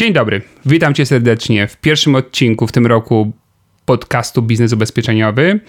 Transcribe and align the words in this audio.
Dzień 0.00 0.12
dobry, 0.12 0.42
witam 0.66 0.94
Cię 0.94 1.06
serdecznie 1.06 1.66
w 1.66 1.76
pierwszym 1.76 2.14
odcinku 2.14 2.66
w 2.66 2.72
tym 2.72 2.86
roku 2.86 3.32
podcastu 3.84 4.42
Biznes 4.42 4.72
Ubezpieczeniowy. 4.72 5.60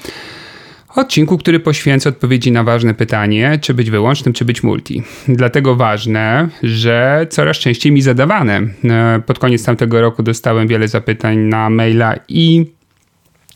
Odcinku, 0.96 1.38
który 1.38 1.60
poświęcę 1.60 2.10
odpowiedzi 2.10 2.52
na 2.52 2.64
ważne 2.64 2.94
pytanie, 2.94 3.60
czy 3.62 3.74
być 3.74 3.90
wyłącznym, 3.90 4.34
czy 4.34 4.46
być 4.46 4.64
multi. 4.64 5.04
Dlatego 5.28 5.76
ważne, 5.76 6.50
że 6.64 7.28
coraz 7.30 7.58
częściej 7.58 7.92
mi 7.92 8.02
zadawane. 8.02 8.62
E, 8.84 9.22
pod 9.26 9.40
koniec 9.40 9.66
tamtego 9.66 10.02
roku 10.02 10.24
dostałem 10.24 10.68
wiele 10.68 10.88
zapytań 10.88 11.38
na 11.38 11.70
maila 11.70 12.16
i 12.28 12.66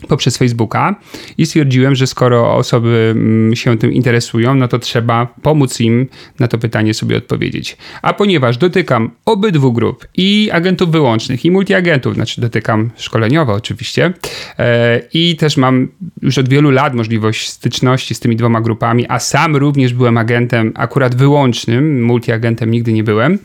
poprzez 0.07 0.37
Facebooka 0.37 0.95
i 1.37 1.45
stwierdziłem, 1.45 1.95
że 1.95 2.07
skoro 2.07 2.55
osoby 2.55 3.13
mm, 3.15 3.55
się 3.55 3.77
tym 3.77 3.93
interesują, 3.93 4.55
no 4.55 4.67
to 4.67 4.79
trzeba 4.79 5.27
pomóc 5.41 5.79
im 5.79 6.07
na 6.39 6.47
to 6.47 6.57
pytanie 6.57 6.93
sobie 6.93 7.17
odpowiedzieć. 7.17 7.77
A 8.01 8.13
ponieważ 8.13 8.57
dotykam 8.57 9.11
obydwu 9.25 9.73
grup 9.73 10.07
i 10.17 10.49
agentów 10.53 10.91
wyłącznych 10.91 11.45
i 11.45 11.51
multiagentów, 11.51 12.15
znaczy 12.15 12.41
dotykam 12.41 12.89
szkoleniowo 12.95 13.53
oczywiście 13.53 14.13
e, 14.59 15.01
i 15.13 15.35
też 15.35 15.57
mam 15.57 15.87
już 16.21 16.37
od 16.37 16.49
wielu 16.49 16.71
lat 16.71 16.93
możliwość 16.93 17.49
styczności 17.49 18.15
z 18.15 18.19
tymi 18.19 18.35
dwoma 18.35 18.61
grupami, 18.61 19.05
a 19.09 19.19
sam 19.19 19.55
również 19.55 19.93
byłem 19.93 20.17
agentem 20.17 20.71
akurat 20.75 21.15
wyłącznym, 21.15 22.03
multiagentem 22.03 22.71
nigdy 22.71 22.93
nie 22.93 23.03
byłem, 23.03 23.39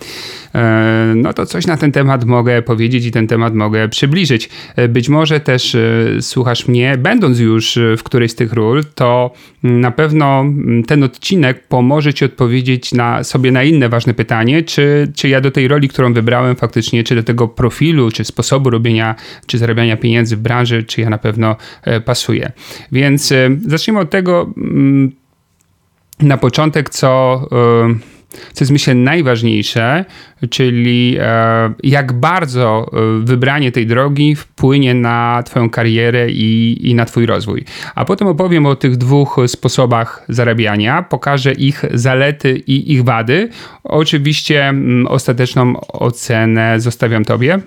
e, 0.54 1.12
no 1.16 1.32
to 1.32 1.46
coś 1.46 1.66
na 1.66 1.76
ten 1.76 1.92
temat 1.92 2.24
mogę 2.24 2.62
powiedzieć 2.62 3.06
i 3.06 3.10
ten 3.10 3.26
temat 3.26 3.54
mogę 3.54 3.88
przybliżyć. 3.88 4.48
E, 4.76 4.88
być 4.88 5.08
może 5.08 5.40
też 5.40 5.76
słuchasz 6.54 6.68
mnie, 6.68 6.98
będąc 6.98 7.38
już 7.38 7.76
y, 7.76 7.96
w 7.96 8.02
którejś 8.02 8.32
z 8.32 8.34
tych 8.34 8.52
ról, 8.52 8.84
to 8.94 9.30
mm, 9.64 9.80
na 9.80 9.90
pewno 9.90 10.40
mm, 10.40 10.84
ten 10.84 11.02
odcinek 11.02 11.68
pomoże 11.68 12.14
Ci 12.14 12.24
odpowiedzieć 12.24 12.92
na 12.92 13.24
sobie 13.24 13.52
na 13.52 13.62
inne 13.62 13.88
ważne 13.88 14.14
pytanie, 14.14 14.62
czy, 14.62 15.12
czy 15.16 15.28
ja 15.28 15.40
do 15.40 15.50
tej 15.50 15.68
roli, 15.68 15.88
którą 15.88 16.12
wybrałem 16.12 16.56
faktycznie, 16.56 17.04
czy 17.04 17.14
do 17.14 17.22
tego 17.22 17.48
profilu, 17.48 18.10
czy 18.10 18.24
sposobu 18.24 18.70
robienia, 18.70 19.14
czy 19.46 19.58
zarabiania 19.58 19.96
pieniędzy 19.96 20.36
w 20.36 20.40
branży, 20.40 20.82
czy 20.82 21.00
ja 21.00 21.10
na 21.10 21.18
pewno 21.18 21.56
e, 21.82 22.00
pasuję. 22.00 22.52
Więc 22.92 23.32
e, 23.32 23.50
zacznijmy 23.66 24.00
od 24.00 24.10
tego 24.10 24.52
mm, 24.56 25.12
na 26.20 26.36
początek, 26.36 26.90
co 26.90 27.40
e, 27.52 28.19
co 28.30 28.64
jest 28.64 28.72
myślę 28.72 28.94
najważniejsze, 28.94 30.04
czyli 30.50 31.16
e, 31.20 31.72
jak 31.82 32.12
bardzo 32.12 32.90
e, 32.92 33.24
wybranie 33.24 33.72
tej 33.72 33.86
drogi 33.86 34.36
wpłynie 34.36 34.94
na 34.94 35.42
Twoją 35.46 35.70
karierę 35.70 36.30
i, 36.30 36.78
i 36.90 36.94
na 36.94 37.04
Twój 37.04 37.26
rozwój. 37.26 37.64
A 37.94 38.04
potem 38.04 38.28
opowiem 38.28 38.66
o 38.66 38.76
tych 38.76 38.96
dwóch 38.96 39.36
sposobach 39.46 40.24
zarabiania, 40.28 41.02
pokażę 41.02 41.52
ich 41.52 41.84
zalety 41.94 42.62
i 42.66 42.92
ich 42.92 43.04
wady. 43.04 43.48
Oczywiście 43.84 44.68
mm, 44.68 45.06
ostateczną 45.06 45.80
ocenę 45.80 46.80
zostawiam 46.80 47.24
Tobie 47.24 47.60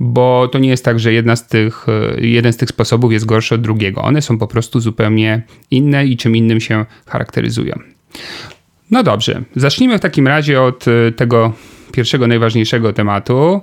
bo 0.00 0.48
to 0.48 0.58
nie 0.58 0.68
jest 0.68 0.84
tak, 0.84 1.00
że 1.00 1.12
jedna 1.12 1.36
z 1.36 1.46
tych, 1.46 1.86
e, 1.88 2.20
jeden 2.20 2.52
z 2.52 2.56
tych 2.56 2.68
sposobów 2.68 3.12
jest 3.12 3.24
gorszy 3.24 3.54
od 3.54 3.60
drugiego. 3.60 4.02
One 4.02 4.22
są 4.22 4.38
po 4.38 4.46
prostu 4.46 4.80
zupełnie 4.80 5.42
inne 5.70 6.06
i 6.06 6.16
czym 6.16 6.36
innym 6.36 6.60
się 6.60 6.84
charakteryzują. 7.06 7.78
No 8.90 9.02
dobrze, 9.02 9.42
zacznijmy 9.56 9.98
w 9.98 10.00
takim 10.00 10.28
razie 10.28 10.62
od 10.62 10.88
y, 10.88 11.12
tego 11.16 11.52
pierwszego, 11.92 12.26
najważniejszego 12.26 12.92
tematu, 12.92 13.60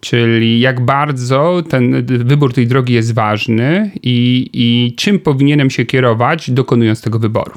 czyli 0.00 0.60
jak 0.60 0.84
bardzo 0.84 1.62
ten 1.68 2.06
wybór 2.06 2.54
tej 2.54 2.66
drogi 2.66 2.94
jest 2.94 3.14
ważny 3.14 3.90
i, 4.02 4.50
i 4.52 4.94
czym 4.96 5.18
powinienem 5.18 5.70
się 5.70 5.84
kierować, 5.84 6.50
dokonując 6.50 7.00
tego 7.02 7.18
wyboru. 7.18 7.52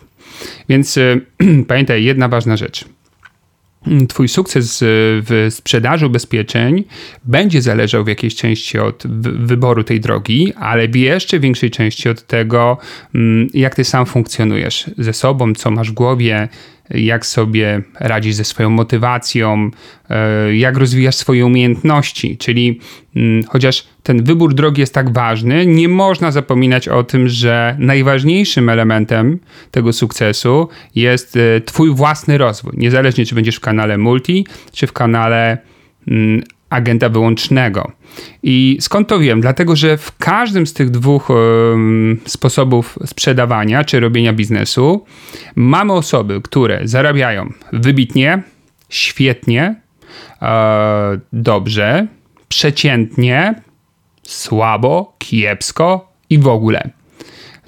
Więc 0.69 0.97
y, 0.97 1.22
pamiętaj, 1.67 2.03
jedna 2.03 2.28
ważna 2.28 2.57
rzecz. 2.57 2.85
Twój 4.09 4.28
sukces 4.28 4.79
w 4.81 5.47
sprzedaży 5.50 6.07
ubezpieczeń 6.07 6.83
będzie 7.23 7.62
zależał 7.62 8.03
w 8.03 8.07
jakiejś 8.07 8.35
części 8.35 8.79
od 8.79 9.03
wyboru 9.23 9.83
tej 9.83 10.00
drogi, 10.00 10.53
ale 10.53 10.88
w 10.88 10.95
jeszcze 10.95 11.39
większej 11.39 11.72
części 11.72 12.09
od 12.09 12.28
tego, 12.28 12.78
mm, 13.16 13.47
jak 13.53 13.75
ty 13.75 13.83
sam 13.83 14.06
funkcjonujesz 14.06 14.89
ze 14.97 15.13
sobą, 15.13 15.53
co 15.53 15.72
masz 15.72 15.91
w 15.91 15.94
głowie, 15.94 16.47
jak 16.89 17.25
sobie 17.25 17.81
radzisz 17.99 18.35
ze 18.35 18.44
swoją 18.44 18.69
motywacją, 18.69 19.71
e, 20.09 20.55
jak 20.55 20.77
rozwijasz 20.77 21.16
swoje 21.16 21.45
umiejętności. 21.45 22.38
Czyli 22.38 22.79
mm, 23.16 23.44
chociaż 23.44 23.88
ten 24.03 24.23
wybór 24.23 24.53
drogi 24.53 24.81
jest 24.81 24.94
tak 24.94 25.13
ważny, 25.13 25.66
nie 25.66 25.89
można 25.89 26.31
zapominać 26.31 26.88
o 26.88 27.03
tym, 27.03 27.29
że 27.29 27.75
najważniejszym 27.79 28.69
elementem 28.69 29.39
tego 29.71 29.94
sukcesu 29.94 30.69
jest 30.95 31.38
e, 31.38 31.61
Twój 31.61 31.95
własny 31.95 32.38
rozwój. 32.38 32.73
Niezależnie, 32.77 33.25
czy 33.25 33.35
będziesz 33.35 33.55
w 33.55 33.59
kanale 33.59 33.97
multi, 33.97 34.45
czy 34.71 34.88
w 34.88 34.94
kanale 34.94 35.57
mm, 36.07 36.44
agenta 36.73 37.09
wyłącznego. 37.09 37.91
I 38.44 38.78
skąd 38.81 39.07
to 39.07 39.19
wiem? 39.19 39.41
Dlatego, 39.41 39.75
że 39.75 39.97
w 39.97 40.17
każdym 40.17 40.67
z 40.67 40.73
tych 40.73 40.89
dwóch 40.89 41.29
sposobów 42.25 43.00
sprzedawania 43.06 43.84
czy 43.84 44.00
robienia 44.00 44.34
biznesu 44.34 45.06
mamy 45.56 45.94
osoby, 45.94 46.41
które 46.41 46.81
zarabiają 46.83 47.50
wybitnie, 47.73 48.44
świetnie, 48.89 49.75
e, 50.41 51.19
dobrze, 51.33 52.07
przeciętnie, 52.47 53.62
słabo, 54.23 55.16
kiepsko 55.17 56.13
i 56.29 56.38
w 56.38 56.47
ogóle. 56.47 56.89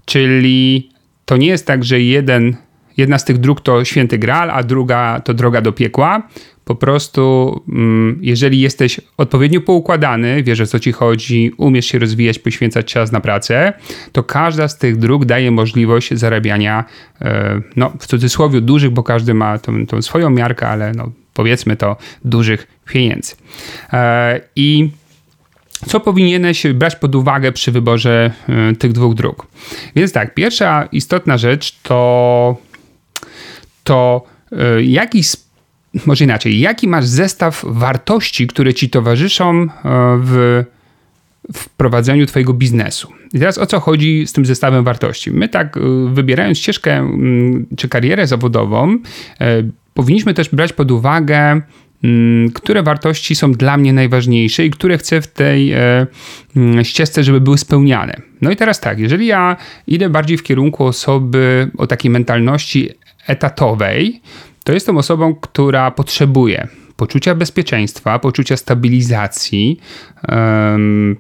Czyli 0.06 0.90
to 1.26 1.38
nie 1.38 1.48
jest 1.48 1.68
tak, 1.68 1.84
że 1.84 2.02
jeden, 2.02 2.56
jedna 2.98 3.18
z 3.18 3.26
tych 3.26 3.38
dróg 3.38 3.62
to 3.62 3.86
święty 3.86 4.18
graal, 4.18 4.52
a 4.52 4.64
druga 4.64 5.20
to 5.20 5.34
droga 5.34 5.62
do 5.62 5.72
piekła 5.72 6.28
po 6.66 6.76
prostu, 6.76 7.64
mm, 7.70 8.20
jeżeli 8.22 8.60
jesteś 8.60 9.02
odpowiednio 9.18 9.62
poukładany, 9.62 10.44
wiesz 10.44 10.62
o 10.62 10.66
co 10.66 10.80
ci 10.80 10.92
chodzi, 10.92 11.52
umiesz 11.58 11.86
się 11.86 12.00
rozwijać, 12.00 12.40
poświęcać 12.40 12.86
czas 12.86 13.12
na 13.12 13.22
pracę, 13.22 13.74
to 14.12 14.24
każda 14.24 14.68
z 14.68 14.78
tych 14.78 14.98
dróg 14.98 15.26
daje 15.26 15.52
możliwość 15.52 16.14
zarabiania, 16.14 16.86
e, 17.22 17.62
no 17.76 17.94
w 18.00 18.08
cudzysłowie 18.08 18.62
dużych, 18.62 18.90
bo 18.90 19.04
każdy 19.04 19.34
ma 19.34 19.58
tą, 19.58 19.86
tą 19.86 20.02
swoją 20.02 20.30
miarkę, 20.30 20.68
ale 20.68 20.92
no, 20.92 21.12
powiedzmy 21.34 21.76
to 21.76 21.98
dużych 22.26 22.68
pieniędzy. 22.86 23.36
E, 23.94 24.42
I 24.56 24.90
co 25.88 26.00
powinieneś 26.00 26.68
brać 26.68 26.96
pod 26.96 27.16
uwagę 27.16 27.52
przy 27.52 27.72
wyborze 27.72 28.32
e, 28.50 28.76
tych 28.76 28.92
dwóch 28.92 29.16
dróg? 29.16 29.48
Więc 29.96 30.12
tak, 30.12 30.34
pierwsza 30.34 30.88
istotna 30.92 31.38
rzecz 31.38 31.80
to 31.84 32.58
to 33.84 34.26
jaki 34.82 35.24
sposób 35.24 35.45
może 36.06 36.24
inaczej, 36.24 36.60
jaki 36.60 36.88
masz 36.88 37.06
zestaw 37.06 37.66
wartości, 37.68 38.48
które 38.48 38.74
ci 38.74 38.90
towarzyszą 38.90 39.62
e, 39.62 39.68
w, 40.24 40.64
w 41.54 41.70
prowadzeniu 41.70 42.26
twojego 42.26 42.54
biznesu. 42.54 43.12
I 43.34 43.40
teraz 43.40 43.58
o 43.58 43.66
co 43.66 43.80
chodzi 43.80 44.28
z 44.28 44.34
tym 44.34 44.46
zestawem 44.46 44.84
wartości? 44.84 45.32
My 45.32 45.50
tak 45.50 45.78
e, 45.78 45.80
wybierając 46.14 46.58
ścieżkę 46.58 46.98
mm, 46.98 47.66
czy 47.78 47.90
karierę 47.90 48.28
zawodową, 48.28 48.98
e, 49.42 49.64
powinniśmy 49.94 50.34
też 50.34 50.50
brać 50.50 50.74
pod 50.74 50.92
uwagę 50.92 51.62
mm, 52.04 52.52
które 52.52 52.84
wartości 52.84 53.36
są 53.36 53.52
dla 53.52 53.78
mnie 53.78 53.94
najważniejsze 53.94 54.66
i 54.66 54.72
które 54.72 54.98
chcę 54.98 55.22
w 55.22 55.28
tej 55.28 55.74
mm, 55.74 56.84
ścieżce, 56.84 57.24
żeby 57.24 57.42
były 57.42 57.58
spełniane. 57.58 58.22
No 58.42 58.52
i 58.52 58.56
teraz 58.56 58.80
tak, 58.80 59.00
jeżeli 59.00 59.28
ja 59.28 59.58
idę 59.88 60.10
bardziej 60.10 60.38
w 60.38 60.44
kierunku 60.44 60.86
osoby 60.86 61.72
o 61.78 61.88
takiej 61.88 62.12
mentalności 62.12 62.90
etatowej, 63.28 64.22
to 64.66 64.74
jestem 64.74 64.98
osobą, 64.98 65.36
która 65.36 65.92
potrzebuje 65.92 66.68
poczucia 66.96 67.36
bezpieczeństwa, 67.36 68.20
poczucia 68.20 68.58
stabilizacji, 68.58 69.80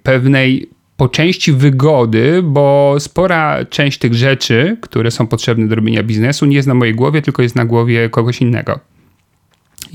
pewnej 0.03 0.69
po 0.97 1.09
części 1.09 1.51
wygody, 1.51 2.42
bo 2.44 2.95
spora 3.00 3.65
część 3.65 3.97
tych 3.97 4.13
rzeczy, 4.13 4.77
które 4.81 5.12
są 5.12 5.27
potrzebne 5.27 5.68
do 5.68 5.75
robienia 5.75 6.03
biznesu, 6.03 6.45
nie 6.45 6.56
jest 6.56 6.68
na 6.68 6.74
mojej 6.74 6.95
głowie, 6.95 7.21
tylko 7.21 7.42
jest 7.42 7.56
na 7.56 7.65
głowie 7.65 8.09
kogoś 8.09 8.42
innego. 8.42 8.80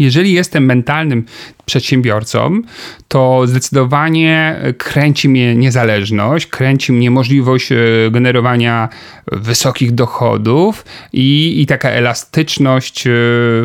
Jeżeli 0.00 0.32
jestem 0.32 0.64
mentalnym 0.64 1.24
przedsiębiorcą, 1.64 2.62
to 3.08 3.42
zdecydowanie 3.46 4.60
kręci 4.78 5.28
mnie 5.28 5.56
niezależność, 5.56 6.46
kręci 6.46 6.92
mnie 6.92 7.10
możliwość 7.10 7.72
e, 7.72 7.76
generowania 8.10 8.88
wysokich 9.32 9.92
dochodów 9.92 10.84
i, 11.12 11.60
i 11.62 11.66
taka 11.66 11.90
elastyczność 11.90 13.06
e, 13.06 13.10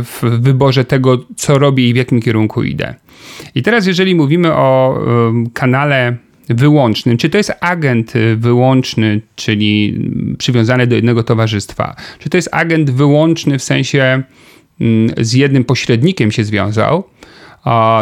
w 0.03 0.39
wyborze 0.39 0.85
tego, 0.85 1.25
co 1.35 1.59
robię 1.59 1.89
i 1.89 1.93
w 1.93 1.95
jakim 1.95 2.21
kierunku 2.21 2.63
idę. 2.63 2.95
I 3.55 3.63
teraz, 3.63 3.87
jeżeli 3.87 4.15
mówimy 4.15 4.53
o 4.53 4.99
kanale 5.53 6.17
wyłącznym, 6.49 7.17
czy 7.17 7.29
to 7.29 7.37
jest 7.37 7.53
agent 7.59 8.13
wyłączny, 8.35 9.21
czyli 9.35 9.99
przywiązany 10.37 10.87
do 10.87 10.95
jednego 10.95 11.23
towarzystwa, 11.23 11.95
czy 12.19 12.29
to 12.29 12.37
jest 12.37 12.49
agent 12.51 12.91
wyłączny 12.91 13.59
w 13.59 13.63
sensie 13.63 14.23
z 15.17 15.33
jednym 15.33 15.63
pośrednikiem 15.63 16.31
się 16.31 16.43
związał, 16.43 17.03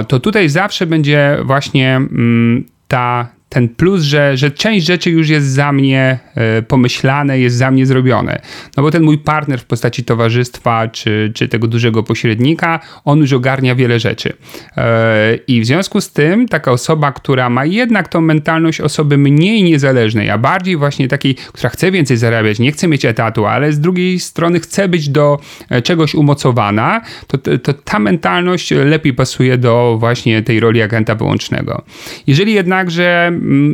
to 0.07 0.19
tutaj 0.19 0.49
zawsze 0.49 0.87
będzie 0.87 1.37
właśnie 1.43 1.95
mm, 1.95 2.65
ta 2.87 3.27
ten 3.53 3.69
plus, 3.69 4.01
że, 4.01 4.38
że 4.38 4.51
część 4.51 4.85
rzeczy 4.85 5.09
już 5.11 5.29
jest 5.29 5.47
za 5.47 5.71
mnie 5.71 6.19
e, 6.35 6.61
pomyślane, 6.61 7.39
jest 7.39 7.55
za 7.55 7.71
mnie 7.71 7.85
zrobione. 7.85 8.41
No 8.77 8.83
bo 8.83 8.91
ten 8.91 9.03
mój 9.03 9.17
partner 9.17 9.59
w 9.59 9.65
postaci 9.65 10.03
towarzystwa 10.03 10.88
czy, 10.88 11.31
czy 11.35 11.47
tego 11.47 11.67
dużego 11.67 12.03
pośrednika, 12.03 12.79
on 13.05 13.19
już 13.19 13.33
ogarnia 13.33 13.75
wiele 13.75 14.00
rzeczy. 14.00 14.33
E, 14.77 15.35
I 15.47 15.61
w 15.61 15.65
związku 15.65 16.01
z 16.01 16.11
tym 16.11 16.47
taka 16.47 16.71
osoba, 16.71 17.11
która 17.11 17.50
ma 17.50 17.65
jednak 17.65 18.07
tą 18.07 18.21
mentalność 18.21 18.81
osoby 18.81 19.17
mniej 19.17 19.63
niezależnej, 19.63 20.29
a 20.29 20.38
bardziej 20.38 20.77
właśnie 20.77 21.07
takiej, 21.07 21.35
która 21.35 21.69
chce 21.69 21.91
więcej 21.91 22.17
zarabiać, 22.17 22.59
nie 22.59 22.71
chce 22.71 22.88
mieć 22.88 23.06
etatu, 23.06 23.45
ale 23.45 23.73
z 23.73 23.79
drugiej 23.79 24.19
strony 24.19 24.59
chce 24.59 24.88
być 24.88 25.09
do 25.09 25.39
e, 25.69 25.81
czegoś 25.81 26.15
umocowana, 26.15 27.01
to, 27.27 27.38
to 27.38 27.73
ta 27.73 27.99
mentalność 27.99 28.71
lepiej 28.71 29.13
pasuje 29.13 29.57
do 29.57 29.97
właśnie 29.99 30.41
tej 30.41 30.59
roli 30.59 30.81
agenta 30.81 31.15
wyłącznego. 31.15 31.81
Jeżeli 32.27 32.53
jednakże 32.53 33.31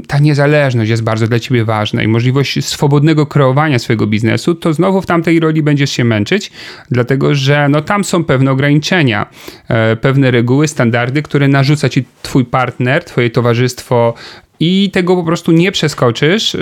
ta 0.07 0.19
niezależność 0.19 0.89
jest 0.89 1.03
bardzo 1.03 1.27
dla 1.27 1.39
ciebie 1.39 1.65
ważna 1.65 2.03
i 2.03 2.07
możliwość 2.07 2.65
swobodnego 2.65 3.25
kreowania 3.25 3.79
swojego 3.79 4.07
biznesu, 4.07 4.55
to 4.55 4.73
znowu 4.73 5.01
w 5.01 5.05
tamtej 5.05 5.39
roli 5.39 5.63
będziesz 5.63 5.91
się 5.91 6.03
męczyć, 6.03 6.51
dlatego 6.91 7.35
że 7.35 7.69
no, 7.69 7.81
tam 7.81 8.03
są 8.03 8.23
pewne 8.23 8.51
ograniczenia, 8.51 9.29
e, 9.67 9.95
pewne 9.95 10.31
reguły, 10.31 10.67
standardy, 10.67 11.21
które 11.21 11.47
narzuca 11.47 11.89
ci 11.89 12.05
twój 12.21 12.45
partner, 12.45 13.03
twoje 13.03 13.29
towarzystwo 13.29 14.13
i 14.59 14.89
tego 14.93 15.15
po 15.15 15.23
prostu 15.23 15.51
nie 15.51 15.71
przeskoczysz 15.71 16.55
e, 16.55 16.59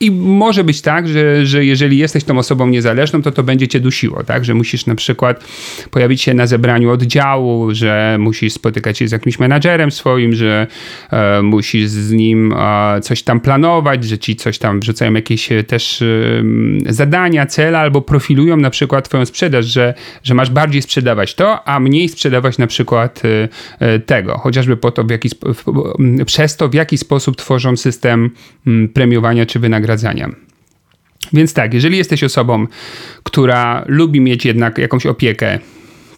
i 0.00 0.10
może 0.10 0.64
być 0.64 0.80
tak, 0.82 1.08
że, 1.08 1.46
że 1.46 1.64
jeżeli 1.64 1.98
jesteś 1.98 2.24
tą 2.24 2.38
osobą 2.38 2.66
niezależną, 2.66 3.22
to 3.22 3.32
to 3.32 3.42
będzie 3.42 3.68
cię 3.68 3.80
dusiło, 3.80 4.24
tak? 4.24 4.44
Że 4.44 4.54
musisz 4.54 4.86
na 4.86 4.94
przykład 4.94 5.44
pojawić 5.90 6.22
się 6.22 6.34
na 6.34 6.46
zebraniu 6.46 6.90
oddziału, 6.90 7.74
że 7.74 8.16
musisz 8.20 8.52
spotykać 8.52 8.98
się 8.98 9.08
z 9.08 9.12
jakimś 9.12 9.38
menadżerem 9.38 9.90
swoim, 9.90 10.32
że 10.32 10.66
e, 11.10 11.42
musisz 11.42 11.88
z 11.88 12.12
nim 12.12 12.52
e, 12.52 13.00
coś 13.00 13.22
tam 13.22 13.40
planować, 13.40 14.04
że 14.04 14.18
ci 14.18 14.36
coś 14.36 14.58
tam 14.58 14.80
wrzucają 14.80 15.12
jakieś 15.12 15.52
e, 15.52 15.64
też 15.64 16.02
e, 16.02 16.06
zadania, 16.86 17.46
cele 17.46 17.78
albo 17.78 18.02
profilują 18.02 18.56
na 18.56 18.70
przykład 18.70 19.08
twoją 19.08 19.26
sprzedaż, 19.26 19.66
że, 19.66 19.94
że 20.22 20.34
masz 20.34 20.50
bardziej 20.50 20.82
sprzedawać 20.82 21.34
to, 21.34 21.68
a 21.68 21.80
mniej 21.80 22.08
sprzedawać 22.08 22.58
na 22.58 22.66
przykład 22.66 23.22
e, 23.24 23.48
e, 23.86 23.98
tego, 23.98 24.38
chociażby 24.38 24.76
po 24.76 24.90
to, 24.90 25.04
w 25.04 25.10
jaki, 25.10 25.28
przez 26.26 26.56
to, 26.56 26.68
w 26.68 26.74
jaki 26.74 26.98
sposób 26.98 27.36
tworzą 27.36 27.76
system 27.76 28.30
premiowania 28.94 29.46
czy 29.46 29.58
wynagradzania 29.58 29.89
Więc 31.32 31.54
tak, 31.54 31.74
jeżeli 31.74 31.96
jesteś 31.96 32.24
osobą, 32.24 32.66
która 33.22 33.84
lubi 33.86 34.20
mieć 34.20 34.44
jednak 34.44 34.78
jakąś 34.78 35.06
opiekę, 35.06 35.58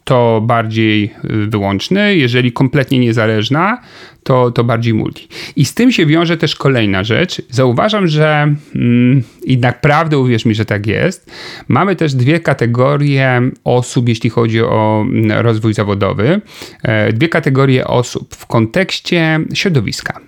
to 0.05 0.41
bardziej 0.41 1.15
y, 1.25 1.47
wyłączny, 1.47 2.17
jeżeli 2.17 2.53
kompletnie 2.53 2.99
niezależna, 2.99 3.81
to, 4.23 4.51
to 4.51 4.65
bardziej 4.65 4.95
multi. 4.95 5.29
I 5.57 5.65
z 5.65 5.75
tym 5.75 5.93
się 5.93 6.07
wiąże 6.07 6.37
też 6.37 6.57
kolejna 6.57 7.05
rzecz. 7.05 7.43
Zauważam, 7.51 8.07
że 8.07 8.55
mm, 8.75 9.23
i 9.45 9.59
naprawdę 9.59 10.19
uwierz 10.19 10.45
mi, 10.45 10.55
że 10.55 10.65
tak 10.65 10.87
jest. 10.87 11.31
Mamy 11.69 11.97
też 11.97 12.15
dwie 12.15 12.41
kategorie 12.41 13.41
osób, 13.65 14.09
jeśli 14.09 14.31
chodzi 14.31 14.63
o 14.63 15.05
mm, 15.09 15.41
rozwój 15.41 15.75
zawodowy. 15.75 16.41
E, 16.83 17.13
dwie 17.13 17.29
kategorie 17.29 17.87
osób 17.87 18.35
w 18.35 18.47
kontekście 18.47 19.41
środowiska. 19.55 20.21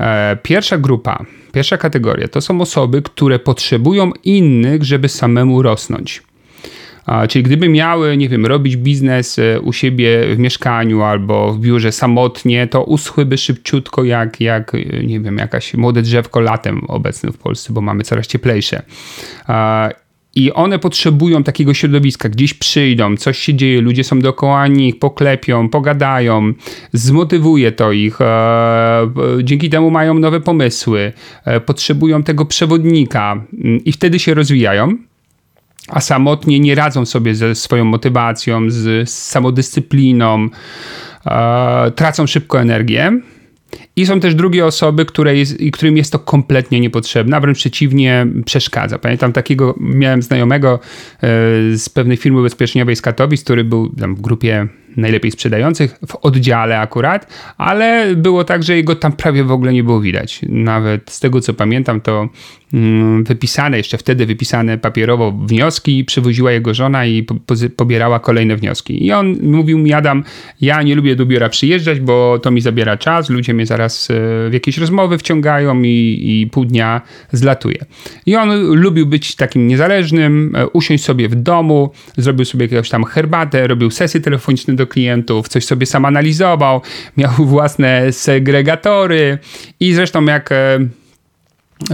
E, 0.00 0.36
pierwsza 0.42 0.78
grupa 0.78 1.24
Pierwsza 1.52 1.76
kategoria 1.76 2.28
to 2.28 2.40
są 2.40 2.60
osoby, 2.60 3.02
które 3.02 3.38
potrzebują 3.38 4.10
innych, 4.24 4.84
żeby 4.84 5.08
samemu 5.08 5.62
rosnąć. 5.62 6.22
Czyli 7.28 7.42
gdyby 7.42 7.68
miały, 7.68 8.16
nie 8.16 8.28
wiem, 8.28 8.46
robić 8.46 8.76
biznes 8.76 9.38
e, 9.38 9.60
u 9.60 9.72
siebie 9.72 10.34
w 10.34 10.38
mieszkaniu 10.38 11.02
albo 11.02 11.52
w 11.52 11.58
biurze 11.58 11.92
samotnie, 11.92 12.66
to 12.66 12.84
uschłyby 12.84 13.38
szybciutko 13.38 14.04
jak, 14.04 14.40
jak 14.40 14.74
e, 14.74 14.78
nie 15.04 15.20
wiem, 15.20 15.38
jakaś 15.38 15.74
młode 15.74 16.02
drzewko 16.02 16.40
latem 16.40 16.84
obecne 16.88 17.32
w 17.32 17.38
Polsce, 17.38 17.72
bo 17.72 17.80
mamy 17.80 18.04
coraz 18.04 18.26
cieplejsze. 18.26 18.82
I 20.34 20.52
one 20.52 20.78
potrzebują 20.78 21.42
takiego 21.42 21.74
środowiska, 21.74 22.28
gdzieś 22.28 22.54
przyjdą, 22.54 23.16
coś 23.16 23.38
się 23.38 23.54
dzieje, 23.54 23.80
ludzie 23.80 24.04
są 24.04 24.18
dookoła 24.20 24.66
nich, 24.66 24.98
poklepią, 24.98 25.68
pogadają, 25.68 26.52
zmotywuje 26.92 27.72
to 27.72 27.92
ich, 27.92 28.20
e, 28.20 29.08
dzięki 29.42 29.70
temu 29.70 29.90
mają 29.90 30.14
nowe 30.14 30.40
pomysły, 30.40 31.12
e, 31.44 31.60
potrzebują 31.60 32.22
tego 32.22 32.44
przewodnika 32.44 33.32
mm, 33.32 33.84
i 33.84 33.92
wtedy 33.92 34.18
się 34.18 34.34
rozwijają. 34.34 34.96
A 35.88 36.00
samotnie 36.00 36.60
nie 36.60 36.74
radzą 36.74 37.06
sobie 37.06 37.34
ze 37.34 37.54
swoją 37.54 37.84
motywacją, 37.84 38.70
z, 38.70 39.10
samodyscypliną, 39.10 40.48
e, 41.26 41.90
tracą 41.90 42.26
szybko 42.26 42.60
energię 42.60 43.20
i 43.96 44.06
są 44.06 44.20
też 44.20 44.34
drugie 44.34 44.66
osoby, 44.66 45.04
jest, 45.38 45.56
którym 45.72 45.96
jest 45.96 46.12
to 46.12 46.18
kompletnie 46.18 46.80
niepotrzebne, 46.80 47.36
a 47.36 47.40
wręcz 47.40 47.58
przeciwnie, 47.58 48.26
przeszkadza. 48.44 48.98
Pamiętam 48.98 49.32
takiego, 49.32 49.74
miałem 49.80 50.22
znajomego 50.22 50.74
e, 50.74 50.78
z 51.76 51.88
pewnej 51.88 52.16
firmy 52.16 52.40
ubezpieczeniowej 52.40 52.96
z 52.96 53.02
Katowic, 53.02 53.44
który 53.44 53.64
był 53.64 53.92
w 54.14 54.20
grupie 54.20 54.68
najlepiej 54.96 55.30
sprzedających 55.30 55.98
w 56.06 56.16
oddziale 56.16 56.78
akurat, 56.78 57.26
ale 57.58 58.16
było 58.16 58.44
tak, 58.44 58.62
że 58.62 58.76
jego 58.76 58.96
tam 58.96 59.12
prawie 59.12 59.44
w 59.44 59.52
ogóle 59.52 59.72
nie 59.72 59.84
było 59.84 60.00
widać. 60.00 60.40
Nawet 60.48 61.10
z 61.10 61.20
tego 61.20 61.40
co 61.40 61.54
pamiętam, 61.54 62.00
to 62.00 62.28
mm, 62.74 63.24
wypisane, 63.24 63.76
jeszcze 63.76 63.98
wtedy 63.98 64.26
wypisane 64.26 64.78
papierowo 64.78 65.32
wnioski 65.32 66.04
przywoziła 66.04 66.52
jego 66.52 66.74
żona 66.74 67.06
i 67.06 67.26
pobierała 67.76 68.20
kolejne 68.20 68.56
wnioski. 68.56 69.06
I 69.06 69.12
on 69.12 69.36
mówił 69.42 69.78
mi, 69.78 69.92
Adam, 69.92 70.24
ja 70.60 70.82
nie 70.82 70.94
lubię 70.94 71.16
do 71.16 71.26
biura 71.26 71.48
przyjeżdżać, 71.48 72.00
bo 72.00 72.38
to 72.38 72.50
mi 72.50 72.60
zabiera 72.60 72.96
czas, 72.96 73.30
ludzie 73.30 73.54
mnie 73.54 73.66
zaraz 73.66 74.10
e, 74.10 74.14
w 74.50 74.52
jakieś 74.52 74.78
rozmowy 74.78 75.18
wciągają 75.18 75.82
i, 75.82 76.18
i 76.22 76.46
pół 76.46 76.64
dnia 76.64 77.00
zlatuje. 77.32 77.84
I 78.26 78.36
on 78.36 78.62
lubił 78.62 79.06
być 79.06 79.36
takim 79.36 79.66
niezależnym, 79.66 80.52
e, 80.56 80.68
usiąść 80.68 81.04
sobie 81.04 81.28
w 81.28 81.34
domu, 81.34 81.90
zrobił 82.16 82.44
sobie 82.44 82.66
jakąś 82.66 82.88
tam 82.88 83.04
herbatę, 83.04 83.66
robił 83.66 83.90
sesje 83.90 84.20
telefoniczne 84.20 84.74
do 84.82 84.86
klientów, 84.86 85.48
coś 85.48 85.64
sobie 85.64 85.86
sam 85.86 86.04
analizował, 86.04 86.80
miał 87.16 87.32
własne 87.54 88.12
segregatory 88.12 89.38
i 89.80 89.94
zresztą 89.94 90.24
jak 90.24 90.52
e, 90.52 90.78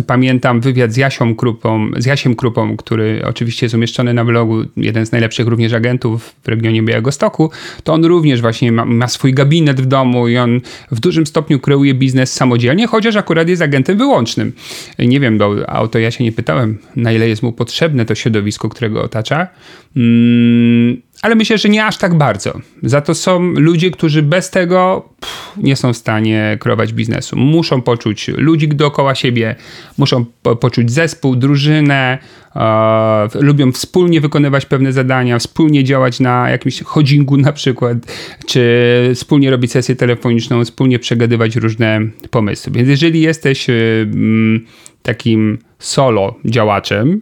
Pamiętam 0.07 0.61
wywiad 0.61 0.93
z 0.93 0.97
Jasią 0.97 1.35
Krupą, 1.35 1.91
z 1.97 2.07
Jasiem 2.07 2.35
Krupą, 2.35 2.77
który 2.77 3.23
oczywiście 3.27 3.67
jest 3.67 3.75
umieszczony 3.75 4.15
na 4.15 4.25
blogu, 4.25 4.65
jeden 4.77 5.07
z 5.07 5.13
najlepszych 5.13 5.47
również 5.47 5.73
agentów 5.73 6.35
w 6.43 6.49
regionie 6.49 6.83
Białegostoku, 6.83 7.51
to 7.85 7.93
on 7.93 8.05
również 8.05 8.41
właśnie 8.41 8.73
ma, 8.73 8.85
ma, 8.85 9.09
swój 9.09 9.35
gabinet 9.35 9.81
w 9.81 9.87
domu 9.87 10.29
i 10.29 10.37
on 10.37 10.61
w 10.91 11.01
dużym 11.01 11.27
stopniu 11.27 11.61
kreuje 11.61 11.95
biznes 11.95 12.33
samodzielnie, 12.33 12.87
chociaż 12.87 13.17
akurat 13.17 13.49
jest 13.49 13.63
agentem 13.63 13.99
wyłącznym. 13.99 14.53
Nie 14.99 15.21
wiem, 15.21 15.39
bo 15.39 15.51
o 15.67 15.89
to 15.89 15.99
ja 15.99 16.11
się 16.11 16.25
nie 16.25 16.33
pytałem, 16.33 16.79
na 16.97 17.13
ile 17.13 17.29
jest 17.29 17.43
mu 17.43 17.53
potrzebne 17.53 18.05
to 18.05 18.15
środowisko, 18.15 18.69
którego 18.69 19.03
otacza. 19.03 19.47
Mm, 19.97 21.03
ale 21.23 21.35
myślę, 21.35 21.59
że 21.59 21.69
nie 21.69 21.85
aż 21.85 21.97
tak 21.97 22.15
bardzo. 22.15 22.61
Za 22.83 23.01
to 23.01 23.15
są 23.15 23.41
ludzie, 23.43 23.91
którzy 23.91 24.23
bez 24.23 24.51
tego 24.51 25.09
pff, 25.21 25.53
nie 25.57 25.77
są 25.77 25.93
w 25.93 25.97
stanie 25.97 26.57
kreować 26.61 26.93
biznesu. 26.93 27.37
Muszą 27.37 27.83
poczuć 27.83 28.29
ludzi 28.29 28.69
dookoła 28.69 29.15
siebie, 29.15 29.57
muszą 29.99 30.25
po 30.43 30.57
poczuć 30.57 30.91
zespół, 30.91 31.37
drużynę, 31.37 32.19
e, 32.57 33.29
lubią 33.35 33.73
wspólnie 33.73 34.21
wykonywać 34.21 34.67
pewne 34.67 34.93
zadania, 34.93 35.39
wspólnie 35.39 35.85
działać 35.85 36.21
na 36.21 36.51
jakimś 36.51 36.83
chodzingu 36.83 37.37
na 37.37 37.53
przykład, 37.53 37.99
czy 38.47 38.63
wspólnie 39.15 39.51
robić 39.51 39.73
sesję 39.73 39.97
telefoniczną, 39.97 40.65
wspólnie 40.65 40.99
przegadywać 40.99 41.57
różne 41.57 42.01
pomysły. 42.31 42.73
Więc 42.73 42.89
jeżeli 42.89 43.21
jesteś 43.21 43.71
y, 43.71 44.07
takim 45.03 45.59
solo 45.79 46.35
działaczem, 46.45 47.21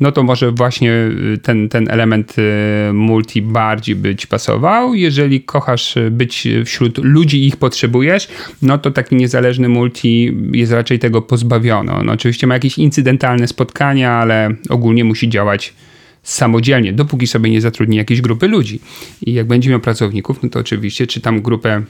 no 0.00 0.12
to 0.12 0.22
może 0.22 0.52
właśnie 0.52 0.92
y, 1.34 1.38
ten, 1.42 1.68
ten 1.68 1.90
element 1.90 2.36
y, 2.38 2.92
multi 2.92 3.42
bardziej 3.42 3.96
być 3.96 4.26
pasował. 4.26 4.94
Jeżeli 4.94 5.40
kochasz 5.40 5.94
być 6.10 6.48
wśród 6.64 6.98
ludzi 6.98 7.38
i 7.38 7.46
ich 7.46 7.56
potrzebujesz, 7.56 8.28
no 8.62 8.78
to 8.78 8.90
taki 8.90 9.16
niezależny 9.16 9.68
multi 9.68 10.36
jest 10.52 10.72
raczej 10.72 10.98
tego 10.98 11.22
pozbawiony. 11.22 11.92
On 11.92 12.08
oczywiście 12.08 12.46
ma 12.46 12.54
jakieś 12.54 12.78
incydentalne 12.78 13.46
spotkania, 13.48 14.12
ale 14.12 14.54
ogólnie 14.68 15.04
musi 15.04 15.28
działać 15.28 15.74
samodzielnie, 16.22 16.92
dopóki 16.92 17.26
sobie 17.26 17.50
nie 17.50 17.60
zatrudni 17.60 17.96
jakiejś 17.96 18.20
grupy 18.20 18.48
ludzi. 18.48 18.80
I 19.26 19.32
jak 19.32 19.46
będzie 19.46 19.70
miał 19.70 19.80
pracowników, 19.80 20.42
no 20.42 20.48
to 20.48 20.58
oczywiście, 20.58 21.06
czy 21.06 21.20
tam 21.20 21.42
grupę 21.42 21.82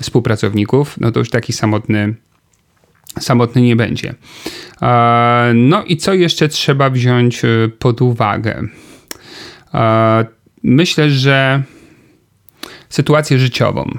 współpracowników, 0.00 0.96
no 1.00 1.12
to 1.12 1.18
już 1.18 1.30
taki 1.30 1.52
samotny, 1.52 2.14
samotny 3.20 3.62
nie 3.62 3.76
będzie. 3.76 4.14
No 5.54 5.84
i 5.84 5.96
co 5.96 6.14
jeszcze 6.14 6.48
trzeba 6.48 6.90
wziąć 6.90 7.44
e, 7.44 7.48
pod 7.78 8.02
uwagę? 8.02 8.62
Myślę, 10.62 11.10
że 11.10 11.62
sytuację 12.88 13.38
życiową. 13.38 13.98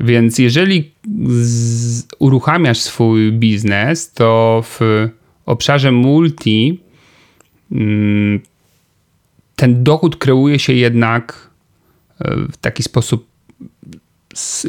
Więc 0.00 0.38
jeżeli 0.38 0.92
uruchamiasz 2.18 2.80
swój 2.80 3.32
biznes, 3.32 4.12
to 4.12 4.62
w 4.64 5.08
obszarze 5.46 5.92
multi 5.92 6.80
mm, 7.72 8.40
ten 9.56 9.84
dochód 9.84 10.16
kreuje 10.16 10.58
się 10.58 10.72
jednak 10.72 11.50
e, 12.20 12.34
w 12.52 12.56
taki 12.56 12.82
sposób, 12.82 13.26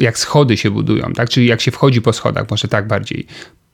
jak 0.00 0.18
schody 0.18 0.56
się 0.56 0.70
budują, 0.70 1.12
tak? 1.12 1.28
Czyli 1.28 1.46
jak 1.46 1.60
się 1.60 1.70
wchodzi 1.70 2.02
po 2.02 2.12
schodach, 2.12 2.50
może 2.50 2.68
tak 2.68 2.86
bardziej, 2.88 3.26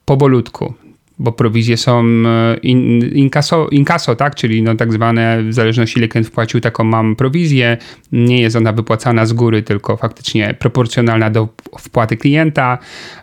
powolutku, 0.05 0.73
bo 1.19 1.31
prowizje 1.31 1.77
są 1.77 2.03
e, 2.05 2.57
in, 2.57 3.01
inkaso, 3.13 3.67
inkaso, 3.67 4.15
tak? 4.15 4.35
czyli 4.35 4.63
no 4.63 4.75
tak 4.75 4.93
zwane, 4.93 5.43
w 5.43 5.53
zależności 5.53 5.99
ile 5.99 6.07
klient 6.07 6.27
wpłacił, 6.27 6.61
taką 6.61 6.83
mam 6.83 7.15
prowizję. 7.15 7.77
Nie 8.11 8.41
jest 8.41 8.55
ona 8.55 8.73
wypłacana 8.73 9.25
z 9.25 9.33
góry, 9.33 9.63
tylko 9.63 9.97
faktycznie 9.97 10.55
proporcjonalna 10.59 11.29
do 11.29 11.47
wpłaty 11.79 12.17
klienta. 12.17 12.77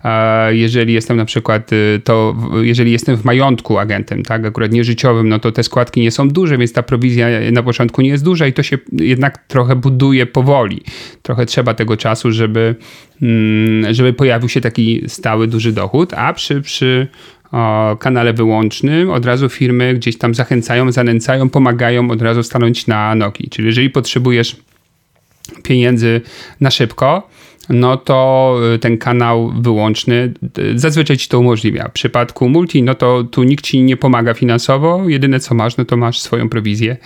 E, 0.04 0.56
jeżeli 0.56 0.94
jestem 0.94 1.16
na 1.16 1.24
przykład, 1.24 1.72
y, 1.72 2.00
to 2.04 2.36
jeżeli 2.62 2.92
jestem 2.92 3.16
w 3.16 3.24
majątku 3.24 3.78
agentem, 3.78 4.22
tak, 4.22 4.46
akurat 4.46 4.72
nieżyciowym, 4.72 5.28
no 5.28 5.38
to 5.38 5.52
te 5.52 5.62
składki 5.62 6.00
nie 6.00 6.10
są 6.10 6.28
duże, 6.28 6.58
więc 6.58 6.72
ta 6.72 6.82
prowizja 6.82 7.26
na 7.52 7.62
początku 7.62 8.02
nie 8.02 8.08
jest 8.08 8.24
duża 8.24 8.46
i 8.46 8.52
to 8.52 8.62
się 8.62 8.78
jednak 8.92 9.38
trochę 9.38 9.76
buduje 9.76 10.26
powoli. 10.26 10.82
Trochę 11.22 11.46
trzeba 11.46 11.74
tego 11.74 11.96
czasu, 11.96 12.32
żeby, 12.32 12.74
mm, 13.22 13.94
żeby 13.94 14.12
pojawił 14.12 14.48
się 14.48 14.60
taki 14.60 15.02
stały, 15.06 15.46
duży 15.46 15.72
dochód, 15.72 16.14
a 16.14 16.32
przy, 16.32 16.60
przy 16.60 17.08
kanale 17.98 18.32
wyłącznym, 18.32 19.10
od 19.10 19.26
razu 19.26 19.48
firmy 19.48 19.94
gdzieś 19.94 20.18
tam 20.18 20.34
zachęcają, 20.34 20.92
zanęcają, 20.92 21.50
pomagają 21.50 22.10
od 22.10 22.22
razu 22.22 22.42
stanąć 22.42 22.86
na 22.86 23.14
nogi. 23.14 23.48
Czyli 23.50 23.66
jeżeli 23.66 23.90
potrzebujesz 23.90 24.56
pieniędzy 25.62 26.20
na 26.60 26.70
szybko, 26.70 27.28
no 27.68 27.96
to 27.96 28.56
y, 28.74 28.78
ten 28.78 28.98
kanał 28.98 29.52
wyłączny 29.60 30.32
y, 30.58 30.78
zazwyczaj 30.78 31.16
ci 31.16 31.28
to 31.28 31.38
umożliwia. 31.38 31.88
W 31.88 31.92
przypadku 31.92 32.48
multi, 32.48 32.82
no 32.82 32.94
to 32.94 33.24
tu 33.24 33.42
nikt 33.42 33.64
ci 33.64 33.82
nie 33.82 33.96
pomaga 33.96 34.34
finansowo, 34.34 35.08
jedyne 35.08 35.40
co 35.40 35.54
masz, 35.54 35.76
no 35.76 35.84
to 35.84 35.96
masz 35.96 36.20
swoją 36.20 36.48
prowizję 36.48 36.96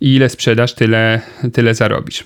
i 0.00 0.14
ile 0.14 0.28
sprzedasz, 0.28 0.74
tyle, 0.74 1.20
tyle 1.52 1.74
zarobisz. 1.74 2.24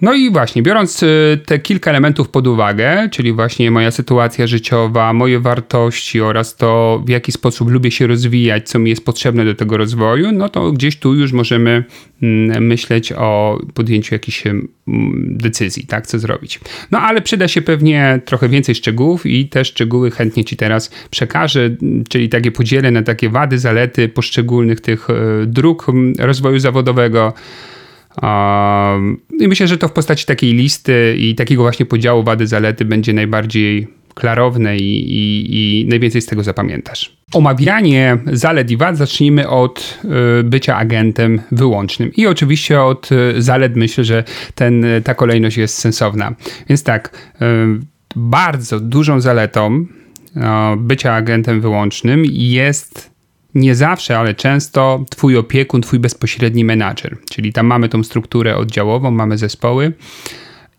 No 0.00 0.14
i 0.14 0.30
właśnie, 0.30 0.62
biorąc 0.62 1.02
y, 1.02 1.40
te 1.46 1.58
kilka 1.58 1.90
elementów 1.90 2.28
pod 2.28 2.46
uwagę, 2.46 3.08
czyli 3.10 3.32
właśnie 3.32 3.70
moja 3.70 3.90
sytuacja 3.90 4.46
życiowa, 4.46 5.12
moje 5.12 5.40
wartości 5.40 6.20
oraz 6.20 6.56
to, 6.56 7.02
w 7.06 7.08
jaki 7.08 7.32
sposób 7.32 7.70
lubię 7.70 7.90
się 7.90 8.06
rozwijać, 8.06 8.68
co 8.68 8.78
mi 8.78 8.90
jest 8.90 9.04
potrzebne 9.04 9.44
do 9.44 9.54
tego 9.54 9.76
rozwoju, 9.76 10.32
no 10.32 10.48
to 10.48 10.72
gdzieś 10.72 10.96
tu 10.96 11.14
już 11.14 11.32
możemy 11.32 11.84
mm, 12.22 12.66
myśleć 12.66 13.12
o 13.12 13.58
podjęciu 13.74 14.14
jakichś 14.14 14.46
mm, 14.46 14.68
decyzji, 15.36 15.86
tak, 15.86 16.06
co 16.06 16.18
zrobić. 16.18 16.60
No 16.90 17.00
ale 17.00 17.22
przyda 17.22 17.48
się 17.48 17.62
pewnie 17.62 18.20
trochę 18.24 18.48
więcej 18.48 18.74
szczegółów 18.74 19.26
i 19.26 19.48
te 19.48 19.64
szczegóły 19.64 20.10
chętnie 20.10 20.44
Ci 20.44 20.56
teraz 20.56 20.90
przekażę, 21.10 21.70
czyli 22.08 22.28
takie 22.28 22.52
podzielę 22.52 22.90
na 22.90 23.02
takie 23.02 23.28
wady, 23.28 23.58
zalety 23.58 24.08
poszczególnych 24.08 24.80
tych 24.80 25.10
y, 25.10 25.46
dróg 25.46 25.88
mm, 25.88 26.14
rozwoju 26.18 26.58
zawodowego, 26.58 27.32
i 29.40 29.48
myślę, 29.48 29.68
że 29.68 29.78
to 29.78 29.88
w 29.88 29.92
postaci 29.92 30.26
takiej 30.26 30.54
listy 30.54 31.16
i 31.18 31.34
takiego 31.34 31.62
właśnie 31.62 31.86
podziału 31.86 32.22
wady, 32.22 32.46
zalety 32.46 32.84
będzie 32.84 33.12
najbardziej 33.12 33.88
klarowne 34.14 34.76
i, 34.76 35.14
i, 35.14 35.80
i 35.80 35.86
najwięcej 35.86 36.22
z 36.22 36.26
tego 36.26 36.42
zapamiętasz. 36.42 37.16
Omawianie 37.32 38.18
zalet 38.32 38.70
i 38.70 38.76
wad 38.76 38.96
zacznijmy 38.96 39.48
od 39.48 39.98
y, 40.40 40.44
bycia 40.44 40.76
agentem 40.76 41.40
wyłącznym. 41.52 42.10
I 42.16 42.26
oczywiście 42.26 42.82
od 42.82 43.12
y, 43.12 43.42
zalet 43.42 43.76
myślę, 43.76 44.04
że 44.04 44.24
ten, 44.54 44.84
ta 45.04 45.14
kolejność 45.14 45.56
jest 45.56 45.78
sensowna. 45.78 46.34
Więc 46.68 46.82
tak, 46.82 47.32
y, 47.42 47.46
bardzo 48.16 48.80
dużą 48.80 49.20
zaletą 49.20 49.86
bycia 50.76 51.12
agentem 51.12 51.60
wyłącznym 51.60 52.22
jest 52.26 53.11
nie 53.54 53.74
zawsze, 53.74 54.18
ale 54.18 54.34
często 54.34 55.04
twój 55.10 55.36
opiekun, 55.36 55.82
twój 55.82 55.98
bezpośredni 55.98 56.64
menadżer. 56.64 57.16
Czyli 57.30 57.52
tam 57.52 57.66
mamy 57.66 57.88
tą 57.88 58.04
strukturę 58.04 58.56
oddziałową, 58.56 59.10
mamy 59.10 59.38
zespoły 59.38 59.92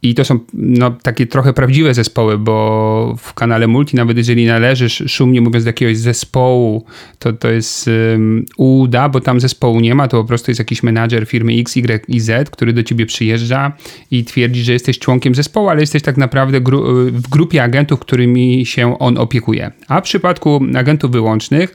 i 0.04 0.16
to 0.16 0.26
są 0.26 0.40
no, 0.54 0.92
takie 0.92 1.28
trochę 1.28 1.54
prawdziwe 1.54 1.94
zespoły, 1.94 2.38
bo 2.38 3.16
w 3.18 3.34
kanale 3.34 3.68
multi, 3.68 3.96
nawet 3.96 4.18
jeżeli 4.18 4.46
należysz, 4.46 5.04
szumnie 5.08 5.42
mówiąc, 5.42 5.64
do 5.64 5.70
jakiegoś 5.70 5.98
zespołu, 5.98 6.86
to 7.20 7.34
to 7.34 7.52
jest 7.52 7.88
um, 7.88 8.46
uda, 8.58 9.10
bo 9.10 9.22
tam 9.22 9.40
zespołu 9.40 9.80
nie 9.80 9.96
ma, 9.96 10.08
to 10.08 10.22
po 10.22 10.28
prostu 10.28 10.52
jest 10.52 10.60
jakiś 10.60 10.84
menadżer 10.84 11.26
firmy 11.26 11.54
X, 11.54 11.78
Y 11.78 12.06
i 12.08 12.20
Z, 12.20 12.50
który 12.50 12.74
do 12.74 12.84
ciebie 12.84 13.06
przyjeżdża 13.06 13.72
i 14.12 14.24
twierdzi, 14.24 14.64
że 14.64 14.74
jesteś 14.74 15.00
członkiem 15.00 15.36
zespołu, 15.36 15.70
ale 15.70 15.82
jesteś 15.82 16.02
tak 16.02 16.18
naprawdę 16.18 16.62
gru 16.62 16.84
w 17.12 17.30
grupie 17.30 17.64
agentów, 17.64 18.00
którymi 18.00 18.66
się 18.66 19.00
on 19.00 19.18
opiekuje. 19.18 19.72
A 19.88 20.02
w 20.02 20.04
przypadku 20.04 20.62
agentów 20.76 21.12
wyłącznych 21.12 21.74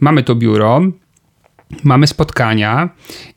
mamy 0.00 0.22
to 0.22 0.34
biuro, 0.34 0.82
mamy 1.84 2.06
spotkania 2.06 2.88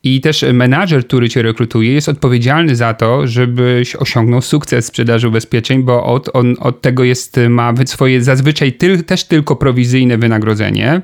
i 0.03 0.21
też 0.21 0.45
menadżer, 0.53 1.07
który 1.07 1.29
cię 1.29 1.41
rekrutuje, 1.41 1.93
jest 1.93 2.09
odpowiedzialny 2.09 2.75
za 2.75 2.93
to, 2.93 3.27
żebyś 3.27 3.95
osiągnął 3.95 4.41
sukces 4.41 4.85
sprzedaży 4.85 5.27
ubezpieczeń, 5.27 5.83
bo 5.83 6.03
od, 6.03 6.29
on 6.33 6.55
od 6.59 6.81
tego 6.81 7.03
jest, 7.03 7.39
ma 7.49 7.73
swoje 7.85 8.23
zazwyczaj 8.23 8.73
tyl, 8.73 9.03
też 9.03 9.23
tylko 9.23 9.55
prowizyjne 9.55 10.17
wynagrodzenie 10.17 11.01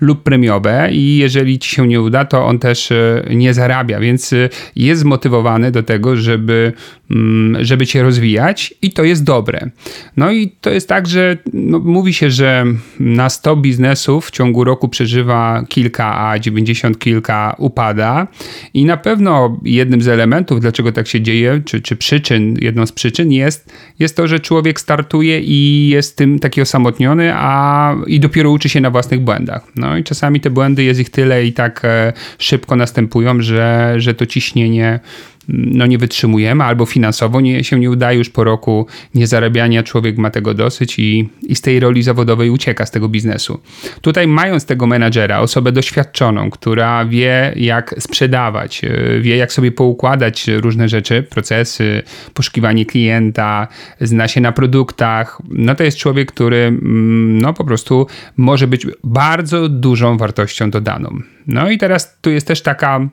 lub 0.00 0.22
premiowe 0.22 0.88
i 0.92 1.16
jeżeli 1.16 1.58
ci 1.58 1.70
się 1.70 1.86
nie 1.86 2.00
uda, 2.00 2.24
to 2.24 2.46
on 2.46 2.58
też 2.58 2.92
e, 2.92 3.24
nie 3.30 3.54
zarabia, 3.54 4.00
więc 4.00 4.32
e, 4.32 4.48
jest 4.76 5.00
zmotywowany 5.00 5.70
do 5.70 5.82
tego, 5.82 6.16
żeby, 6.16 6.72
mm, 7.10 7.64
żeby 7.64 7.86
cię 7.86 8.02
rozwijać 8.02 8.74
i 8.82 8.90
to 8.90 9.04
jest 9.04 9.24
dobre. 9.24 9.70
No 10.16 10.32
i 10.32 10.48
to 10.60 10.70
jest 10.70 10.88
tak, 10.88 11.06
że 11.06 11.36
no, 11.72 11.78
mówi 11.78 12.14
się, 12.14 12.30
że 12.30 12.64
na 13.00 13.30
100 13.30 13.56
biznesów 13.56 14.26
w 14.26 14.30
ciągu 14.30 14.64
roku 14.64 14.88
przeżywa 14.88 15.64
kilka, 15.68 16.28
a 16.28 16.38
90 16.38 16.98
kilka 16.98 17.54
upada 17.58 18.26
i 18.74 18.84
na 18.84 18.96
pewno 18.96 19.60
jednym 19.64 20.02
z 20.02 20.08
elementów, 20.08 20.60
dlaczego 20.60 20.92
tak 20.92 21.08
się 21.08 21.20
dzieje, 21.20 21.62
czy, 21.64 21.80
czy 21.80 21.96
przyczyn, 21.96 22.56
jedną 22.60 22.86
z 22.86 22.92
przyczyn 22.92 23.32
jest, 23.32 23.72
jest 23.98 24.16
to, 24.16 24.28
że 24.28 24.40
człowiek 24.40 24.80
startuje 24.80 25.40
i 25.40 25.88
jest 25.88 26.16
tym 26.16 26.38
taki 26.38 26.60
osamotniony, 26.60 27.32
a 27.34 27.94
i 28.06 28.20
dopiero 28.20 28.50
uczy 28.50 28.68
się 28.68 28.80
na 28.80 28.90
własnych 28.90 29.20
błędach. 29.20 29.66
No 29.76 29.96
i 29.96 30.04
czasami 30.04 30.40
te 30.40 30.50
błędy 30.50 30.84
jest 30.84 31.00
ich 31.00 31.10
tyle 31.10 31.44
i 31.44 31.52
tak 31.52 31.84
e, 31.84 32.12
szybko 32.38 32.76
następują, 32.76 33.42
że, 33.42 33.94
że 33.96 34.14
to 34.14 34.26
ciśnienie 34.26 35.00
no 35.48 35.86
nie 35.86 35.98
wytrzymujemy, 35.98 36.64
albo 36.64 36.86
finansowo 36.86 37.40
nie, 37.40 37.64
się 37.64 37.80
nie 37.80 37.90
udaje 37.90 38.18
już 38.18 38.30
po 38.30 38.44
roku 38.44 38.86
niezarabiania, 39.14 39.82
człowiek 39.82 40.18
ma 40.18 40.30
tego 40.30 40.54
dosyć 40.54 40.98
i, 40.98 41.28
i 41.42 41.56
z 41.56 41.60
tej 41.60 41.80
roli 41.80 42.02
zawodowej 42.02 42.50
ucieka 42.50 42.86
z 42.86 42.90
tego 42.90 43.08
biznesu. 43.08 43.60
Tutaj 44.00 44.26
mając 44.26 44.66
tego 44.66 44.86
menadżera, 44.86 45.40
osobę 45.40 45.72
doświadczoną, 45.72 46.50
która 46.50 47.04
wie 47.04 47.52
jak 47.56 47.94
sprzedawać, 47.98 48.84
e, 48.84 49.20
wie 49.20 49.36
jak 49.36 49.52
sobie 49.52 49.72
poukładać 49.72 50.48
różne 50.48 50.88
rzeczy, 50.88 51.22
procesy, 51.22 52.02
poszukiwanie 52.34 52.86
klienta, 52.86 53.68
zna 54.00 54.28
się 54.28 54.40
na 54.40 54.52
produktach, 54.52 55.38
no 55.48 55.74
to 55.74 55.84
jest 55.84 55.96
człowiek, 55.96 56.32
który 56.32 56.56
mm, 56.56 57.38
no 57.38 57.54
po 57.54 57.64
prostu 57.64 58.06
może 58.36 58.66
być 58.66 58.86
bardzo 59.04 59.68
dużą 59.68 60.18
wartością 60.18 60.70
dodaną. 60.70 61.18
No 61.46 61.70
i 61.70 61.78
teraz 61.78 62.18
tu 62.20 62.30
jest 62.30 62.46
też 62.46 62.62
taka 62.62 63.08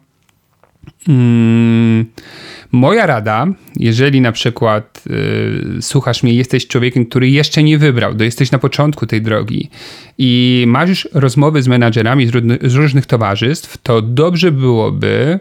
Hmm, 1.06 2.06
moja 2.72 3.06
rada, 3.06 3.48
jeżeli 3.76 4.22
na 4.22 4.32
przykład 4.32 5.04
y, 5.78 5.82
słuchasz 5.82 6.24
mnie, 6.24 6.34
jesteś 6.34 6.68
człowiekiem, 6.68 7.06
który 7.06 7.30
jeszcze 7.30 7.64
nie 7.64 7.78
wybrał, 7.78 8.16
to 8.16 8.24
jesteś 8.24 8.52
na 8.52 8.60
początku 8.60 9.06
tej 9.06 9.22
drogi 9.22 9.70
i 10.18 10.64
masz 10.68 10.90
już 10.90 11.08
rozmowy 11.14 11.62
z 11.62 11.68
menadżerami 11.68 12.28
z, 12.28 12.32
z 12.72 12.76
różnych 12.76 13.06
towarzystw, 13.06 13.78
to 13.84 14.02
dobrze 14.02 14.52
byłoby 14.52 15.40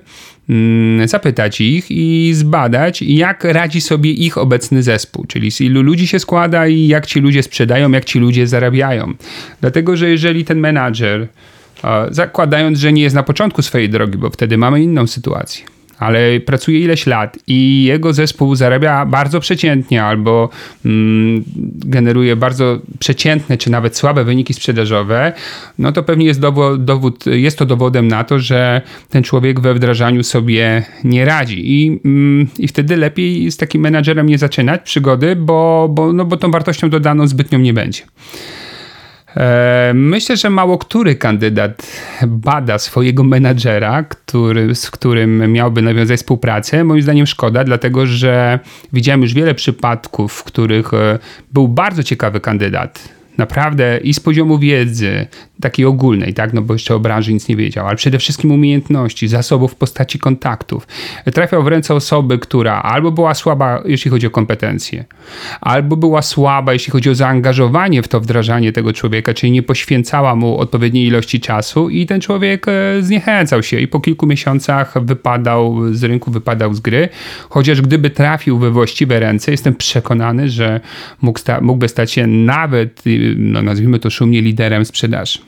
mm, 0.48 1.08
zapytać 1.08 1.60
ich 1.60 1.90
i 1.90 2.30
zbadać, 2.34 3.02
jak 3.02 3.44
radzi 3.44 3.80
sobie 3.80 4.10
ich 4.10 4.38
obecny 4.38 4.82
zespół, 4.82 5.24
czyli 5.26 5.50
z 5.50 5.60
ilu 5.60 5.82
ludzi 5.82 6.06
się 6.06 6.18
składa 6.18 6.68
i 6.68 6.86
jak 6.86 7.06
ci 7.06 7.20
ludzie 7.20 7.42
sprzedają, 7.42 7.90
jak 7.90 8.04
ci 8.04 8.18
ludzie 8.18 8.46
zarabiają. 8.46 9.14
Dlatego, 9.60 9.96
że 9.96 10.10
jeżeli 10.10 10.44
ten 10.44 10.58
menadżer 10.60 11.28
zakładając, 12.10 12.78
że 12.78 12.92
nie 12.92 13.02
jest 13.02 13.16
na 13.16 13.22
początku 13.22 13.62
swojej 13.62 13.88
drogi, 13.88 14.18
bo 14.18 14.30
wtedy 14.30 14.58
mamy 14.58 14.82
inną 14.82 15.06
sytuację. 15.06 15.64
ale 15.98 16.40
pracuje 16.40 16.80
ileś 16.80 17.06
lat 17.06 17.38
i 17.46 17.84
jego 17.84 18.12
zespół 18.12 18.54
zarabia 18.54 19.06
bardzo 19.06 19.40
przeciętnie 19.40 20.04
albo 20.04 20.48
mm, 20.84 21.44
generuje 21.74 22.36
bardzo 22.36 22.78
przeciętne 22.98 23.56
czy 23.56 23.70
nawet 23.70 23.96
słabe 23.96 24.24
wyniki 24.24 24.54
sprzedażowe, 24.54 25.32
no 25.78 25.92
to 25.92 26.02
pewnie 26.02 26.26
jest 26.26 26.40
dowód, 26.40 26.84
dowód 26.84 27.26
jest 27.26 27.58
to 27.58 27.66
dowodem 27.66 28.08
na 28.08 28.24
to, 28.24 28.38
że 28.38 28.82
ten 29.10 29.22
człowiek 29.22 29.60
we 29.60 29.74
wdrażaniu 29.74 30.22
sobie 30.22 30.84
nie 31.04 31.24
radzi 31.24 31.60
i, 31.64 32.00
mm, 32.04 32.48
i 32.58 32.68
wtedy 32.68 32.96
lepiej 32.96 33.50
z 33.50 33.56
takim 33.56 33.82
menadżerem 33.82 34.26
nie 34.26 34.38
zaczynać 34.38 34.80
przygody, 34.84 35.36
bo, 35.36 35.88
bo, 35.90 36.12
no 36.12 36.24
bo 36.24 36.36
tą 36.36 36.50
wartością 36.50 36.90
dodaną 36.90 37.26
zbytnią 37.26 37.58
nie 37.58 37.74
będzie. 37.74 38.02
E, 39.38 39.92
myślę, 39.94 40.36
że 40.36 40.50
mało 40.50 40.78
który 40.78 41.16
kandydat 41.16 41.86
bada 42.26 42.78
swojego 42.78 43.24
menadżera, 43.24 44.02
który, 44.02 44.74
z 44.74 44.90
którym 44.90 45.52
miałby 45.52 45.82
nawiązać 45.82 46.18
współpracę. 46.20 46.84
Moim 46.84 47.02
zdaniem 47.02 47.26
szkoda, 47.26 47.64
dlatego 47.64 48.06
że 48.06 48.58
widziałem 48.92 49.22
już 49.22 49.34
wiele 49.34 49.54
przypadków, 49.54 50.32
w 50.32 50.44
których 50.44 50.94
e, 50.94 51.18
był 51.52 51.68
bardzo 51.68 52.02
ciekawy 52.02 52.40
kandydat, 52.40 53.17
naprawdę 53.38 53.98
i 54.02 54.14
z 54.14 54.20
poziomu 54.20 54.58
wiedzy, 54.58 55.26
takiej 55.60 55.86
ogólnej, 55.86 56.34
tak, 56.34 56.52
no 56.52 56.62
bo 56.62 56.74
jeszcze 56.74 56.94
o 56.94 57.00
branży 57.00 57.32
nic 57.32 57.48
nie 57.48 57.56
wiedział, 57.56 57.86
ale 57.86 57.96
przede 57.96 58.18
wszystkim 58.18 58.52
umiejętności, 58.52 59.28
zasobów 59.28 59.72
w 59.72 59.74
postaci 59.74 60.18
kontaktów. 60.18 60.86
Trafiał 61.34 61.62
w 61.62 61.66
ręce 61.66 61.94
osoby, 61.94 62.38
która 62.38 62.82
albo 62.82 63.10
była 63.10 63.34
słaba, 63.34 63.82
jeśli 63.84 64.10
chodzi 64.10 64.26
o 64.26 64.30
kompetencje, 64.30 65.04
albo 65.60 65.96
była 65.96 66.22
słaba, 66.22 66.72
jeśli 66.72 66.92
chodzi 66.92 67.10
o 67.10 67.14
zaangażowanie 67.14 68.02
w 68.02 68.08
to 68.08 68.20
wdrażanie 68.20 68.72
tego 68.72 68.92
człowieka, 68.92 69.34
czyli 69.34 69.52
nie 69.52 69.62
poświęcała 69.62 70.34
mu 70.34 70.58
odpowiedniej 70.58 71.06
ilości 71.06 71.40
czasu 71.40 71.88
i 71.88 72.06
ten 72.06 72.20
człowiek 72.20 72.66
e, 72.68 73.02
zniechęcał 73.02 73.62
się 73.62 73.78
i 73.78 73.88
po 73.88 74.00
kilku 74.00 74.26
miesiącach 74.26 75.04
wypadał 75.04 75.94
z 75.94 76.04
rynku, 76.04 76.30
wypadał 76.30 76.74
z 76.74 76.80
gry, 76.80 77.08
chociaż 77.48 77.82
gdyby 77.82 78.10
trafił 78.10 78.58
we 78.58 78.70
właściwe 78.70 79.20
ręce, 79.20 79.50
jestem 79.50 79.74
przekonany, 79.74 80.48
że 80.48 80.80
mógł 81.22 81.38
sta 81.38 81.60
mógłby 81.60 81.88
stać 81.88 82.12
się 82.12 82.26
nawet, 82.26 83.02
no 83.36 83.62
nazwijmy 83.62 83.98
to 83.98 84.10
szumnie, 84.10 84.42
liderem 84.42 84.84
sprzedaży. 84.84 85.38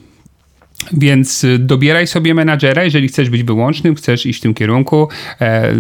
Więc 0.93 1.45
y, 1.45 1.59
dobieraj 1.59 2.07
sobie 2.07 2.35
menadżera, 2.35 2.85
jeżeli 2.85 3.09
chcesz 3.09 3.31
być 3.31 3.43
wyłącznym, 3.43 3.95
chcesz 3.95 4.27
iść 4.27 4.39
w 4.39 4.43
tym 4.43 4.55
kierunku, 4.55 5.09
e, 5.41 5.73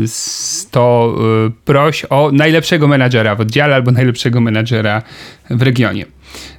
to 0.70 1.16
y, 1.46 1.50
proś 1.64 2.06
o 2.10 2.30
najlepszego 2.32 2.88
menadżera 2.88 3.34
w 3.34 3.40
oddziale 3.40 3.74
albo 3.74 3.90
najlepszego 3.90 4.40
menadżera 4.40 5.02
w 5.50 5.62
regionie. 5.62 6.06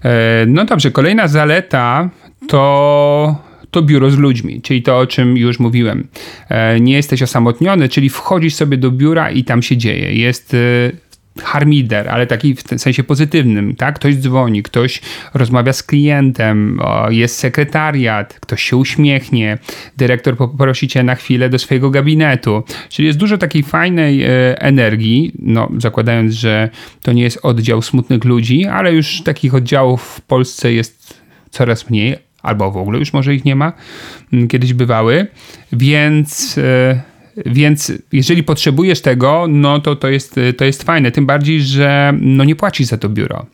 E, 0.03 0.45
no 0.47 0.65
dobrze, 0.65 0.91
kolejna 0.91 1.27
zaleta 1.27 2.09
to 2.47 3.51
to 3.71 3.81
biuro 3.81 4.11
z 4.11 4.17
ludźmi, 4.17 4.61
czyli 4.61 4.81
to, 4.81 4.97
o 4.97 5.07
czym 5.07 5.37
już 5.37 5.59
mówiłem. 5.59 6.07
E, 6.49 6.79
nie 6.79 6.93
jesteś 6.93 7.21
osamotniony, 7.21 7.89
czyli 7.89 8.09
wchodzisz 8.09 8.55
sobie 8.55 8.77
do 8.77 8.91
biura 8.91 9.31
i 9.31 9.43
tam 9.43 9.61
się 9.61 9.77
dzieje. 9.77 10.13
Jest 10.13 10.53
y, 10.53 10.91
harmider, 11.39 12.09
ale 12.09 12.27
taki 12.27 12.55
w 12.55 12.63
sensie 12.77 13.03
pozytywnym, 13.03 13.75
tak? 13.75 13.95
Ktoś 13.95 14.15
dzwoni, 14.15 14.63
ktoś 14.63 15.01
rozmawia 15.33 15.73
z 15.73 15.83
klientem, 15.83 16.79
jest 17.09 17.37
sekretariat, 17.37 18.39
ktoś 18.39 18.63
się 18.63 18.77
uśmiechnie, 18.77 19.57
dyrektor 19.97 20.37
poprosi 20.37 20.87
cię 20.87 21.03
na 21.03 21.15
chwilę 21.15 21.49
do 21.49 21.59
swojego 21.59 21.89
gabinetu. 21.89 22.63
Czyli 22.89 23.05
jest 23.07 23.19
dużo 23.19 23.37
takiej 23.37 23.63
fajnej 23.63 24.23
e, 24.23 24.27
energii, 24.61 25.31
no 25.39 25.69
zakładając, 25.77 26.33
że 26.33 26.69
to 27.01 27.13
nie 27.13 27.23
jest 27.23 27.39
oddział 27.43 27.81
smutnych 27.81 28.25
ludzi, 28.25 28.65
ale 28.65 28.93
już 28.93 29.21
takich 29.21 29.55
oddziałów 29.55 30.01
w 30.01 30.21
Polsce 30.21 30.73
jest 30.73 31.21
coraz 31.49 31.89
mniej, 31.89 32.15
albo 32.43 32.71
w 32.71 32.77
ogóle 32.77 32.99
już 32.99 33.13
może 33.13 33.35
ich 33.35 33.45
nie 33.45 33.55
ma. 33.55 33.73
Kiedyś 34.49 34.73
bywały, 34.73 35.27
więc 35.71 36.57
e, 36.57 37.10
więc 37.45 37.91
jeżeli 38.11 38.43
potrzebujesz 38.43 39.01
tego, 39.01 39.45
no 39.49 39.79
to 39.79 39.95
to 39.95 40.09
jest, 40.09 40.35
to 40.57 40.65
jest 40.65 40.83
fajne. 40.83 41.11
Tym 41.11 41.25
bardziej, 41.25 41.61
że 41.61 42.13
no 42.21 42.43
nie 42.43 42.55
płacisz 42.55 42.87
za 42.87 42.97
to 42.97 43.09
biuro. 43.09 43.45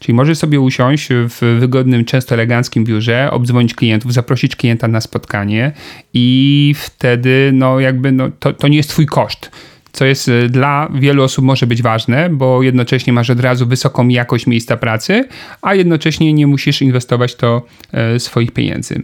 Czyli 0.00 0.14
możesz 0.14 0.38
sobie 0.38 0.60
usiąść 0.60 1.08
w 1.10 1.56
wygodnym, 1.60 2.04
często 2.04 2.34
eleganckim 2.34 2.84
biurze, 2.84 3.30
obdzwonić 3.30 3.74
klientów, 3.74 4.12
zaprosić 4.12 4.56
klienta 4.56 4.88
na 4.88 5.00
spotkanie 5.00 5.72
i 6.14 6.74
wtedy 6.78 7.50
no 7.54 7.80
jakby 7.80 8.12
no, 8.12 8.30
to, 8.38 8.52
to 8.52 8.68
nie 8.68 8.76
jest 8.76 8.90
twój 8.90 9.06
koszt 9.06 9.50
co 9.92 10.04
jest 10.04 10.28
y, 10.28 10.48
dla 10.48 10.88
wielu 10.94 11.22
osób 11.22 11.44
może 11.44 11.66
być 11.66 11.82
ważne, 11.82 12.30
bo 12.30 12.62
jednocześnie 12.62 13.12
masz 13.12 13.30
od 13.30 13.40
razu 13.40 13.66
wysoką 13.66 14.08
jakość 14.08 14.46
miejsca 14.46 14.76
pracy, 14.76 15.28
a 15.62 15.74
jednocześnie 15.74 16.32
nie 16.32 16.46
musisz 16.46 16.82
inwestować 16.82 17.34
to 17.34 17.62
e, 17.92 18.20
swoich 18.20 18.50
pieniędzy. 18.50 19.02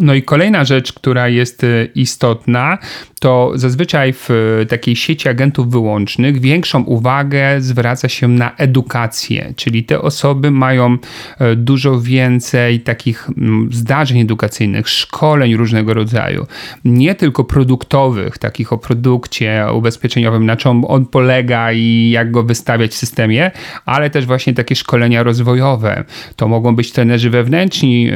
No 0.00 0.14
i 0.14 0.22
kolejna 0.22 0.64
rzecz, 0.64 0.92
która 0.92 1.28
jest 1.28 1.64
e, 1.64 1.84
istotna, 1.84 2.78
to 3.20 3.52
zazwyczaj 3.54 4.12
w 4.12 4.28
e, 4.30 4.66
takiej 4.66 4.96
sieci 4.96 5.28
agentów 5.28 5.70
wyłącznych 5.70 6.40
większą 6.40 6.82
uwagę 6.82 7.60
zwraca 7.60 8.08
się 8.08 8.28
na 8.28 8.56
edukację, 8.56 9.52
czyli 9.56 9.84
te 9.84 10.00
osoby 10.00 10.50
mają 10.50 10.96
e, 11.38 11.56
dużo 11.56 12.00
więcej 12.00 12.80
takich 12.80 13.28
mm, 13.38 13.68
zdarzeń 13.72 14.18
edukacyjnych, 14.20 14.88
szkoleń 14.88 15.56
różnego 15.56 15.94
rodzaju, 15.94 16.46
nie 16.84 17.14
tylko 17.14 17.44
produktowych, 17.44 18.38
takich 18.38 18.72
o 18.72 18.78
produkcie 18.78 19.66
ubezpieczeniowym, 19.74 20.46
na 20.46 20.56
czym 20.56 20.84
on 20.84 21.06
polega 21.06 21.72
i 21.72 22.10
jak 22.10 22.30
go 22.30 22.42
wystawiać 22.42 22.90
w 22.90 22.94
systemie, 22.94 23.50
ale 23.86 24.10
też 24.10 24.26
właśnie 24.26 24.54
takie 24.54 24.76
szkolenia 24.76 25.22
rozwojowe. 25.22 26.04
To 26.36 26.48
mogą 26.48 26.76
być 26.76 26.92
trenerzy 26.92 27.30
wewnętrzni 27.30 28.10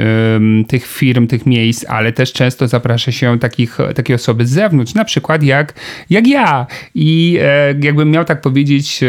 tych 0.69 0.87
firm, 0.87 1.27
tych 1.27 1.47
miejsc, 1.47 1.66
miejsc, 1.67 1.85
ale 1.89 2.13
też 2.13 2.33
często 2.33 2.69
zaprasza 2.69 3.13
się 3.13 3.39
takich, 3.39 3.79
takie 3.95 4.15
osoby 4.15 4.47
z 4.47 4.51
zewnątrz, 4.51 4.95
na 4.95 5.05
przykład 5.05 5.43
jak, 5.43 5.75
jak 6.11 6.27
ja. 6.27 6.67
I 6.95 7.39
e, 7.43 7.75
jakbym 7.83 8.11
miał 8.11 8.25
tak 8.25 8.41
powiedzieć, 8.41 9.03
e, 9.03 9.07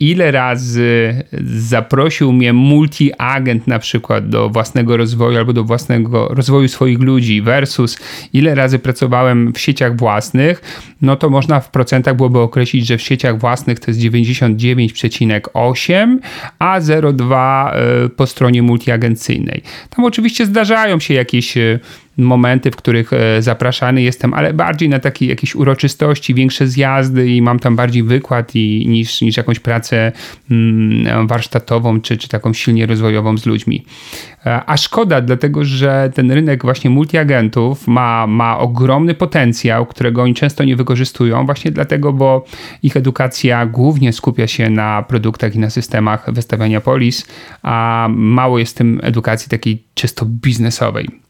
ile 0.00 0.30
razy 0.30 1.14
zaprosił 1.56 2.32
mnie 2.32 2.52
multi-agent 2.52 3.60
na 3.66 3.78
przykład 3.78 4.28
do 4.28 4.50
własnego 4.50 4.96
rozwoju 4.96 5.38
albo 5.38 5.52
do 5.52 5.64
własnego 5.64 6.28
rozwoju 6.28 6.68
swoich 6.68 6.98
ludzi 6.98 7.42
versus 7.42 7.98
ile 8.32 8.54
razy 8.54 8.78
pracowałem 8.78 9.52
w 9.52 9.58
sieciach 9.58 9.96
własnych, 9.96 10.62
no 11.02 11.16
to 11.16 11.30
można 11.30 11.60
w 11.60 11.70
procentach 11.70 12.16
byłoby 12.16 12.38
określić, 12.38 12.86
że 12.86 12.98
w 12.98 13.02
sieciach 13.02 13.38
własnych 13.38 13.80
to 13.80 13.90
jest 13.90 14.00
99,8, 14.00 16.18
a 16.58 16.80
0,2 16.80 17.70
e, 17.70 18.08
po 18.08 18.26
stronie 18.26 18.62
multiagencyjnej. 18.62 19.62
Tam 19.90 20.04
oczywiście 20.04 20.46
zdarzają 20.46 21.00
się 21.00 21.14
jakieś 21.14 21.37
jakieś 21.38 21.56
e, 21.56 21.78
momenty, 22.18 22.70
w 22.70 22.76
których 22.76 23.12
e, 23.12 23.42
zapraszany 23.42 24.02
jestem, 24.02 24.34
ale 24.34 24.52
bardziej 24.52 24.88
na 24.88 24.98
takie 24.98 25.26
jakieś 25.26 25.54
uroczystości, 25.54 26.34
większe 26.34 26.66
zjazdy 26.66 27.28
i 27.28 27.42
mam 27.42 27.58
tam 27.58 27.76
bardziej 27.76 28.02
wykład 28.02 28.54
i, 28.54 28.84
niż, 28.88 29.20
niż 29.20 29.36
jakąś 29.36 29.58
pracę 29.58 30.12
mm, 30.50 31.26
warsztatową 31.26 32.00
czy, 32.00 32.16
czy 32.16 32.28
taką 32.28 32.52
silnie 32.52 32.86
rozwojową 32.86 33.38
z 33.38 33.46
ludźmi. 33.46 33.84
E, 34.46 34.62
a 34.66 34.76
szkoda, 34.76 35.20
dlatego 35.20 35.64
że 35.64 36.10
ten 36.14 36.30
rynek 36.30 36.62
właśnie 36.62 36.90
multiagentów 36.90 37.88
ma, 37.88 38.26
ma 38.26 38.58
ogromny 38.58 39.14
potencjał, 39.14 39.86
którego 39.86 40.22
oni 40.22 40.34
często 40.34 40.64
nie 40.64 40.76
wykorzystują, 40.76 41.46
właśnie 41.46 41.70
dlatego, 41.70 42.12
bo 42.12 42.44
ich 42.82 42.96
edukacja 42.96 43.66
głównie 43.66 44.12
skupia 44.12 44.46
się 44.46 44.70
na 44.70 45.02
produktach 45.02 45.54
i 45.54 45.58
na 45.58 45.70
systemach 45.70 46.32
wystawiania 46.32 46.80
polis, 46.80 47.26
a 47.62 48.08
mało 48.10 48.58
jest 48.58 48.76
tym 48.76 49.00
edukacji 49.02 49.48
takiej 49.50 49.84
czysto 49.94 50.26
biznesowej. 50.26 51.27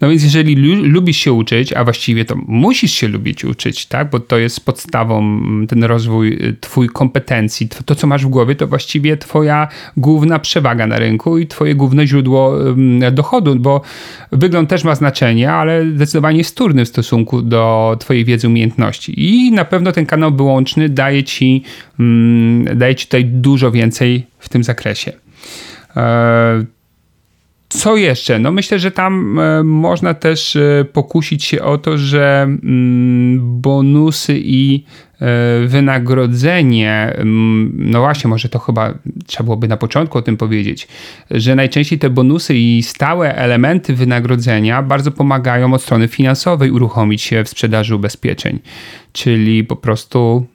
No 0.00 0.08
więc 0.08 0.22
jeżeli 0.22 0.56
lubisz 0.82 1.16
się 1.16 1.32
uczyć, 1.32 1.72
a 1.72 1.84
właściwie 1.84 2.24
to 2.24 2.36
musisz 2.46 2.92
się 2.92 3.08
lubić 3.08 3.44
uczyć, 3.44 3.86
tak? 3.86 4.10
Bo 4.10 4.20
to 4.20 4.38
jest 4.38 4.64
podstawą 4.64 5.40
ten 5.66 5.84
rozwój 5.84 6.28
y, 6.28 6.56
twój 6.60 6.88
kompetencji. 6.88 7.68
To, 7.84 7.94
co 7.94 8.06
masz 8.06 8.24
w 8.24 8.28
głowie, 8.28 8.54
to 8.54 8.66
właściwie 8.66 9.16
twoja 9.16 9.68
główna 9.96 10.38
przewaga 10.38 10.86
na 10.86 10.98
rynku 10.98 11.38
i 11.38 11.46
twoje 11.46 11.74
główne 11.74 12.06
źródło 12.06 12.58
dochodu, 13.12 13.56
bo 13.56 13.80
wygląd 14.32 14.70
też 14.70 14.84
ma 14.84 14.94
znaczenie, 14.94 15.52
ale 15.52 15.90
zdecydowanie 15.90 16.38
jest 16.38 16.60
w 16.84 16.88
stosunku 16.88 17.42
do 17.42 17.96
twojej 18.00 18.24
wiedzy, 18.24 18.48
umiejętności. 18.48 19.14
I 19.16 19.52
na 19.52 19.64
pewno 19.64 19.92
ten 19.92 20.06
kanał 20.06 20.36
wyłączny 20.36 20.88
daje 20.88 21.24
ci, 21.24 21.62
daje 22.74 22.94
ci 22.94 23.06
tutaj 23.06 23.24
dużo 23.24 23.70
więcej 23.70 24.26
w 24.38 24.48
tym 24.48 24.64
zakresie. 24.64 25.12
E, 25.96 26.64
co 27.74 27.96
jeszcze? 27.96 28.38
No 28.38 28.52
myślę, 28.52 28.78
że 28.78 28.90
tam 28.90 29.38
e, 29.38 29.62
można 29.64 30.14
też 30.14 30.56
e, 30.56 30.84
pokusić 30.92 31.44
się 31.44 31.62
o 31.62 31.78
to, 31.78 31.98
że 31.98 32.42
mm, 32.42 33.60
bonusy 33.60 34.40
i 34.44 34.84
e, 35.20 35.66
wynagrodzenie, 35.66 37.12
mm, 37.16 37.72
no 37.76 38.00
właśnie, 38.00 38.30
może 38.30 38.48
to 38.48 38.58
chyba 38.58 38.94
trzeba 39.26 39.44
byłoby 39.44 39.68
na 39.68 39.76
początku 39.76 40.18
o 40.18 40.22
tym 40.22 40.36
powiedzieć, 40.36 40.88
że 41.30 41.54
najczęściej 41.54 41.98
te 41.98 42.10
bonusy 42.10 42.54
i 42.54 42.82
stałe 42.82 43.36
elementy 43.36 43.94
wynagrodzenia 43.94 44.82
bardzo 44.82 45.10
pomagają 45.10 45.74
od 45.74 45.82
strony 45.82 46.08
finansowej 46.08 46.70
uruchomić 46.70 47.22
się 47.22 47.44
w 47.44 47.48
sprzedaży 47.48 47.96
ubezpieczeń. 47.96 48.58
Czyli 49.12 49.64
po 49.64 49.76
prostu 49.76 50.46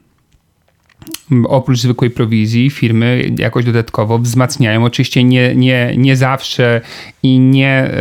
oprócz 1.48 1.80
zwykłej 1.80 2.12
prowizji 2.12 2.70
firmy 2.70 3.32
jakoś 3.38 3.66
dodatkowo 3.66 4.20
wzmacniają. 4.20 4.84
Oczywiście 4.84 5.24
nie, 5.24 5.56
nie, 5.56 5.94
nie 5.98 6.16
zawsze 6.16 6.82
i 7.24 7.40
nie 7.40 7.92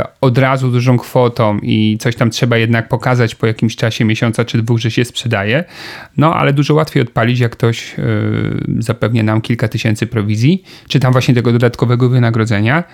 y, 0.00 0.20
od 0.20 0.38
razu 0.38 0.70
dużą 0.70 0.98
kwotą 0.98 1.58
i 1.62 1.98
coś 2.00 2.16
tam 2.16 2.30
trzeba 2.30 2.56
jednak 2.56 2.88
pokazać 2.88 3.34
po 3.34 3.46
jakimś 3.46 3.76
czasie, 3.76 4.04
miesiąca 4.04 4.44
czy 4.44 4.62
dwóch, 4.62 4.78
że 4.78 4.90
się 4.90 5.04
sprzedaje. 5.04 5.64
No 6.16 6.34
ale 6.34 6.52
dużo 6.52 6.74
łatwiej 6.74 7.02
odpalić, 7.02 7.38
jak 7.38 7.52
ktoś 7.52 7.98
y, 7.98 8.02
zapewnia 8.78 9.22
nam 9.22 9.40
kilka 9.40 9.68
tysięcy 9.68 10.06
prowizji, 10.06 10.64
czy 10.88 11.00
tam 11.00 11.12
właśnie 11.12 11.34
tego 11.34 11.52
dodatkowego 11.52 12.08
wynagrodzenia 12.08 12.84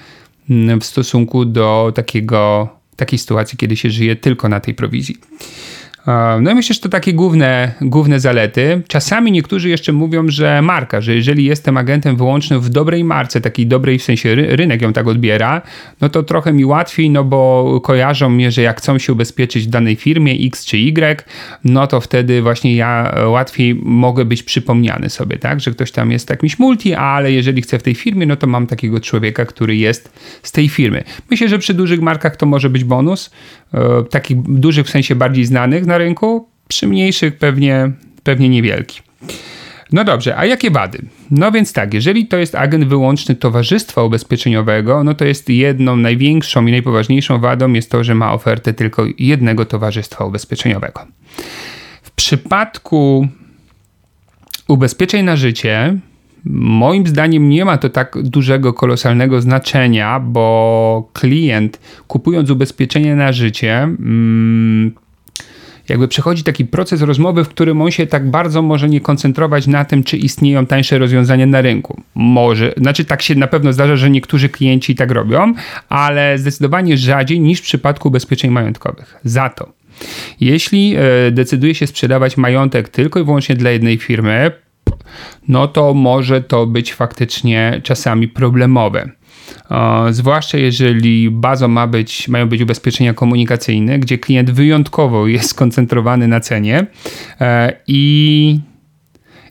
y, 0.50 0.81
w 0.81 0.85
stosunku 0.85 1.44
do 1.44 1.92
takiego, 1.94 2.68
takiej 2.96 3.18
sytuacji, 3.18 3.59
kiedy 3.59 3.77
się 3.77 3.90
żyje 3.90 4.16
tylko 4.16 4.48
na 4.48 4.61
tej 4.61 4.74
prowizji. 4.74 5.16
No 6.40 6.51
i 6.51 6.55
myślę, 6.55 6.75
że 6.75 6.81
to 6.81 6.88
takie 6.88 7.12
główne, 7.12 7.73
główne 7.81 8.21
zalety. 8.21 8.83
Czasami 8.88 9.33
niektórzy 9.33 9.69
jeszcze 9.69 9.93
mówią, 9.93 10.25
że 10.29 10.62
marka, 10.62 11.01
że 11.01 11.14
jeżeli 11.14 11.45
jestem 11.45 11.77
agentem 11.77 12.17
wyłącznym 12.17 12.61
w 12.61 12.69
dobrej 12.69 13.05
marce, 13.05 13.40
takiej 13.40 13.67
dobrej 13.67 13.99
w 13.99 14.03
sensie 14.03 14.35
rynek 14.35 14.83
ją 14.83 14.93
tak 14.93 15.07
odbiera, 15.07 15.62
no 16.01 16.09
to 16.09 16.23
trochę 16.23 16.53
mi 16.53 16.64
łatwiej, 16.64 17.11
no 17.11 17.25
bo 17.25 17.81
kojarzą 17.85 18.29
mnie, 18.29 18.51
że 18.51 18.62
jak 18.62 18.79
chcą 18.79 18.99
się 18.99 19.12
ubezpieczyć 19.12 19.67
w 19.67 19.71
danej 19.71 19.97
firmie 19.97 20.33
X 20.33 20.64
czy 20.64 20.77
Y, 20.77 21.25
no 21.64 21.87
to 21.87 22.01
wtedy 22.01 22.43
właśnie 22.43 22.77
ja 22.77 23.14
łatwiej 23.27 23.75
mogę 23.75 24.25
być 24.25 24.43
przypomniany 24.43 25.11
sobie, 25.11 25.38
tak, 25.38 25.61
że 25.61 25.71
ktoś 25.71 25.93
tam 25.93 26.11
jest 26.11 26.31
jakimś 26.31 26.59
multi, 26.59 26.95
ale 26.95 27.33
jeżeli 27.33 27.62
chcę 27.62 27.79
w 27.79 27.83
tej 27.83 27.95
firmie, 27.95 28.27
no 28.27 28.37
to 28.37 28.47
mam 28.47 28.67
takiego 28.67 29.01
człowieka, 29.01 29.45
który 29.45 29.77
jest 29.77 30.12
z 30.43 30.53
tej 30.53 30.69
firmy. 30.69 31.05
Myślę, 31.31 31.49
że 31.49 31.59
przy 31.59 31.75
dużych 31.75 32.01
markach 32.01 32.37
to 32.37 32.47
może 32.47 32.71
być 32.71 32.85
bonus, 32.85 33.31
E, 33.75 34.05
takich 34.11 34.43
dużych 34.43 34.87
w 34.87 34.90
sensie 34.90 35.14
bardziej 35.14 35.45
znanych 35.45 35.85
na 35.95 35.99
rynku, 35.99 36.49
przy 36.69 36.87
mniejszych 36.87 37.37
pewnie, 37.37 37.91
pewnie 38.23 38.49
niewielki. 38.49 39.01
No 39.93 40.05
dobrze, 40.05 40.37
a 40.37 40.47
jakie 40.47 40.71
wady? 40.71 40.99
No 41.31 41.53
więc 41.53 41.73
tak, 41.73 41.95
jeżeli 41.95 42.27
to 42.27 42.37
jest 42.37 42.55
agent 42.55 42.85
wyłączny 42.85 43.35
towarzystwa 43.35 44.03
ubezpieczeniowego, 44.03 45.05
no 45.05 45.15
to 45.15 45.25
jest 45.25 45.49
jedną 45.49 45.97
największą 45.97 46.67
i 46.67 46.71
najpoważniejszą 46.71 47.41
wadą 47.41 47.73
jest 47.73 47.91
to, 47.91 48.05
że 48.05 48.15
ma 48.15 48.33
ofertę 48.33 48.73
tylko 48.73 49.05
jednego 49.19 49.65
towarzystwa 49.65 50.25
ubezpieczeniowego. 50.25 51.01
W 52.03 52.11
przypadku 52.11 53.29
ubezpieczeń 54.69 55.25
na 55.25 55.37
życie, 55.37 55.99
Moim 56.47 57.07
zdaniem 57.07 57.49
nie 57.49 57.65
ma 57.65 57.79
to 57.79 57.89
tak 57.89 58.23
dużego, 58.23 58.73
kolosalnego 58.73 59.41
znaczenia, 59.41 60.21
bo 60.21 61.11
klient 61.13 61.81
kupując 62.07 62.51
ubezpieczenie 62.51 63.17
na 63.17 63.33
życie, 63.33 63.83
mm, 63.83 64.95
jakby 65.88 66.09
przechodzi 66.09 66.42
taki 66.42 66.64
proces 66.64 67.03
rozmowy, 67.03 67.44
w 67.44 67.49
którym 67.49 67.83
on 67.83 67.90
się 67.90 68.07
tak 68.07 68.31
bardzo 68.31 68.62
może 68.62 68.88
nie 68.88 69.01
koncentrować 69.01 69.66
na 69.66 69.85
tym, 69.85 70.05
czy 70.05 70.16
istnieją 70.16 70.66
tańsze 70.66 70.99
rozwiązania 70.99 71.47
na 71.47 71.61
rynku. 71.61 72.03
Może, 72.14 72.75
znaczy 72.77 73.05
tak 73.05 73.23
się 73.23 73.35
na 73.35 73.47
pewno 73.47 73.73
zdarza, 73.73 73.97
że 73.97 74.11
niektórzy 74.11 74.49
klienci 74.49 74.94
tak 74.94 75.11
robią, 75.11 75.55
ale 75.88 76.38
zdecydowanie 76.38 76.97
rzadziej 76.97 77.40
niż 77.40 77.61
w 77.61 77.62
przypadku 77.62 78.09
ubezpieczeń 78.09 78.51
majątkowych. 78.51 79.14
Za 79.25 79.49
to 79.49 79.73
jeśli 80.40 80.97
e, 80.97 81.31
decyduje 81.31 81.75
się 81.75 81.87
sprzedawać 81.87 82.37
majątek 82.37 82.88
tylko 82.88 83.20
i 83.20 83.25
wyłącznie 83.25 83.55
dla 83.55 83.70
jednej 83.70 83.99
firmy, 83.99 84.51
no 85.49 85.68
to 85.68 85.94
może 85.94 86.42
to 86.42 86.66
być 86.66 86.94
faktycznie 86.94 87.81
czasami 87.83 88.29
problemowe. 88.29 89.11
Zwłaszcza 90.11 90.59
jeżeli 90.59 91.31
bazą 91.31 91.68
ma 91.68 91.87
być, 91.87 92.29
mają 92.29 92.48
być 92.48 92.61
ubezpieczenia 92.61 93.14
komunikacyjne, 93.14 93.98
gdzie 93.98 94.18
klient 94.18 94.50
wyjątkowo 94.50 95.27
jest 95.27 95.50
skoncentrowany 95.55 96.29
na 96.29 96.40
cenie 96.40 96.87
e, 97.40 97.72
i 97.87 98.61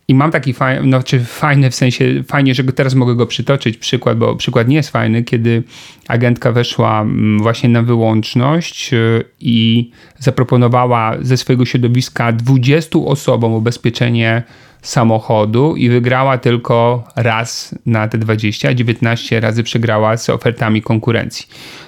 i 0.08 0.16
mam 0.16 0.32
taki 0.32 0.54
fajny, 0.54 0.88
no, 0.88 1.04
czy 1.04 1.20
fajny 1.20 1.72
w 1.72 1.76
sensie, 1.76 2.24
fajnie, 2.28 2.56
że 2.56 2.64
teraz 2.64 2.96
mogę 2.96 3.16
go 3.16 3.28
przytoczyć, 3.28 3.78
przykład, 3.78 4.18
bo 4.18 4.36
przykład 4.36 4.68
nie 4.68 4.76
jest 4.76 4.90
fajny, 4.90 5.24
kiedy 5.24 5.64
agentka 6.08 6.52
weszła 6.52 7.02
mm, 7.02 7.40
właśnie 7.40 7.70
na 7.70 7.82
wyłączność 7.82 8.94
y, 8.94 9.24
i 9.40 9.90
zaproponowała 10.20 11.18
ze 11.22 11.38
swojego 11.38 11.66
środowiska 11.66 12.32
20 12.32 13.00
osobom 13.00 13.54
ubezpieczenie 13.54 14.44
samochodu 14.82 15.76
i 15.76 15.90
wygrała 15.90 16.38
tylko 16.38 17.04
raz 17.16 17.76
na 17.86 18.08
te 18.08 18.18
20, 18.18 18.74
19 18.74 19.40
razy 19.40 19.64
przegrała 19.64 20.18
z 20.18 20.30
ofertami 20.30 20.82
konkurencji. 20.82 21.46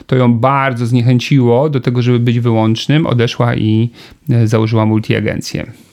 To 0.07 0.15
ją 0.15 0.33
bardzo 0.33 0.85
zniechęciło 0.85 1.69
do 1.69 1.79
tego, 1.79 2.01
żeby 2.01 2.19
być 2.19 2.39
wyłącznym, 2.39 3.07
odeszła 3.07 3.55
i 3.55 3.89
e, 4.29 4.47
założyła 4.47 4.85
multiagencję. 4.85 5.84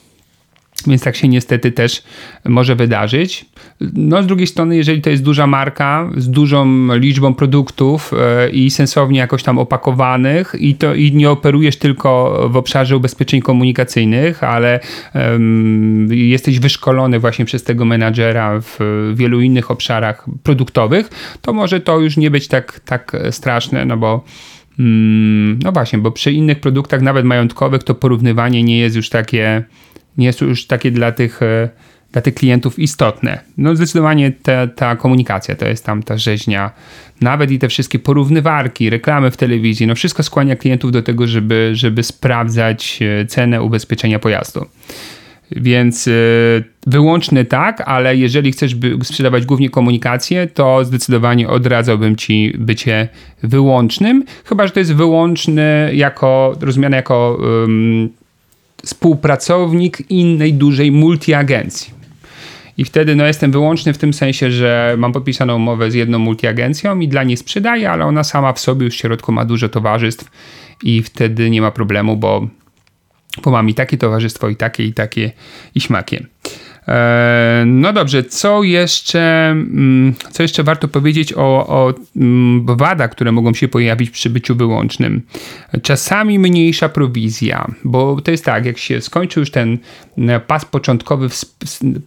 Więc 0.87 1.03
tak 1.03 1.15
się 1.15 1.27
niestety 1.27 1.71
też 1.71 2.03
może 2.45 2.75
wydarzyć. 2.75 3.45
No 3.93 4.23
z 4.23 4.27
drugiej 4.27 4.47
strony, 4.47 4.75
jeżeli 4.75 5.01
to 5.01 5.09
jest 5.09 5.23
duża 5.23 5.47
marka 5.47 6.09
z 6.17 6.29
dużą 6.29 6.87
liczbą 6.95 7.33
produktów 7.33 8.11
e, 8.13 8.49
i 8.49 8.71
sensownie 8.71 9.19
jakoś 9.19 9.43
tam 9.43 9.59
opakowanych 9.59 10.55
i 10.59 10.75
to 10.75 10.95
i 10.95 11.11
nie 11.11 11.29
operujesz 11.29 11.77
tylko 11.77 12.39
w 12.51 12.57
obszarze 12.57 12.97
ubezpieczeń 12.97 13.41
komunikacyjnych, 13.41 14.43
ale 14.43 14.79
jesteś 16.09 16.59
wyszkolony 16.59 17.19
właśnie 17.19 17.45
przez 17.45 17.63
tego 17.63 17.85
menadżera 17.85 18.59
w 18.61 18.79
wielu 19.15 19.41
innych 19.41 19.71
obszarach 19.71 20.25
produktowych, 20.43 21.09
to 21.41 21.53
może 21.53 21.79
to 21.79 21.99
już 21.99 22.17
nie 22.17 22.31
być 22.31 22.47
tak, 22.47 22.79
tak 22.79 23.17
straszne, 23.31 23.85
no 23.85 23.97
bo 23.97 24.23
mm, 24.79 25.59
no 25.63 25.71
właśnie, 25.71 25.99
bo 25.99 26.11
przy 26.11 26.31
innych 26.31 26.59
produktach, 26.59 27.01
nawet 27.01 27.25
majątkowych, 27.25 27.83
to 27.83 27.95
porównywanie 27.95 28.63
nie 28.63 28.79
jest 28.79 28.95
już 28.95 29.09
takie 29.09 29.63
nie 30.17 30.25
jest 30.25 30.41
już 30.41 30.67
takie 30.67 30.91
dla 30.91 31.11
tych, 31.11 31.43
e, 31.43 31.69
dla 32.11 32.21
tych 32.21 32.33
klientów 32.33 32.79
istotne. 32.79 33.39
No 33.57 33.75
zdecydowanie 33.75 34.31
ta, 34.31 34.67
ta 34.67 34.95
komunikacja 34.95 35.55
to 35.55 35.67
jest 35.67 35.85
tam 35.85 36.03
ta 36.03 36.17
rzeźnia. 36.17 36.71
Nawet 37.21 37.51
i 37.51 37.59
te 37.59 37.67
wszystkie 37.67 37.99
porównywarki, 37.99 38.89
reklamy 38.89 39.31
w 39.31 39.37
telewizji, 39.37 39.87
no 39.87 39.95
wszystko 39.95 40.23
skłania 40.23 40.55
klientów 40.55 40.91
do 40.91 41.01
tego, 41.01 41.27
żeby, 41.27 41.69
żeby 41.73 42.03
sprawdzać 42.03 42.99
e, 43.01 43.25
cenę 43.25 43.61
ubezpieczenia 43.61 44.19
pojazdu. 44.19 44.65
Więc 45.51 46.07
e, 46.07 46.11
wyłączny 46.87 47.45
tak, 47.45 47.81
ale 47.85 48.17
jeżeli 48.17 48.51
chcesz 48.51 48.75
sprzedawać 49.03 49.45
głównie 49.45 49.69
komunikację, 49.69 50.47
to 50.47 50.85
zdecydowanie 50.85 51.49
odradzałbym 51.49 52.15
ci 52.15 52.53
bycie 52.57 53.09
wyłącznym, 53.43 54.23
chyba 54.45 54.67
że 54.67 54.73
to 54.73 54.79
jest 54.79 54.93
wyłączny 54.93 55.91
jako 55.93 56.55
rozumiane 56.61 56.97
jako 56.97 57.39
współpracownik 58.85 60.11
innej 60.11 60.53
dużej 60.53 60.91
multiagencji. 60.91 61.93
I 62.77 62.85
wtedy 62.85 63.15
no, 63.15 63.25
jestem 63.25 63.51
wyłączny 63.51 63.93
w 63.93 63.97
tym 63.97 64.13
sensie, 64.13 64.51
że 64.51 64.95
mam 64.97 65.13
podpisaną 65.13 65.55
umowę 65.55 65.91
z 65.91 65.93
jedną 65.93 66.19
multiagencją 66.19 66.99
i 66.99 67.07
dla 67.07 67.23
niej 67.23 67.37
sprzedaję, 67.37 67.91
ale 67.91 68.05
ona 68.05 68.23
sama 68.23 68.53
w 68.53 68.59
sobie 68.59 68.85
już 68.85 68.95
w 68.95 68.97
środku 68.97 69.31
ma 69.31 69.45
dużo 69.45 69.69
towarzystw 69.69 70.31
i 70.83 71.03
wtedy 71.03 71.49
nie 71.49 71.61
ma 71.61 71.71
problemu, 71.71 72.17
bo, 72.17 72.47
bo 73.43 73.51
mam 73.51 73.69
i 73.69 73.73
takie 73.73 73.97
towarzystwo, 73.97 74.49
i 74.49 74.55
takie, 74.55 74.83
i 74.85 74.93
takie, 74.93 75.31
i 75.75 75.81
śmakie. 75.81 76.25
E, 76.87 77.63
no 77.67 77.93
dobrze, 77.93 78.23
co 78.23 78.63
jeszcze, 78.63 79.49
mm, 79.49 80.13
co 80.31 80.43
jeszcze 80.43 80.63
warto 80.63 80.87
powiedzieć 80.87 81.33
o, 81.33 81.67
o 81.67 81.93
mm, 82.15 82.65
wadach, 82.77 83.11
które 83.11 83.31
mogą 83.31 83.53
się 83.53 83.67
pojawić 83.67 84.09
przy 84.09 84.29
byciu 84.29 84.55
wyłącznym? 84.55 85.21
Czasami 85.81 86.39
mniejsza 86.39 86.89
prowizja, 86.89 87.67
bo 87.83 88.21
to 88.21 88.31
jest 88.31 88.45
tak, 88.45 88.65
jak 88.65 88.77
się 88.77 89.01
skończy 89.01 89.39
już 89.39 89.51
ten 89.51 89.77
e, 90.17 90.39
pas 90.39 90.65
początkowy, 90.65 91.27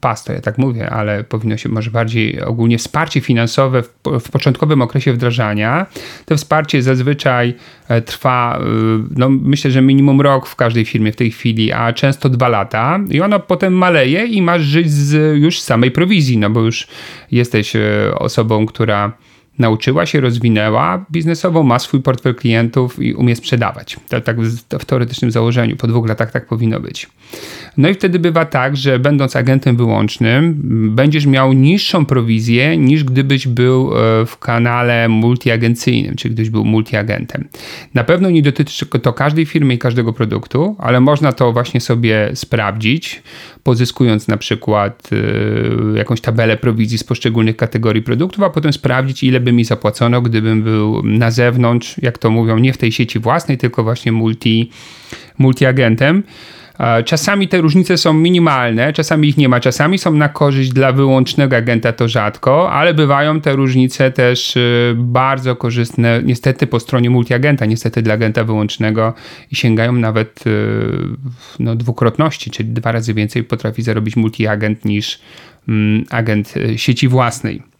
pas 0.00 0.24
to 0.24 0.32
ja 0.32 0.40
tak 0.40 0.58
mówię, 0.58 0.90
ale 0.90 1.24
powinno 1.24 1.56
się 1.56 1.68
może 1.68 1.90
bardziej 1.90 2.42
ogólnie 2.42 2.78
wsparcie 2.78 3.20
finansowe 3.20 3.82
w, 3.82 3.88
w 4.20 4.30
początkowym 4.30 4.82
okresie 4.82 5.12
wdrażania. 5.12 5.86
To 6.24 6.36
wsparcie 6.36 6.82
zazwyczaj 6.82 7.54
e, 7.88 8.02
trwa, 8.02 8.60
no 9.16 9.28
myślę, 9.28 9.70
że 9.70 9.82
minimum 9.82 10.20
rok 10.20 10.46
w 10.46 10.56
każdej 10.56 10.84
firmie 10.84 11.12
w 11.12 11.16
tej 11.16 11.30
chwili, 11.30 11.72
a 11.72 11.92
często 11.92 12.28
dwa 12.28 12.48
lata 12.48 13.00
i 13.10 13.20
ono 13.20 13.40
potem 13.40 13.74
maleje 13.74 14.26
i 14.26 14.42
masz 14.42 14.65
żyć 14.66 14.90
z 14.90 15.36
już 15.36 15.60
samej 15.60 15.90
prowizji, 15.90 16.38
no 16.38 16.50
bo 16.50 16.60
już 16.60 16.86
jesteś 17.30 17.76
e, 17.76 18.14
osobą, 18.18 18.66
która 18.66 19.12
nauczyła 19.58 20.06
się, 20.06 20.20
rozwinęła 20.20 21.04
biznesowo, 21.10 21.62
ma 21.62 21.78
swój 21.78 22.02
portfel 22.02 22.34
klientów 22.34 23.02
i 23.02 23.14
umie 23.14 23.36
sprzedawać. 23.36 23.96
To 24.08 24.20
tak 24.20 24.36
w 24.80 24.84
teoretycznym 24.84 25.30
założeniu, 25.30 25.76
po 25.76 25.86
dwóch 25.86 26.08
latach 26.08 26.30
tak 26.30 26.46
powinno 26.46 26.80
być. 26.80 27.08
No 27.76 27.88
i 27.88 27.94
wtedy 27.94 28.18
bywa 28.18 28.44
tak, 28.44 28.76
że 28.76 28.98
będąc 28.98 29.36
agentem 29.36 29.76
wyłącznym, 29.76 30.60
będziesz 30.94 31.26
miał 31.26 31.52
niższą 31.52 32.06
prowizję 32.06 32.76
niż 32.76 33.04
gdybyś 33.04 33.48
był 33.48 33.92
e, 33.92 34.26
w 34.26 34.38
kanale 34.38 35.08
multiagencyjnym, 35.08 36.16
czy 36.16 36.28
gdybyś 36.28 36.50
był 36.50 36.64
multiagentem. 36.64 37.48
Na 37.94 38.04
pewno 38.04 38.30
nie 38.30 38.42
dotyczy 38.42 38.86
to 38.86 39.12
każdej 39.12 39.46
firmy 39.46 39.74
i 39.74 39.78
każdego 39.78 40.12
produktu, 40.12 40.76
ale 40.78 41.00
można 41.00 41.32
to 41.32 41.52
właśnie 41.52 41.80
sobie 41.80 42.30
sprawdzić, 42.34 43.22
pozyskując 43.62 44.28
na 44.28 44.36
przykład 44.36 45.10
e, 45.12 45.98
jakąś 45.98 46.20
tabelę 46.20 46.56
prowizji 46.56 46.98
z 46.98 47.04
poszczególnych 47.04 47.56
kategorii 47.56 48.02
produktów, 48.02 48.44
a 48.44 48.50
potem 48.50 48.72
sprawdzić, 48.72 49.22
ile 49.22 49.40
by 49.40 49.52
mi 49.52 49.64
zapłacono, 49.64 50.22
gdybym 50.22 50.62
był 50.62 51.02
na 51.02 51.30
zewnątrz, 51.30 51.96
jak 52.02 52.18
to 52.18 52.30
mówią, 52.30 52.58
nie 52.58 52.72
w 52.72 52.78
tej 52.78 52.92
sieci 52.92 53.18
własnej, 53.18 53.58
tylko 53.58 53.84
właśnie 53.84 54.12
multi, 54.12 54.70
multiagentem. 55.38 56.22
Czasami 57.04 57.48
te 57.48 57.60
różnice 57.60 57.96
są 57.96 58.12
minimalne, 58.12 58.92
czasami 58.92 59.28
ich 59.28 59.36
nie 59.36 59.48
ma, 59.48 59.60
czasami 59.60 59.98
są 59.98 60.12
na 60.12 60.28
korzyść 60.28 60.72
dla 60.72 60.92
wyłącznego 60.92 61.56
agenta, 61.56 61.92
to 61.92 62.08
rzadko, 62.08 62.72
ale 62.72 62.94
bywają 62.94 63.40
te 63.40 63.56
różnice 63.56 64.10
też 64.10 64.56
y, 64.56 64.94
bardzo 64.96 65.56
korzystne, 65.56 66.20
niestety 66.24 66.66
po 66.66 66.80
stronie 66.80 67.10
multiagenta, 67.10 67.66
niestety 67.66 68.02
dla 68.02 68.14
agenta 68.14 68.44
wyłącznego 68.44 69.14
i 69.52 69.56
sięgają 69.56 69.92
nawet 69.92 70.46
y, 70.46 70.50
no, 71.58 71.74
dwukrotności, 71.74 72.50
czyli 72.50 72.68
dwa 72.68 72.92
razy 72.92 73.14
więcej 73.14 73.44
potrafi 73.44 73.82
zarobić 73.82 74.16
multiagent 74.16 74.84
niż 74.84 75.20
mm, 75.68 76.04
agent 76.10 76.54
sieci 76.76 77.08
własnej. 77.08 77.75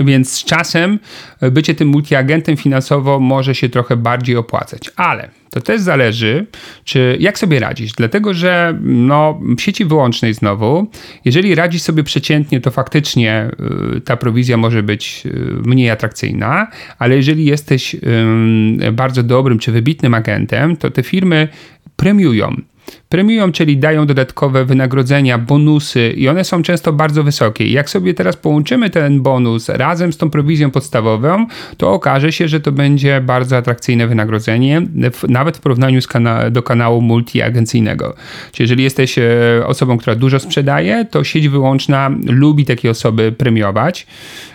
Więc 0.00 0.32
z 0.32 0.44
czasem 0.44 0.98
bycie 1.40 1.74
tym 1.74 1.88
multiagentem 1.88 2.56
finansowo 2.56 3.20
może 3.20 3.54
się 3.54 3.68
trochę 3.68 3.96
bardziej 3.96 4.36
opłacać, 4.36 4.90
ale 4.96 5.28
to 5.52 5.60
też 5.60 5.80
zależy, 5.80 6.46
czy 6.84 7.16
jak 7.20 7.38
sobie 7.38 7.60
radzić. 7.60 7.92
Dlatego, 7.92 8.34
że 8.34 8.78
no, 8.82 9.40
w 9.58 9.60
sieci 9.60 9.84
wyłącznej 9.84 10.34
znowu, 10.34 10.90
jeżeli 11.24 11.54
radzisz 11.54 11.82
sobie 11.82 12.04
przeciętnie, 12.04 12.60
to 12.60 12.70
faktycznie 12.70 13.50
y, 13.96 14.00
ta 14.00 14.16
prowizja 14.16 14.56
może 14.56 14.82
być 14.82 15.22
y, 15.26 15.30
mniej 15.64 15.90
atrakcyjna, 15.90 16.66
ale 16.98 17.16
jeżeli 17.16 17.44
jesteś 17.44 17.94
y, 17.94 18.92
bardzo 18.92 19.22
dobrym 19.22 19.58
czy 19.58 19.72
wybitnym 19.72 20.14
agentem, 20.14 20.76
to 20.76 20.90
te 20.90 21.02
firmy 21.02 21.48
premiują 21.96 22.56
Premiują, 23.12 23.52
czyli 23.52 23.76
dają 23.76 24.06
dodatkowe 24.06 24.64
wynagrodzenia, 24.64 25.38
bonusy 25.38 26.10
i 26.16 26.28
one 26.28 26.44
są 26.44 26.62
często 26.62 26.92
bardzo 26.92 27.24
wysokie. 27.24 27.66
Jak 27.66 27.90
sobie 27.90 28.14
teraz 28.14 28.36
połączymy 28.36 28.90
ten 28.90 29.22
bonus 29.22 29.68
razem 29.68 30.12
z 30.12 30.16
tą 30.16 30.30
prowizją 30.30 30.70
podstawową, 30.70 31.46
to 31.76 31.92
okaże 31.92 32.32
się, 32.32 32.48
że 32.48 32.60
to 32.60 32.72
będzie 32.72 33.20
bardzo 33.20 33.56
atrakcyjne 33.56 34.06
wynagrodzenie, 34.06 34.82
nawet 35.28 35.56
w 35.56 35.60
porównaniu 35.60 36.00
kana 36.08 36.50
do 36.50 36.62
kanału 36.62 37.00
multiagencyjnego. 37.00 38.14
Czyli 38.52 38.64
jeżeli 38.64 38.84
jesteś 38.84 39.18
e, 39.18 39.22
osobą, 39.66 39.98
która 39.98 40.16
dużo 40.16 40.38
sprzedaje, 40.38 41.04
to 41.10 41.24
sieć 41.24 41.48
wyłączna 41.48 42.10
lubi 42.26 42.64
takie 42.64 42.90
osoby 42.90 43.32
premiować 43.32 44.06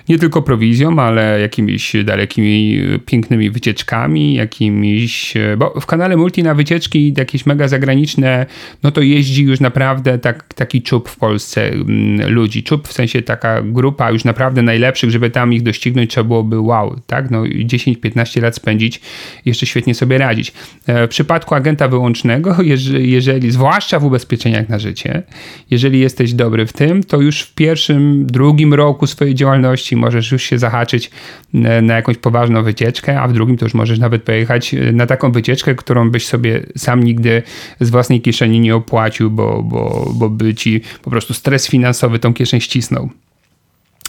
nie 0.09 0.19
tylko 0.19 0.41
prowizją, 0.41 0.99
ale 0.99 1.39
jakimiś 1.41 1.95
dalekimi, 2.03 2.81
pięknymi 3.05 3.49
wycieczkami, 3.49 4.33
jakimiś, 4.33 5.33
bo 5.57 5.79
w 5.81 5.85
kanale 5.85 6.17
Multi 6.17 6.43
na 6.43 6.53
wycieczki 6.53 7.13
jakieś 7.17 7.45
mega 7.45 7.67
zagraniczne, 7.67 8.45
no 8.83 8.91
to 8.91 9.01
jeździ 9.01 9.43
już 9.43 9.60
naprawdę 9.60 10.19
tak, 10.19 10.53
taki 10.53 10.81
czub 10.81 11.10
w 11.10 11.17
Polsce 11.17 11.71
mm, 11.71 12.31
ludzi. 12.31 12.63
Czub 12.63 12.88
w 12.88 12.93
sensie 12.93 13.21
taka 13.21 13.62
grupa 13.62 14.12
już 14.12 14.23
naprawdę 14.25 14.62
najlepszych, 14.62 15.12
żeby 15.12 15.29
tam 15.29 15.53
ich 15.53 15.63
doścignąć 15.63 16.10
trzeba 16.10 16.27
byłoby 16.27 16.60
wow, 16.60 16.99
tak? 17.07 17.31
No 17.31 17.43
10-15 17.43 18.41
lat 18.41 18.55
spędzić, 18.55 19.01
jeszcze 19.45 19.65
świetnie 19.65 19.95
sobie 19.95 20.17
radzić. 20.17 20.53
E, 20.88 21.07
w 21.07 21.10
przypadku 21.10 21.55
agenta 21.55 21.88
wyłącznego, 21.88 22.55
jeżeli, 22.63 23.12
jeżeli 23.12 23.51
zwłaszcza 23.51 23.99
w 23.99 24.05
ubezpieczeniach 24.05 24.69
na 24.69 24.79
życie, 24.79 25.23
jeżeli 25.69 25.99
jesteś 25.99 26.33
dobry 26.33 26.65
w 26.65 26.73
tym, 26.73 27.03
to 27.03 27.21
już 27.21 27.41
w 27.41 27.55
pierwszym, 27.55 28.25
drugim 28.25 28.73
roku 28.73 29.07
swojej 29.07 29.36
działalności 29.36 29.95
możesz 29.95 30.31
już 30.31 30.43
się 30.43 30.60
zahaczyć 30.60 31.12
e, 31.53 31.81
na 31.81 31.95
jakąś 31.95 32.17
poważną 32.17 32.63
wycieczkę, 32.63 33.21
a 33.21 33.27
w 33.27 33.33
drugim 33.33 33.57
to 33.57 33.65
już 33.65 33.73
możesz 33.73 33.99
nawet 33.99 34.23
pojechać 34.23 34.73
e, 34.73 34.91
na 34.91 35.05
taką 35.05 35.31
wycieczkę, 35.31 35.75
którą 35.75 36.10
byś 36.10 36.27
sobie 36.27 36.62
sam 36.77 37.03
nigdy 37.03 37.43
z 37.79 37.89
własnej 37.89 38.21
kieszeni 38.21 38.37
nie 38.45 38.76
opłacił, 38.76 39.32
bo, 39.32 39.63
bo, 39.63 40.12
bo 40.15 40.30
by 40.30 40.56
ci 40.56 40.82
po 41.02 41.10
prostu 41.10 41.34
stres 41.34 41.67
finansowy 41.67 42.19
tą 42.19 42.34
kieszeń 42.34 42.62
ścisnął. 42.62 43.10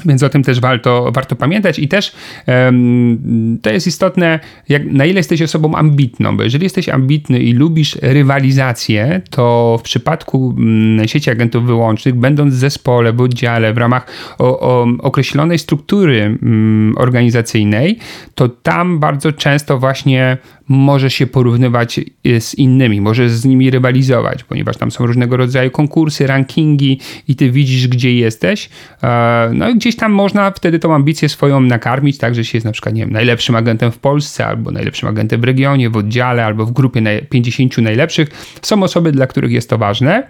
Więc 0.05 0.23
o 0.23 0.29
tym 0.29 0.43
też 0.43 0.61
warto, 0.61 1.11
warto 1.15 1.37
pamiętać 1.37 1.79
i 1.79 1.89
też 1.89 2.13
um, 2.47 3.59
to 3.63 3.71
jest 3.71 3.87
istotne, 3.87 4.41
jak, 4.69 4.85
na 4.85 5.05
ile 5.05 5.17
jesteś 5.17 5.43
osobą 5.43 5.75
ambitną, 5.75 6.37
bo 6.37 6.43
jeżeli 6.43 6.65
jesteś 6.65 6.89
ambitny 6.89 7.39
i 7.39 7.53
lubisz 7.53 7.99
rywalizację, 8.03 9.21
to 9.31 9.77
w 9.81 9.83
przypadku 9.83 10.47
um, 10.47 11.01
sieci 11.07 11.31
agentów 11.31 11.67
wyłącznych, 11.67 12.15
będąc 12.15 12.55
w 12.55 12.59
zespole, 12.59 13.13
w 13.13 13.21
oddziale, 13.21 13.75
w 13.75 13.79
ramach 13.79 14.07
o, 14.39 14.61
o 14.61 14.87
określonej 14.99 15.59
struktury 15.59 16.39
um, 16.43 16.95
organizacyjnej, 16.97 17.99
to 18.35 18.49
tam 18.49 18.99
bardzo 18.99 19.33
często 19.33 19.79
właśnie 19.79 20.39
może 20.69 21.11
się 21.11 21.27
porównywać 21.27 22.01
y, 22.27 22.41
z 22.41 22.55
innymi, 22.55 23.01
może 23.01 23.31
z 23.31 23.45
nimi 23.45 23.71
rywalizować, 23.71 24.45
ponieważ 24.45 24.77
tam 24.77 24.91
są 24.91 25.07
różnego 25.07 25.37
rodzaju 25.37 25.71
konkursy, 25.71 26.27
rankingi 26.27 27.01
i 27.29 27.37
ty 27.37 27.51
widzisz, 27.51 27.89
gdzie 27.89 28.15
jesteś. 28.15 28.69
E, 29.03 29.51
no 29.55 29.69
i 29.69 29.75
gdzieś 29.75 29.97
tam 29.97 30.13
można 30.13 30.51
wtedy 30.51 30.79
tą 30.79 30.95
ambicję 30.95 31.29
swoją 31.29 31.61
nakarmić, 31.61 32.19
tak, 32.19 32.35
że 32.35 32.45
się 32.45 32.57
jest 32.57 32.65
na 32.65 32.73
przykład, 32.73 32.95
nie 32.95 33.03
wiem, 33.03 33.13
najlepszym 33.13 33.57
agentem 33.57 33.93
w 33.93 33.99
Polsce, 33.99 34.47
albo 34.47 34.71
najlepszym 34.71 35.09
agentem 35.09 35.41
w 35.41 35.45
regionie, 35.45 35.91
w 35.91 35.97
oddziale, 35.97 36.45
albo 36.45 36.67
w 36.67 36.73
grupie 36.73 37.23
50 37.31 37.79
najlepszych. 37.79 38.29
Są 38.63 38.83
osoby, 38.83 39.13
dla 39.13 39.27
których 39.27 39.53
jest 39.53 39.71
to 39.71 39.79
ważne 39.79 40.23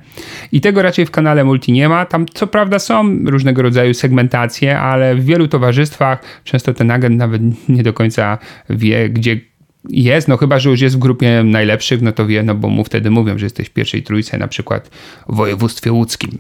i 0.53 0.61
tego 0.61 0.83
raczej 0.83 1.07
w 1.07 1.11
kanale 1.11 1.45
Multi 1.45 1.73
nie 1.73 1.89
ma. 1.89 2.07
Tam 2.07 2.27
co 2.35 2.47
prawda 2.47 2.79
są 2.79 3.19
różnego 3.25 3.63
rodzaju 3.63 3.95
segmentacje, 3.95 4.81
ale 4.81 5.15
w 5.15 5.25
wielu 5.25 5.49
towarzystwach 5.49 6.23
często 6.45 6.75
ten 6.75 6.91
agent 6.91 7.17
nawet 7.17 7.43
nie 7.69 7.83
do 7.83 7.93
końca 7.93 8.39
wie, 8.71 9.09
gdzie 9.09 9.41
jest, 9.89 10.29
no 10.29 10.37
chyba, 10.37 10.59
że 10.59 10.71
już 10.71 10.81
jest 10.81 10.97
w 10.97 10.99
grupie 10.99 11.43
najlepszych, 11.45 12.03
no 12.03 12.13
to 12.13 12.27
wie, 12.27 12.43
no 12.43 12.55
bo 12.55 12.69
mu 12.69 12.85
wtedy 12.85 13.11
mówią, 13.11 13.39
że 13.39 13.47
jesteś 13.47 13.69
w 13.69 13.71
pierwszej 13.71 14.03
trójce, 14.03 14.39
na 14.39 14.49
przykład 14.49 14.91
w 15.29 15.37
województwie 15.37 15.93
łódzkim. 15.93 16.39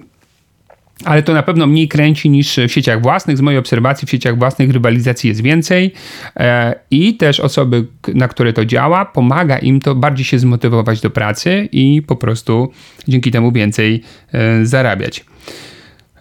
Ale 1.05 1.23
to 1.23 1.33
na 1.35 1.43
pewno 1.43 1.67
mniej 1.67 1.89
kręci 1.89 2.31
niż 2.31 2.57
w 2.57 2.73
sieciach 2.73 3.03
własnych. 3.03 3.37
Z 3.37 3.41
mojej 3.41 3.59
obserwacji 3.59 4.07
w 4.07 4.11
sieciach 4.11 4.39
własnych 4.39 4.71
rywalizacji 4.71 5.29
jest 5.29 5.41
więcej 5.41 5.93
e, 6.37 6.75
i 6.91 7.17
też 7.17 7.41
osoby, 7.41 7.87
na 8.15 8.29
które 8.29 8.53
to 8.53 8.65
działa, 8.65 9.05
pomaga 9.05 9.59
im 9.59 9.81
to 9.81 9.95
bardziej 9.95 10.25
się 10.25 10.39
zmotywować 10.39 11.01
do 11.01 11.11
pracy 11.11 11.69
i 11.73 12.03
po 12.07 12.17
prostu 12.17 12.73
dzięki 13.09 13.31
temu 13.31 13.53
więcej 13.53 14.03
e, 14.33 14.67
zarabiać. 14.67 15.25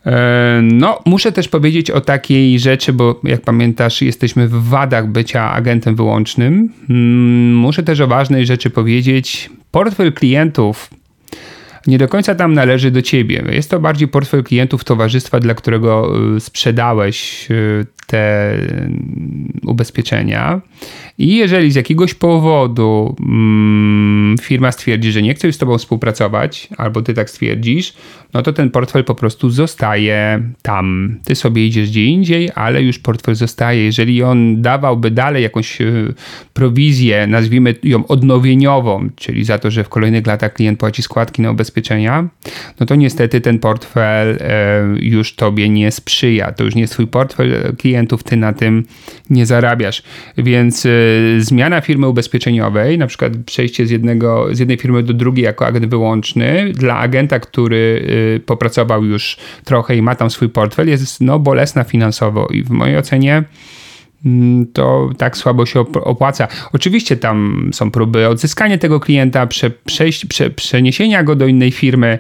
E, 0.05 0.60
no, 0.63 0.99
muszę 1.05 1.31
też 1.31 1.47
powiedzieć 1.47 1.91
o 1.91 2.01
takiej 2.01 2.60
rzeczy, 2.60 2.93
bo 2.93 3.19
jak 3.23 3.41
pamiętasz, 3.41 4.01
jesteśmy 4.01 4.47
w 4.47 4.69
wadach 4.69 5.07
bycia 5.07 5.51
agentem 5.51 5.95
wyłącznym. 5.95 6.73
Mm, 6.89 7.55
muszę 7.55 7.83
też 7.83 7.99
o 7.99 8.07
ważnej 8.07 8.45
rzeczy 8.45 8.69
powiedzieć. 8.69 9.49
Portfel 9.71 10.13
klientów 10.13 10.89
nie 11.88 11.97
do 11.97 12.07
końca 12.07 12.36
tam 12.36 12.53
należy 12.53 12.91
do 12.91 13.01
ciebie. 13.01 13.43
Jest 13.51 13.71
to 13.71 13.79
bardziej 13.79 14.07
portfel 14.07 14.43
klientów 14.43 14.83
towarzystwa, 14.83 15.39
dla 15.39 15.53
którego 15.53 16.13
y, 16.36 16.39
sprzedałeś 16.39 17.47
y, 17.51 17.86
te 18.07 18.53
mm, 18.53 19.59
ubezpieczenia. 19.63 20.61
I 21.17 21.35
jeżeli 21.35 21.71
z 21.71 21.75
jakiegoś 21.75 22.13
powodu 22.13 23.15
mm, 23.19 24.35
firma 24.41 24.71
stwierdzi, 24.71 25.11
że 25.11 25.21
nie 25.21 25.33
chce 25.33 25.47
już 25.47 25.55
z 25.55 25.59
tobą 25.59 25.77
współpracować, 25.77 26.69
albo 26.77 27.01
ty 27.01 27.13
tak 27.13 27.29
stwierdzisz, 27.29 27.93
no 28.33 28.41
to 28.41 28.53
ten 28.53 28.69
portfel 28.69 29.03
po 29.03 29.15
prostu 29.15 29.49
zostaje 29.49 30.43
tam. 30.61 31.17
Ty 31.25 31.35
sobie 31.35 31.67
idziesz 31.67 31.89
gdzie 31.89 32.05
indziej, 32.05 32.49
ale 32.55 32.83
już 32.83 32.99
portfel 32.99 33.35
zostaje. 33.35 33.83
Jeżeli 33.83 34.23
on 34.23 34.61
dawałby 34.61 35.11
dalej 35.11 35.43
jakąś 35.43 35.81
y, 35.81 36.13
prowizję, 36.53 37.27
nazwijmy 37.27 37.75
ją 37.83 38.07
odnowieniową, 38.07 39.09
czyli 39.15 39.43
za 39.43 39.59
to, 39.59 39.71
że 39.71 39.83
w 39.83 39.89
kolejnych 39.89 40.27
latach 40.27 40.53
klient 40.53 40.79
płaci 40.79 41.03
składki 41.03 41.41
na 41.41 41.51
ubezpieczenia, 41.51 42.27
no 42.79 42.85
to 42.85 42.95
niestety 42.95 43.41
ten 43.41 43.59
portfel 43.59 44.37
e, 44.41 44.83
już 44.99 45.35
tobie 45.35 45.69
nie 45.69 45.91
sprzyja. 45.91 46.51
To 46.51 46.63
już 46.63 46.75
nie 46.75 46.81
jest 46.81 46.93
twój 46.93 47.07
portfel 47.07 47.73
klientów, 47.97 48.23
ty 48.23 48.38
na 48.38 48.53
tym 48.53 48.83
nie 49.29 49.45
zarabiasz. 49.45 50.03
Więc 50.38 50.86
e, 50.86 50.89
zmiana 51.39 51.81
firmy 51.81 52.07
ubezpieczeniowej, 52.07 52.97
na 52.97 53.07
przykład 53.07 53.33
przejście 53.45 53.88
z, 53.88 53.89
jednego, 53.89 54.47
z 54.51 54.60
jednej 54.60 54.77
firmy 54.77 55.03
do 55.03 55.13
drugiej 55.13 55.43
jako 55.45 55.65
agent 55.65 55.86
wyłączny, 55.86 56.71
dla 56.75 56.97
agenta, 56.97 57.39
który 57.39 58.05
y, 58.36 58.39
popracował 58.45 59.05
już 59.05 59.38
trochę 59.65 59.95
i 59.95 60.01
ma 60.01 60.15
tam 60.15 60.29
swój 60.29 60.49
portfel, 60.49 60.88
jest 60.89 61.21
no, 61.21 61.39
bolesna 61.39 61.83
finansowo 61.83 62.47
i 62.51 62.63
w 62.63 62.69
mojej 62.69 62.97
ocenie 62.97 63.43
mm, 64.25 64.65
to 64.73 65.10
tak 65.17 65.38
słabo 65.38 65.65
się 65.65 65.79
opłaca. 65.79 66.47
Oczywiście 66.73 67.17
tam 67.17 67.69
są 67.73 67.91
próby 67.91 68.27
odzyskania 68.27 68.77
tego 68.77 68.99
klienta, 68.99 69.47
prze, 69.47 69.69
przejść, 69.69 70.25
prze, 70.25 70.49
przeniesienia 70.49 71.23
go 71.23 71.36
do 71.36 71.47
innej 71.47 71.71
firmy, 71.71 72.19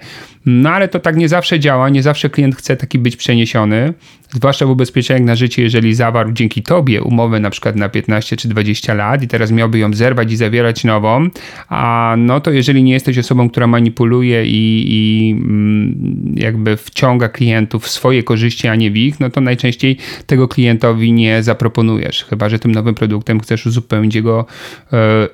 no 0.49 0.69
ale 0.69 0.87
to 0.87 0.99
tak 0.99 1.17
nie 1.17 1.29
zawsze 1.29 1.59
działa, 1.59 1.89
nie 1.89 2.03
zawsze 2.03 2.29
klient 2.29 2.55
chce 2.55 2.77
taki 2.77 2.99
być 2.99 3.15
przeniesiony, 3.15 3.93
zwłaszcza 4.29 4.65
w 4.65 4.69
ubezpieczeniach 4.69 5.23
na 5.23 5.35
życie, 5.35 5.61
jeżeli 5.61 5.95
zawarł 5.95 6.31
dzięki 6.31 6.63
tobie 6.63 7.03
umowę 7.03 7.39
na 7.39 7.49
przykład 7.49 7.75
na 7.75 7.89
15 7.89 8.35
czy 8.35 8.47
20 8.47 8.93
lat 8.93 9.23
i 9.23 9.27
teraz 9.27 9.51
miałby 9.51 9.79
ją 9.79 9.93
zerwać 9.93 10.31
i 10.31 10.35
zawierać 10.37 10.83
nową, 10.83 11.29
a 11.69 12.15
no 12.17 12.39
to 12.39 12.51
jeżeli 12.51 12.83
nie 12.83 12.93
jesteś 12.93 13.17
osobą, 13.17 13.49
która 13.49 13.67
manipuluje 13.67 14.45
i, 14.45 14.85
i 14.87 15.31
mm, 15.31 16.33
jakby 16.37 16.77
wciąga 16.77 17.29
klientów 17.29 17.83
w 17.83 17.89
swoje 17.89 18.23
korzyści, 18.23 18.67
a 18.67 18.75
nie 18.75 18.91
w 18.91 18.97
ich, 18.97 19.19
no 19.19 19.29
to 19.29 19.41
najczęściej 19.41 19.97
tego 20.25 20.47
klientowi 20.47 21.13
nie 21.13 21.43
zaproponujesz, 21.43 22.23
chyba 22.23 22.49
że 22.49 22.59
tym 22.59 22.71
nowym 22.71 22.95
produktem 22.95 23.39
chcesz 23.39 23.65
uzupełnić 23.65 24.15
jego 24.15 24.45
e, 24.93 25.27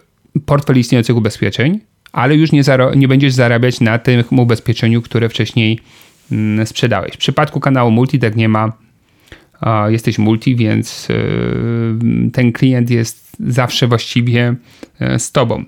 portfel 0.45 0.79
istniejących 0.79 1.17
ubezpieczeń, 1.17 1.79
ale 2.13 2.35
już 2.35 2.51
nie, 2.51 2.61
nie 2.95 3.07
będziesz 3.07 3.33
zarabiać 3.33 3.81
na 3.81 3.99
tym 3.99 4.23
ubezpieczeniu, 4.31 5.01
które 5.01 5.29
wcześniej 5.29 5.79
mm, 6.31 6.65
sprzedałeś. 6.65 7.13
W 7.13 7.17
przypadku 7.17 7.59
kanału 7.59 7.91
Multi 7.91 8.19
tak 8.19 8.35
nie 8.35 8.49
ma. 8.49 8.73
jesteś 9.89 10.17
multi, 10.19 10.55
więc 10.55 11.07
ten 12.33 12.51
klient 12.51 12.89
jest 12.89 13.37
zawsze 13.39 13.87
właściwie 13.87 14.55
z 15.17 15.31
tobą. 15.31 15.63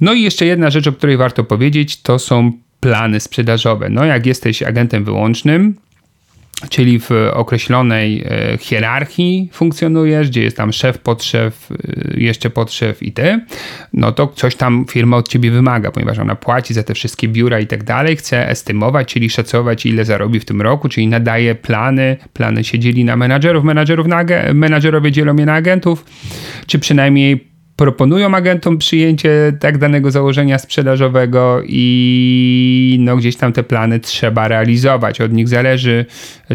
No 0.00 0.12
i 0.12 0.22
jeszcze 0.22 0.46
jedna 0.46 0.70
rzecz, 0.70 0.86
o 0.86 0.92
której 0.92 1.16
warto 1.16 1.44
powiedzieć, 1.44 2.02
to 2.02 2.18
są 2.18 2.52
plany 2.80 3.20
sprzedażowe. 3.20 3.88
No 3.88 4.04
jak 4.04 4.26
jesteś 4.26 4.62
agentem 4.62 5.04
wyłącznym, 5.04 5.76
czyli 6.70 7.00
w 7.00 7.10
określonej 7.32 8.24
e, 8.26 8.58
hierarchii 8.58 9.48
funkcjonujesz, 9.52 10.28
gdzie 10.28 10.42
jest 10.42 10.56
tam 10.56 10.72
szef, 10.72 10.98
podszef, 10.98 11.68
e, 11.70 12.20
jeszcze 12.20 12.50
podszef 12.50 13.02
i 13.02 13.12
ty, 13.12 13.40
no 13.92 14.12
to 14.12 14.26
coś 14.26 14.56
tam 14.56 14.84
firma 14.90 15.16
od 15.16 15.28
ciebie 15.28 15.50
wymaga, 15.50 15.90
ponieważ 15.90 16.18
ona 16.18 16.34
płaci 16.34 16.74
za 16.74 16.82
te 16.82 16.94
wszystkie 16.94 17.28
biura 17.28 17.60
i 17.60 17.66
tak 17.66 17.84
dalej, 17.84 18.16
chce 18.16 18.48
estymować, 18.48 19.12
czyli 19.12 19.30
szacować 19.30 19.86
ile 19.86 20.04
zarobi 20.04 20.40
w 20.40 20.44
tym 20.44 20.62
roku, 20.62 20.88
czyli 20.88 21.06
nadaje 21.06 21.54
plany, 21.54 22.16
plany 22.32 22.64
się 22.64 22.78
dzieli 22.78 23.04
na 23.04 23.16
menadżerów, 23.16 23.64
menadżerów 23.64 24.06
na 24.06 24.24
menadżerowie 24.54 25.12
dzielą 25.12 25.36
je 25.36 25.46
na 25.46 25.54
agentów, 25.54 26.04
czy 26.66 26.78
przynajmniej 26.78 27.51
proponują 27.76 28.34
agentom 28.34 28.78
przyjęcie 28.78 29.52
tak 29.60 29.78
danego 29.78 30.10
założenia 30.10 30.58
sprzedażowego 30.58 31.62
i 31.66 32.96
no 33.00 33.16
gdzieś 33.16 33.36
tam 33.36 33.52
te 33.52 33.62
plany 33.62 34.00
trzeba 34.00 34.48
realizować. 34.48 35.20
Od 35.20 35.32
nich 35.32 35.48
zależy 35.48 36.06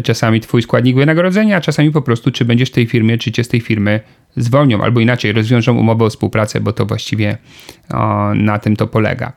czasami 0.02 0.40
twój 0.40 0.62
składnik 0.62 0.96
wynagrodzenia, 0.96 1.56
a 1.56 1.60
czasami 1.60 1.90
po 1.90 2.02
prostu 2.02 2.30
czy 2.30 2.44
będziesz 2.44 2.68
w 2.68 2.72
tej 2.72 2.86
firmie, 2.86 3.18
czy 3.18 3.32
cię 3.32 3.44
z 3.44 3.48
tej 3.48 3.60
firmy 3.60 4.00
zwolnią, 4.36 4.82
albo 4.82 5.00
inaczej 5.00 5.32
rozwiążą 5.32 5.78
umowę 5.78 6.04
o 6.04 6.10
współpracę, 6.10 6.60
bo 6.60 6.72
to 6.72 6.86
właściwie 6.86 7.38
o, 7.94 8.34
na 8.34 8.58
tym 8.58 8.76
to 8.76 8.86
polega. 8.86 9.32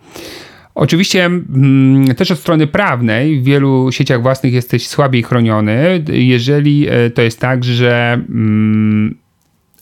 Oczywiście 0.76 1.26
mm, 1.26 2.16
też 2.16 2.32
od 2.32 2.40
strony 2.40 2.68
prawnej 2.68 3.42
w 3.42 3.44
wielu 3.44 3.92
sieciach 3.92 4.22
własnych 4.22 4.54
jesteś 4.54 4.88
słabiej 4.88 5.24
chroniony, 5.24 6.04
jeżeli 6.12 6.88
e, 6.90 7.10
to 7.10 7.22
jest 7.22 7.40
tak, 7.40 7.64
że 7.64 8.14
mm, 8.14 9.21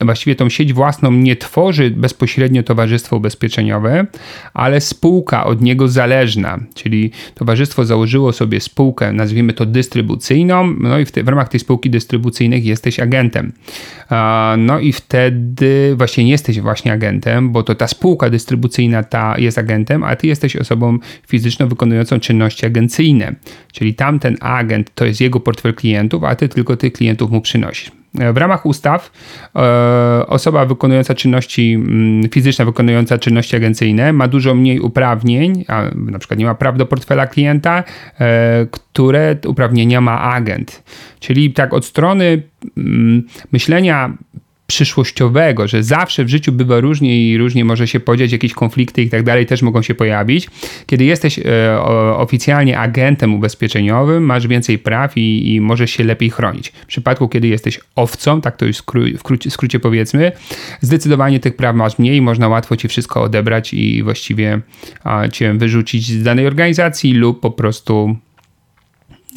właściwie 0.06 0.36
tą 0.36 0.50
sieć 0.50 0.74
własną 0.74 1.12
nie 1.12 1.36
tworzy 1.36 1.92
bezpośrednio 1.92 2.64
towarzystwo 2.64 3.18
ubezpieczeniowe, 3.18 4.06
ale 4.54 4.82
spółka 4.82 5.46
od 5.46 5.62
niego 5.62 5.88
zależna, 5.88 6.60
czyli 6.76 7.12
towarzystwo 7.36 7.86
założyło 7.86 8.34
sobie 8.34 8.60
spółkę, 8.60 9.14
nazwijmy 9.14 9.54
to 9.54 9.66
dystrybucyjną, 9.66 10.76
no 10.80 11.00
i 11.00 11.06
w, 11.06 11.12
te, 11.12 11.24
w 11.24 11.28
ramach 11.28 11.50
tej 11.50 11.60
spółki 11.60 11.90
dystrybucyjnej 11.90 12.66
jesteś 12.66 13.00
agentem. 13.00 13.54
No 14.58 14.80
i 14.80 14.94
wtedy 14.94 15.96
właśnie 15.98 16.24
nie 16.24 16.32
jesteś 16.32 16.60
właśnie 16.60 16.94
agentem, 16.94 17.52
bo 17.52 17.64
to 17.64 17.76
ta 17.76 17.88
spółka 17.88 18.30
dystrybucyjna 18.30 19.04
ta 19.04 19.38
jest 19.38 19.58
agentem, 19.58 20.04
a 20.04 20.16
ty 20.16 20.28
jesteś 20.28 20.56
osobą 20.56 20.98
fizyczną 21.28 21.68
wykonującą 21.68 22.20
czynności 22.20 22.66
agencyjne, 22.66 23.36
czyli 23.72 23.94
tamten 23.94 24.38
agent 24.40 24.92
to 24.96 25.06
jest 25.06 25.22
jego 25.22 25.40
portfel 25.40 25.74
klientów, 25.74 26.24
a 26.24 26.36
ty 26.36 26.50
tylko 26.50 26.78
tych 26.78 26.94
klientów 26.94 27.32
mu 27.32 27.42
przynosisz. 27.42 27.99
W 28.14 28.38
ramach 28.38 28.66
ustaw 28.66 29.12
e, 29.56 29.60
osoba 30.28 30.66
wykonująca 30.66 31.16
czynności 31.16 31.74
mm, 31.74 32.30
fizyczna, 32.30 32.66
wykonująca 32.66 33.18
czynności 33.18 33.56
agencyjne 33.56 34.14
ma 34.14 34.28
dużo 34.28 34.56
mniej 34.56 34.80
uprawnień, 34.80 35.66
a 35.68 35.84
na 35.96 36.20
przykład 36.20 36.40
nie 36.40 36.46
ma 36.46 36.56
praw 36.56 36.78
do 36.78 36.86
portfela 36.86 37.28
klienta, 37.28 37.84
e, 38.20 38.68
które 38.72 39.36
uprawnienia 39.48 40.02
ma 40.02 40.22
agent. 40.22 40.84
Czyli 41.20 41.54
tak 41.54 41.74
od 41.74 41.86
strony 41.86 42.44
mm, 42.78 43.24
myślenia 43.52 44.14
przyszłościowego, 44.70 45.68
że 45.68 45.84
zawsze 45.84 46.26
w 46.26 46.30
życiu 46.30 46.52
bywa 46.52 46.80
różnie 46.80 47.30
i 47.30 47.38
różnie 47.38 47.66
może 47.66 47.88
się 47.88 48.00
podziać, 48.00 48.32
jakieś 48.32 48.54
konflikty 48.54 49.02
i 49.02 49.10
tak 49.10 49.24
dalej 49.24 49.46
też 49.46 49.62
mogą 49.62 49.82
się 49.82 49.96
pojawić. 49.96 50.50
Kiedy 50.86 51.06
jesteś 51.06 51.40
e, 51.40 51.82
oficjalnie 52.18 52.80
agentem 52.80 53.34
ubezpieczeniowym, 53.34 54.24
masz 54.24 54.48
więcej 54.48 54.80
praw 54.80 55.18
i, 55.18 55.54
i 55.54 55.62
możesz 55.62 55.92
się 55.92 56.04
lepiej 56.04 56.30
chronić. 56.30 56.70
W 56.70 56.86
przypadku, 56.86 57.28
kiedy 57.28 57.48
jesteś 57.48 57.80
owcą, 57.96 58.42
tak 58.42 58.58
to 58.58 58.66
już 58.66 58.78
w 58.78 59.52
skrócie, 59.52 59.80
powiedzmy, 59.80 60.32
zdecydowanie 60.82 61.40
tych 61.40 61.56
praw 61.56 61.76
masz 61.76 62.00
mniej, 62.00 62.22
można 62.22 62.48
łatwo 62.48 62.78
ci 62.78 62.88
wszystko 62.88 63.22
odebrać 63.22 63.74
i 63.74 64.04
właściwie 64.04 64.62
a, 65.04 65.28
cię 65.28 65.54
wyrzucić 65.54 66.08
z 66.08 66.24
danej 66.24 66.48
organizacji 66.48 67.14
lub 67.14 67.40
po 67.40 67.52
prostu 67.52 68.16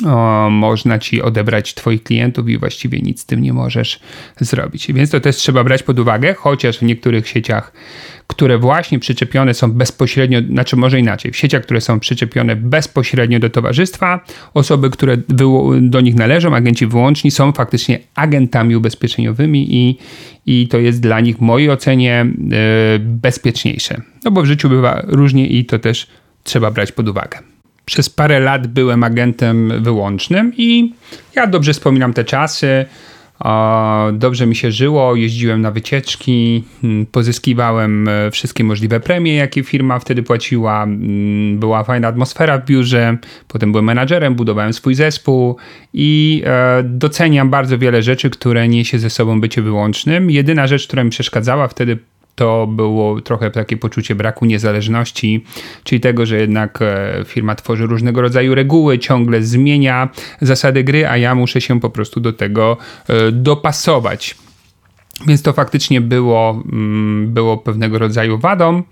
o, 0.06 0.50
można 0.50 0.98
ci 0.98 1.22
odebrać 1.22 1.74
twoich 1.74 2.02
klientów 2.02 2.48
i 2.48 2.58
właściwie 2.58 3.00
nic 3.00 3.20
z 3.20 3.26
tym 3.26 3.42
nie 3.42 3.52
możesz 3.52 4.00
zrobić. 4.40 4.92
Więc 4.92 5.10
to 5.10 5.20
też 5.20 5.36
trzeba 5.36 5.64
brać 5.64 5.82
pod 5.82 5.98
uwagę, 5.98 6.34
chociaż 6.34 6.78
w 6.78 6.82
niektórych 6.82 7.28
sieciach, 7.28 7.72
które 8.26 8.58
właśnie 8.58 8.98
przyczepione 8.98 9.54
są 9.54 9.72
bezpośrednio, 9.72 10.40
znaczy 10.40 10.76
może 10.76 11.00
inaczej, 11.00 11.32
w 11.32 11.36
sieciach, 11.36 11.62
które 11.62 11.80
są 11.80 12.00
przyczepione 12.00 12.56
bezpośrednio 12.56 13.38
do 13.38 13.50
towarzystwa, 13.50 14.24
osoby, 14.54 14.90
które 14.90 15.16
do 15.80 16.00
nich 16.00 16.14
należą, 16.14 16.54
agenci 16.54 16.86
wyłączni, 16.86 17.30
są 17.30 17.52
faktycznie 17.52 17.98
agentami 18.14 18.76
ubezpieczeniowymi 18.76 19.76
i, 19.76 19.98
i 20.46 20.68
to 20.68 20.78
jest 20.78 21.00
dla 21.00 21.20
nich 21.20 21.36
w 21.36 21.40
mojej 21.40 21.70
ocenie 21.70 22.26
yy, 22.38 22.58
bezpieczniejsze. 22.98 24.00
No 24.24 24.30
bo 24.30 24.42
w 24.42 24.46
życiu 24.46 24.68
bywa 24.68 25.02
różnie 25.06 25.46
i 25.46 25.64
to 25.64 25.78
też 25.78 26.06
trzeba 26.44 26.70
brać 26.70 26.92
pod 26.92 27.08
uwagę. 27.08 27.51
Przez 27.84 28.10
parę 28.10 28.40
lat 28.40 28.66
byłem 28.66 29.04
agentem 29.04 29.82
wyłącznym 29.82 30.52
i 30.56 30.92
ja 31.34 31.46
dobrze 31.46 31.72
wspominam 31.72 32.12
te 32.12 32.24
czasy. 32.24 32.86
Dobrze 34.12 34.46
mi 34.46 34.56
się 34.56 34.72
żyło, 34.72 35.16
jeździłem 35.16 35.60
na 35.60 35.70
wycieczki, 35.70 36.64
mm, 36.84 37.06
pozyskiwałem 37.06 38.08
e, 38.08 38.30
wszystkie 38.30 38.64
możliwe 38.64 39.00
premie, 39.00 39.34
jakie 39.34 39.62
firma 39.62 39.98
wtedy 39.98 40.22
płaciła. 40.22 40.82
Mm, 40.82 41.58
była 41.58 41.84
fajna 41.84 42.08
atmosfera 42.08 42.58
w 42.58 42.64
biurze, 42.64 43.16
potem 43.48 43.72
byłem 43.72 43.84
menadżerem, 43.84 44.34
budowałem 44.34 44.72
swój 44.72 44.94
zespół 44.94 45.56
i 45.94 46.42
e, 46.46 46.82
doceniam 46.84 47.50
bardzo 47.50 47.78
wiele 47.78 48.02
rzeczy, 48.02 48.30
które 48.30 48.68
niesie 48.68 48.98
ze 48.98 49.10
sobą 49.10 49.40
bycie 49.40 49.62
wyłącznym. 49.62 50.30
Jedyna 50.30 50.66
rzecz, 50.66 50.86
która 50.86 51.04
mi 51.04 51.10
przeszkadzała 51.10 51.68
wtedy 51.68 51.98
to 52.34 52.66
było 52.66 53.20
trochę 53.20 53.50
takie 53.50 53.76
poczucie 53.76 54.14
braku 54.14 54.44
niezależności, 54.44 55.44
czyli 55.84 56.00
tego, 56.00 56.26
że 56.26 56.36
jednak 56.36 56.78
e, 56.82 57.24
firma 57.26 57.54
tworzy 57.54 57.86
różnego 57.86 58.20
rodzaju 58.20 58.54
reguły, 58.54 58.98
ciągle 58.98 59.42
zmienia 59.42 60.08
zasady 60.40 60.84
gry, 60.84 61.08
a 61.08 61.16
ja 61.16 61.34
muszę 61.34 61.60
się 61.60 61.80
po 61.80 61.90
prostu 61.90 62.20
do 62.20 62.32
tego 62.32 62.76
e, 63.08 63.32
dopasować. 63.32 64.34
Więc 65.26 65.42
to 65.42 65.52
faktycznie 65.52 66.00
było, 66.00 66.62
mm, 66.72 67.32
było 67.34 67.58
pewnego 67.58 67.98
rodzaju 67.98 68.38
wadą. 68.38 68.82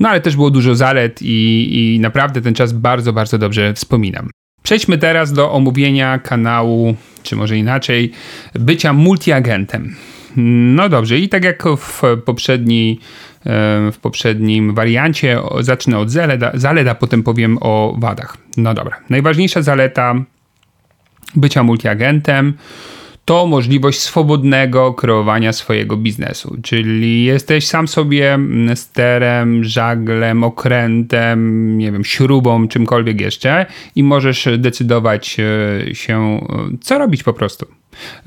No 0.00 0.08
ale 0.08 0.20
też 0.20 0.36
było 0.36 0.50
dużo 0.50 0.74
zalet 0.74 1.22
i, 1.22 1.68
i 1.94 2.00
naprawdę 2.00 2.42
ten 2.42 2.54
czas 2.54 2.72
bardzo, 2.72 3.12
bardzo 3.12 3.38
dobrze 3.38 3.74
wspominam. 3.74 4.30
Przejdźmy 4.62 4.98
teraz 4.98 5.32
do 5.32 5.52
omówienia 5.52 6.18
kanału, 6.18 6.94
czy 7.22 7.36
może 7.36 7.56
inaczej, 7.56 8.12
bycia 8.54 8.92
multiagentem. 8.92 9.96
No 10.40 10.88
dobrze, 10.88 11.18
i 11.18 11.28
tak 11.28 11.44
jak 11.44 11.64
w 11.78 12.02
poprzedniej 12.24 13.00
w 13.92 13.96
poprzednim 14.02 14.74
wariancie. 14.74 15.40
Zacznę 15.60 15.98
od 15.98 16.10
zalet, 16.10 16.40
zalet, 16.54 16.88
a 16.88 16.94
potem 16.94 17.22
powiem 17.22 17.58
o 17.60 17.94
wadach. 17.98 18.36
No 18.56 18.74
dobra. 18.74 19.00
Najważniejsza 19.10 19.62
zaleta 19.62 20.14
bycia 21.36 21.62
multiagentem 21.62 22.54
to 23.28 23.46
możliwość 23.46 24.00
swobodnego 24.00 24.94
kreowania 24.94 25.52
swojego 25.52 25.96
biznesu. 25.96 26.56
Czyli 26.62 27.24
jesteś 27.24 27.66
sam 27.66 27.88
sobie 27.88 28.38
sterem, 28.74 29.64
żaglem, 29.64 30.44
okrętem, 30.44 31.78
nie 31.78 31.92
wiem, 31.92 32.04
śrubą, 32.04 32.68
czymkolwiek 32.68 33.20
jeszcze 33.20 33.66
i 33.94 34.02
możesz 34.02 34.48
decydować 34.58 35.36
e, 35.40 35.94
się, 35.94 36.40
e, 36.72 36.78
co 36.80 36.98
robić 36.98 37.22
po 37.22 37.32
prostu 37.32 37.66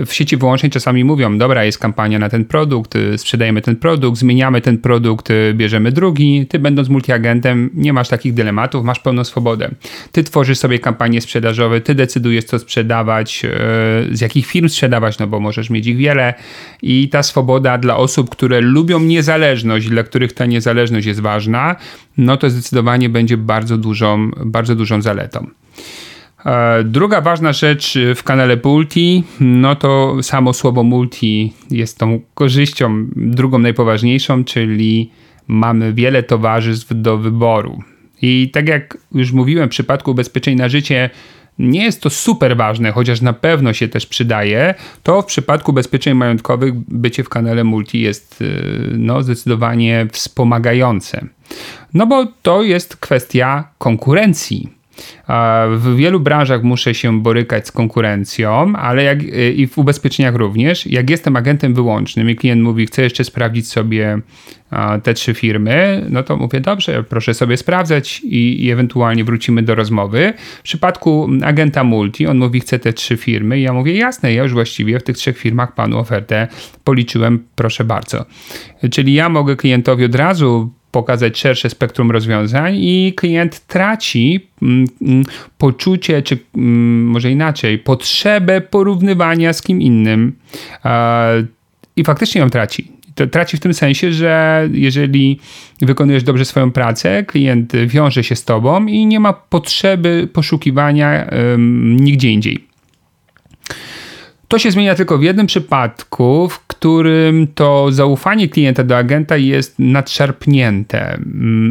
w 0.06 0.14
sieci 0.14 0.38
wyłącznej 0.38 0.70
czasami 0.70 1.04
mówią, 1.04 1.38
dobra, 1.38 1.64
jest 1.64 1.78
kampania 1.78 2.20
na 2.20 2.30
ten 2.30 2.46
produkt, 2.46 2.96
y, 2.96 3.18
sprzedajemy 3.18 3.62
ten 3.62 3.76
produkt, 3.76 4.18
zmieniamy 4.18 4.62
ten 4.62 4.78
produkt, 4.78 5.30
y, 5.30 5.54
bierzemy 5.54 5.92
drugi. 5.92 6.48
Ty 6.48 6.60
będąc 6.60 6.90
multiagentem 6.90 7.70
nie 7.74 7.94
masz 7.94 8.10
takich 8.10 8.34
dylematów, 8.34 8.86
masz 8.86 9.00
pełną 9.00 9.24
swobodę. 9.24 9.70
Ty 10.12 10.24
tworzysz 10.24 10.58
sobie 10.58 10.80
kampanie 10.80 11.22
sprzedażowe, 11.22 11.82
ty 11.82 11.96
decydujesz 11.96 12.46
co 12.46 12.60
sprzedawać, 12.60 13.46
y, 13.46 14.16
z 14.16 14.22
jakich 14.22 14.46
firm 14.46 14.70
sprzedawać, 14.70 15.20
no 15.20 15.28
bo 15.28 15.40
możesz 15.40 15.70
mieć 15.70 15.88
ich 15.88 15.98
wiele 15.98 16.34
i 16.82 17.10
ta 17.10 17.24
swoboda 17.24 17.78
dla 17.78 17.98
osób, 17.98 18.30
które 18.30 18.62
lubią 18.62 19.00
niezależność, 19.00 19.90
dla 19.90 20.04
których 20.04 20.34
ta 20.34 20.46
niezależność 20.46 21.08
jest 21.08 21.20
ważna, 21.20 21.76
no 22.18 22.38
to 22.38 22.50
zdecydowanie 22.50 23.10
będzie 23.10 23.38
bardzo 23.38 23.78
dużą, 23.78 24.32
bardzo 24.46 24.76
dużą 24.76 25.02
zaletą. 25.02 25.48
E, 26.46 26.84
druga 26.84 27.22
ważna 27.22 27.54
rzecz 27.54 27.98
w 28.16 28.24
kanale 28.24 28.58
Multi, 28.64 29.24
no 29.40 29.76
to 29.76 30.18
samo 30.24 30.54
słowo 30.54 30.84
multi 30.84 31.54
jest 31.72 31.98
tą 31.98 32.20
korzyścią, 32.34 33.06
drugą 33.16 33.60
najpoważniejszą, 33.60 34.44
czyli 34.44 35.12
mamy 35.48 35.94
wiele 35.94 36.24
towarzystw 36.24 36.88
do 36.92 37.18
wyboru. 37.18 37.84
I 38.22 38.50
tak 38.54 38.68
jak 38.68 38.98
już 39.14 39.32
mówiłem, 39.32 39.68
w 39.68 39.72
przypadku 39.72 40.12
ubezpieczeń 40.12 40.56
na 40.56 40.70
życie 40.70 41.10
nie 41.60 41.84
jest 41.84 42.02
to 42.02 42.10
super 42.10 42.58
ważne, 42.58 42.92
chociaż 42.92 43.22
na 43.22 43.34
pewno 43.34 43.74
się 43.74 43.88
też 43.88 44.06
przydaje, 44.06 44.76
to 45.04 45.22
w 45.22 45.26
przypadku 45.26 45.72
ubezpieczeń 45.72 46.14
majątkowych 46.14 46.74
bycie 46.74 47.24
w 47.24 47.30
kanale 47.30 47.64
multi 47.64 48.02
jest 48.02 48.42
e, 48.42 48.46
no, 48.98 49.24
zdecydowanie 49.24 50.08
wspomagające. 50.12 51.26
No 51.94 52.08
bo 52.08 52.26
to 52.42 52.64
jest 52.64 52.96
kwestia 52.96 53.68
konkurencji 53.78 54.81
W 55.78 55.96
wielu 55.96 56.20
branżach 56.20 56.64
muszę 56.64 56.94
się 56.94 57.22
borykać 57.22 57.68
z 57.68 57.72
konkurencją, 57.72 58.74
ale 58.76 59.04
jak, 59.04 59.24
y, 59.24 59.54
i 59.54 59.68
w 59.68 59.78
ubezpieczeniach 59.78 60.36
również. 60.36 60.88
Jak 60.88 61.10
jestem 61.10 61.36
agentem 61.36 61.74
wyłącznym 61.74 62.30
i 62.30 62.36
klient 62.36 62.62
mówi, 62.62 62.86
chce 62.86 63.02
jeszcze 63.02 63.24
sprawdzić 63.24 63.68
sobie 63.68 64.22
te 65.04 65.14
trzy 65.14 65.34
firmy, 65.34 66.06
no 66.10 66.24
to 66.24 66.38
mówię, 66.38 66.60
dobrze, 66.60 67.04
proszę 67.04 67.34
sobie 67.34 67.58
sprawdzać 67.58 68.22
i, 68.24 68.66
i, 68.66 68.72
ewentualnie 68.72 69.24
wrócimy 69.24 69.64
do 69.64 69.76
rozmowy. 69.76 70.34
W 70.60 70.62
przypadku 70.62 71.30
agenta 71.44 71.84
multi, 71.84 72.28
on 72.28 72.38
mówi, 72.38 72.60
chce 72.60 72.80
te 72.80 72.94
trzy 72.94 73.18
firmy 73.18 73.60
i 73.60 73.62
ja 73.62 73.74
mówię, 73.74 73.94
jasne, 73.94 74.34
ja 74.34 74.44
już 74.44 74.54
właściwie 74.54 75.00
w 75.00 75.04
tych 75.04 75.18
trzech 75.18 75.38
firmach 75.38 75.76
panu 75.76 75.98
ofertę 75.98 76.48
policzyłem, 76.84 77.44
proszę 77.56 77.84
bardzo. 77.84 78.26
Czyli 78.92 79.14
ja 79.14 79.30
mogę 79.30 79.56
klientowi 79.56 80.06
od 80.06 80.16
razu 80.16 80.74
pokazać 80.92 81.40
szersze 81.40 81.70
spektrum 81.70 82.12
rozwiązań 82.12 82.76
i 82.76 83.14
klient 83.16 83.68
traci 83.68 84.48
mm, 84.62 84.88
mm, 85.02 85.24
poczucie, 85.58 86.22
czy 86.22 86.38
mm, 86.56 87.06
może 87.06 87.32
inaczej, 87.32 87.80
potrzebę 87.80 88.62
porównywania 88.62 89.54
z 89.54 89.62
kim 89.62 89.82
innym 89.82 90.36
i 91.96 92.04
faktycznie 92.04 92.42
ją 92.42 92.50
traci. 92.50 92.92
To 93.16 93.28
traci 93.28 93.58
w 93.58 93.60
tym 93.60 93.74
sensie, 93.74 94.14
że 94.14 94.70
jeżeli 94.74 95.40
wykonujesz 95.82 96.24
dobrze 96.24 96.46
swoją 96.46 96.72
pracę, 96.72 97.24
klient 97.24 97.74
wiąże 97.88 98.24
się 98.24 98.36
z 98.36 98.46
tobą 98.46 98.86
i 98.86 99.06
nie 99.06 99.20
ma 99.20 99.34
potrzeby 99.34 100.28
poszukiwania 100.34 101.30
nigdzie 102.00 102.32
indziej. 102.32 102.68
To 104.48 104.60
się 104.60 104.72
zmienia 104.72 104.96
tylko 104.96 105.18
w 105.18 105.24
jednym 105.24 105.48
przypadku, 105.48 106.50
w 106.50 106.68
którym 106.82 107.48
to 107.56 107.92
zaufanie 107.92 108.50
klienta 108.50 108.84
do 108.84 108.98
agenta 108.98 109.38
jest 109.38 109.80
nadszarpnięte. 109.80 111.20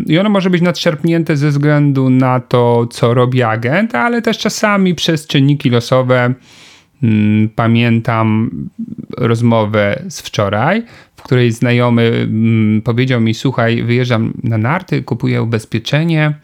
I 0.06 0.18
ono 0.18 0.30
może 0.30 0.50
być 0.50 0.62
nadszarpnięte 0.62 1.36
ze 1.36 1.48
względu 1.48 2.10
na 2.10 2.40
to, 2.40 2.86
co 2.90 3.14
robi 3.14 3.42
agent, 3.42 3.94
ale 3.94 4.22
też 4.22 4.38
czasami 4.38 4.94
przez 4.94 5.26
czynniki 5.26 5.70
losowe. 5.70 6.34
Mm, 7.02 7.48
pamiętam 7.48 8.50
rozmowę 9.16 10.02
z 10.08 10.20
wczoraj, 10.20 10.82
w 11.16 11.22
której 11.22 11.52
znajomy 11.52 12.02
mm, 12.02 12.82
powiedział 12.82 13.20
mi: 13.20 13.34
Słuchaj, 13.34 13.82
wyjeżdżam 13.82 14.32
na 14.44 14.58
narty, 14.58 15.02
kupuję 15.02 15.42
ubezpieczenie 15.42 16.20
Mm, 16.26 16.34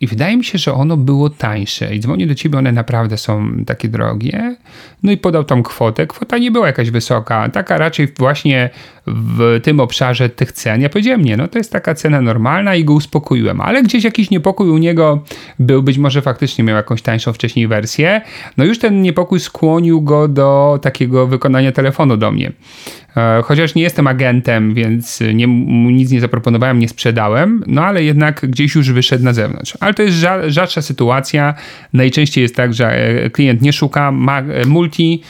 I 0.00 0.06
wydaje 0.06 0.36
mi 0.36 0.44
się, 0.44 0.58
że 0.58 0.74
ono 0.74 0.96
było 0.96 1.30
tańsze. 1.30 1.94
I 1.94 2.00
dzwonię 2.00 2.26
do 2.26 2.34
ciebie, 2.34 2.58
one 2.58 2.72
naprawdę 2.72 3.16
są 3.16 3.50
takie 3.66 3.88
drogie. 3.88 4.56
No 5.02 5.12
i 5.12 5.16
podał 5.16 5.44
tam 5.44 5.62
kwotę. 5.62 6.06
Kwota 6.06 6.38
nie 6.38 6.50
była 6.50 6.66
jakaś 6.66 6.90
wysoka, 6.90 7.48
taka 7.48 7.78
raczej 7.78 8.08
właśnie 8.18 8.70
w 9.06 9.60
tym 9.62 9.80
obszarze 9.80 10.28
tych 10.28 10.52
cen. 10.52 10.80
Ja 10.80 10.88
powiedziałem, 10.88 11.24
nie, 11.24 11.36
no 11.36 11.48
to 11.48 11.58
jest 11.58 11.72
taka 11.72 11.94
cena 11.94 12.20
normalna 12.20 12.74
i 12.74 12.84
go 12.84 12.92
uspokoiłem. 12.92 13.60
Ale 13.60 13.82
gdzieś 13.82 14.04
jakiś 14.04 14.30
niepokój 14.30 14.70
u 14.70 14.78
niego 14.78 15.22
był, 15.58 15.82
być 15.82 15.98
może 15.98 16.22
faktycznie 16.22 16.64
miał 16.64 16.76
jakąś 16.76 17.02
tańszą 17.02 17.32
wcześniej 17.32 17.68
wersję. 17.68 18.20
No 18.56 18.64
już 18.64 18.78
ten 18.78 19.02
niepokój 19.02 19.40
skłonił 19.40 20.02
go 20.02 20.28
do 20.28 20.78
takiego 20.82 21.26
wykonania 21.26 21.72
telefonu 21.72 22.16
do 22.16 22.32
mnie. 22.32 22.52
E, 23.16 23.42
chociaż 23.44 23.74
nie 23.74 23.82
jestem 23.82 24.06
agentem, 24.06 24.74
więc 24.74 25.20
nie, 25.34 25.46
nic 25.92 26.10
nie 26.10 26.20
zaproponowałem, 26.20 26.78
nie 26.78 26.88
sprzedałem, 26.88 27.64
no 27.66 27.84
ale 27.84 28.04
jednak 28.04 28.46
gdzieś 28.50 28.74
już 28.74 28.92
wyszedł 28.92 29.24
na 29.24 29.32
zewnątrz. 29.32 29.76
Ale 29.80 29.94
to 29.94 30.02
jest 30.02 30.16
rzadsza 30.46 30.82
sytuacja. 30.82 31.54
Najczęściej 31.92 32.42
jest 32.42 32.56
tak, 32.56 32.74
że 32.74 32.96
e, 32.96 33.30
klient 33.30 33.62
nie 33.62 33.72
szuka 33.72 34.12
e, 34.48 34.66
multi, 34.66 35.22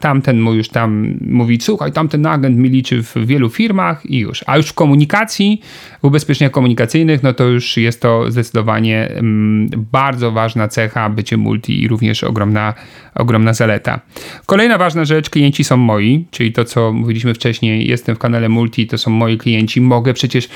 tamten 0.00 0.40
mu 0.40 0.54
już 0.54 0.68
tam 0.68 1.18
mówi, 1.20 1.58
słuchaj, 1.60 1.92
tamten 1.92 2.26
agent 2.26 2.56
mi 2.56 2.68
liczy 2.68 3.02
w 3.02 3.14
wielu 3.26 3.50
firmach 3.50 4.06
i 4.06 4.18
już. 4.18 4.44
A 4.46 4.56
już 4.56 4.66
w 4.66 4.72
komunikacji, 4.72 5.60
w 6.02 6.04
ubezpieczeniach 6.04 6.52
komunikacyjnych, 6.52 7.22
no 7.22 7.34
to 7.34 7.44
już 7.44 7.76
jest 7.76 8.00
to 8.00 8.30
zdecydowanie 8.30 9.08
mm, 9.08 9.70
bardzo 9.92 10.32
ważna 10.32 10.68
cecha 10.68 11.10
bycie 11.10 11.36
multi 11.36 11.82
i 11.82 11.88
również 11.88 12.24
ogromna, 12.24 12.74
ogromna 13.14 13.52
zaleta. 13.54 14.00
Kolejna 14.46 14.78
ważna 14.78 15.04
rzecz, 15.04 15.30
klienci 15.30 15.64
są 15.64 15.76
moi, 15.76 16.26
czyli 16.30 16.52
to, 16.52 16.64
co 16.64 16.92
mówiliśmy 17.04 17.34
wcześniej, 17.34 17.88
jestem 17.88 18.16
w 18.16 18.18
kanale 18.18 18.48
multi, 18.48 18.86
to 18.86 18.98
są 18.98 19.10
moi 19.10 19.38
klienci, 19.38 19.80
mogę 19.80 20.14
przecież 20.14 20.48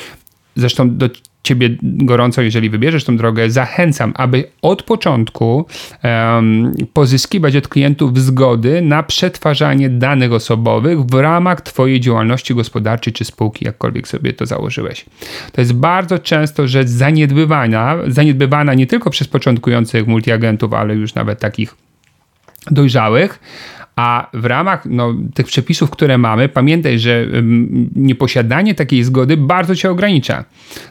Zresztą 0.59 0.97
do 0.97 1.09
Ciebie 1.43 1.77
gorąco, 1.83 2.43
jeżeli 2.43 2.71
wybierzesz 2.71 3.05
tą 3.05 3.17
drogę, 3.17 3.51
zachęcam, 3.51 4.13
aby 4.17 4.45
od 4.63 4.83
początku 4.83 5.67
um, 6.05 6.73
pozyskiwać 6.93 7.57
od 7.57 7.69
klientów 7.69 8.19
zgody 8.19 8.83
na 8.83 9.03
przetwarzanie 9.03 9.89
danych 9.89 10.33
osobowych 10.33 11.01
w 11.01 11.15
ramach 11.15 11.61
Twojej 11.61 12.01
działalności 12.01 12.55
gospodarczej 12.55 13.13
czy 13.13 13.25
spółki, 13.25 13.65
jakkolwiek 13.65 14.09
sobie 14.09 14.33
to 14.33 14.47
założyłeś. 14.47 15.05
To 15.53 15.61
jest 15.61 15.73
bardzo 15.73 16.19
często 16.19 16.69
rzecz 16.69 16.89
zaniedbywana, 16.89 17.97
zaniedbywana 18.07 18.75
nie 18.75 18.87
tylko 18.87 19.11
przez 19.11 19.29
początkujących 19.29 20.07
multiagentów, 20.07 20.73
ale 20.73 20.95
już 20.95 21.15
nawet 21.15 21.41
takich 21.41 21.75
dojrzałych 22.71 23.41
a 23.99 24.31
w 24.35 24.45
ramach 24.45 24.87
no, 24.87 25.15
tych 25.35 25.47
przepisów, 25.47 25.91
które 25.91 26.19
mamy, 26.19 26.49
pamiętaj, 26.49 26.99
że 26.99 27.27
nieposiadanie 27.97 28.75
takiej 28.75 29.05
zgody 29.05 29.37
bardzo 29.37 29.77
cię 29.77 29.91
ogranicza. 29.91 30.45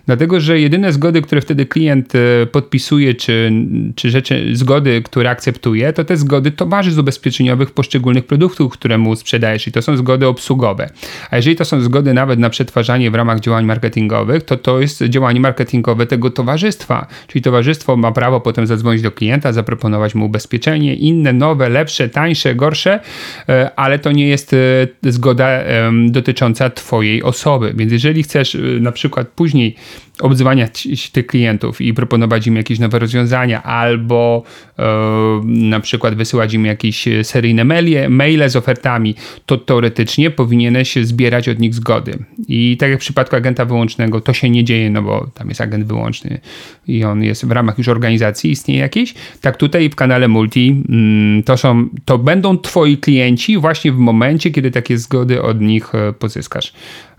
Dlatego, 0.06 0.40
że 0.40 0.60
jedyne 0.60 0.94
zgody, 0.94 1.22
które 1.22 1.42
wtedy 1.42 1.66
klient 1.66 2.14
e, 2.16 2.46
podpisuje, 2.46 3.14
czy, 3.14 3.52
czy 3.96 4.10
rzeczy, 4.10 4.50
zgody, 4.54 5.02
które 5.02 5.30
akceptuje, 5.30 5.94
to 5.94 6.04
te 6.04 6.18
zgody 6.18 6.52
towarzystw 6.52 7.00
ubezpieczeniowych 7.00 7.72
poszczególnych 7.72 8.26
produktów, 8.26 8.74
które 8.74 8.98
mu 8.98 9.16
sprzedajesz 9.16 9.68
i 9.68 9.72
to 9.72 9.82
są 9.82 9.98
zgody 9.98 10.28
obsługowe. 10.28 10.90
A 11.32 11.36
jeżeli 11.36 11.56
to 11.56 11.66
są 11.66 11.82
zgody 11.82 12.14
nawet 12.14 12.40
na 12.40 12.50
przetwarzanie 12.50 13.12
w 13.12 13.16
ramach 13.16 13.40
działań 13.40 13.66
marketingowych, 13.66 14.44
to 14.44 14.58
to 14.58 14.80
jest 14.80 15.04
działanie 15.04 15.40
marketingowe 15.40 16.06
tego 16.06 16.30
towarzystwa. 16.30 17.08
Czyli 17.28 17.42
towarzystwo 17.42 17.98
ma 17.98 18.12
prawo 18.12 18.42
potem 18.42 18.68
zadzwonić 18.68 19.02
do 19.02 19.12
klienta, 19.12 19.54
zaproponować 19.54 20.16
mu 20.16 20.26
ubezpieczenie, 20.26 20.96
inne, 20.96 21.34
nowe, 21.34 21.70
lepsze, 21.70 22.10
tańsze, 22.10 22.56
gorsze, 22.56 22.97
E, 23.50 23.72
ale 23.76 24.00
to 24.00 24.12
nie 24.12 24.28
jest 24.28 24.54
e, 24.54 24.58
zgoda 25.04 25.60
dotycząca 26.10 26.70
Twojej 26.70 27.24
osoby. 27.24 27.74
Więc 27.76 27.92
jeżeli 27.92 28.24
chcesz 28.24 28.56
e, 28.56 28.60
na 28.60 28.92
przykład 28.92 29.28
później 29.28 29.76
obzywania 30.22 30.68
tych 31.12 31.28
klientów 31.28 31.82
i 31.82 31.94
proponować 31.94 32.48
im 32.48 32.56
jakieś 32.56 32.80
nowe 32.80 33.00
rozwiązania, 33.00 33.64
albo 33.64 34.44
e, 34.80 34.84
na 35.46 35.80
przykład 35.80 36.16
wysyłać 36.16 36.54
im 36.54 36.66
jakieś 36.66 37.06
seryjne 37.24 37.64
maile, 37.64 38.10
maile 38.10 38.50
z 38.50 38.56
ofertami, 38.56 39.16
to 39.46 39.58
teoretycznie 39.58 40.32
powinieneś 40.32 40.96
zbierać 40.96 41.50
od 41.50 41.60
nich 41.60 41.76
zgody. 41.76 42.18
I 42.48 42.78
tak 42.78 42.90
jak 42.90 43.00
w 43.00 43.02
przypadku 43.02 43.36
agenta 43.36 43.66
wyłącznego, 43.66 44.22
to 44.22 44.34
się 44.34 44.50
nie 44.50 44.64
dzieje, 44.64 44.90
no 44.90 45.02
bo 45.02 45.28
tam 45.34 45.50
jest 45.50 45.62
agent 45.62 45.86
wyłączny 45.86 46.40
i 46.88 47.04
on 47.04 47.24
jest 47.24 47.46
w 47.46 47.52
ramach 47.52 47.78
już 47.78 47.88
organizacji, 47.88 48.52
istnieje 48.52 48.80
jakiś. 48.80 49.14
Tak 49.42 49.58
tutaj 49.58 49.90
w 49.90 49.96
kanale 49.96 50.28
Multi 50.28 50.84
mm, 50.90 51.44
to 51.44 51.58
są, 51.58 51.90
to 52.06 52.18
będą 52.18 52.58
twoi 52.58 52.98
klienci 52.98 53.58
właśnie 53.58 53.92
w 53.92 53.98
momencie, 53.98 54.52
kiedy 54.52 54.72
takie 54.72 54.98
zgody 54.98 55.42
od 55.42 55.62
nich 55.62 55.96
e, 55.96 56.14
pozyskasz. 56.14 56.74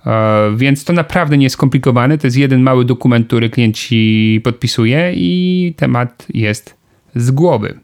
E, 0.07 0.51
więc 0.57 0.85
to 0.85 0.93
naprawdę 0.93 1.39
nie 1.39 1.45
jest 1.45 1.55
skomplikowane. 1.55 2.19
To 2.19 2.27
jest 2.27 2.37
jeden 2.37 2.63
mały 2.63 2.85
dokument, 2.85 3.27
który 3.27 3.51
klient 3.51 3.77
ci 3.77 4.41
podpisuje 4.45 5.13
i 5.17 5.75
temat 5.77 6.27
jest 6.35 6.77
z 7.15 7.31
głowy. 7.31 7.79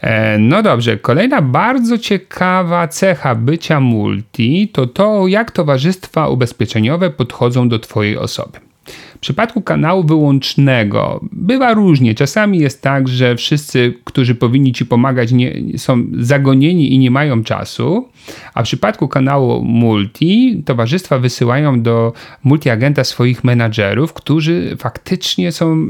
E, 0.00 0.38
no 0.38 0.62
dobrze, 0.62 0.96
kolejna 0.96 1.42
bardzo 1.42 1.98
ciekawa 1.98 2.88
cecha 2.88 3.34
bycia 3.34 3.80
multi 3.80 4.68
to 4.68 4.86
to, 4.86 5.26
jak 5.28 5.50
towarzystwa 5.50 6.28
ubezpieczeniowe 6.28 7.10
podchodzą 7.10 7.68
do 7.68 7.78
Twojej 7.78 8.18
osoby. 8.18 8.69
W 9.20 9.22
przypadku 9.22 9.62
kanału 9.62 10.04
wyłącznego 10.04 11.20
bywa 11.32 11.74
różnie. 11.74 12.14
Czasami 12.14 12.58
jest 12.58 12.82
tak, 12.82 13.08
że 13.08 13.36
wszyscy, 13.36 13.94
którzy 14.04 14.34
powinni 14.34 14.72
ci 14.72 14.86
pomagać, 14.86 15.32
nie, 15.32 15.54
są 15.76 16.06
zagonieni 16.18 16.94
i 16.94 16.98
nie 16.98 17.10
mają 17.10 17.44
czasu, 17.44 18.08
a 18.54 18.62
w 18.62 18.64
przypadku 18.64 19.08
kanału 19.08 19.64
multi 19.64 20.62
towarzystwa 20.66 21.18
wysyłają 21.18 21.82
do 21.82 22.12
multiagenta 22.44 23.04
swoich 23.04 23.44
menadżerów, 23.44 24.12
którzy 24.12 24.76
faktycznie 24.78 25.52
są 25.52 25.86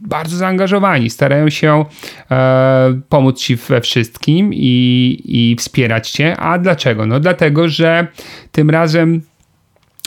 bardzo 0.00 0.36
zaangażowani, 0.36 1.10
starają 1.10 1.50
się 1.50 1.84
e, 2.30 3.00
pomóc 3.08 3.40
ci 3.40 3.56
we 3.56 3.80
wszystkim 3.80 4.50
i, 4.52 5.20
i 5.24 5.56
wspierać 5.56 6.10
cię. 6.10 6.36
A 6.36 6.58
dlaczego? 6.58 7.06
No 7.06 7.20
dlatego, 7.20 7.68
że 7.68 8.06
tym 8.52 8.70
razem 8.70 9.20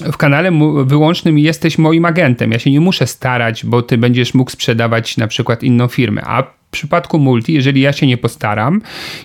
w 0.02 0.18
kanale 0.18 0.52
wyłącznym 0.86 1.40
jesteś 1.40 1.78
moim 1.78 2.06
agentem. 2.06 2.52
Ja 2.52 2.60
się 2.60 2.72
nie 2.72 2.80
muszę 2.80 3.08
starać, 3.08 3.66
bo 3.66 3.82
ty 3.82 3.98
będziesz 3.98 4.34
mógł 4.34 4.52
sprzedawać 4.52 5.18
na 5.18 5.28
przykład 5.28 5.64
inną 5.64 5.88
firmę. 5.88 6.22
A 6.26 6.44
w 6.44 6.70
przypadku 6.72 7.20
multi, 7.20 7.54
jeżeli 7.54 7.82
ja 7.82 7.94
się 7.94 8.08
nie 8.08 8.18
postaram, 8.18 8.82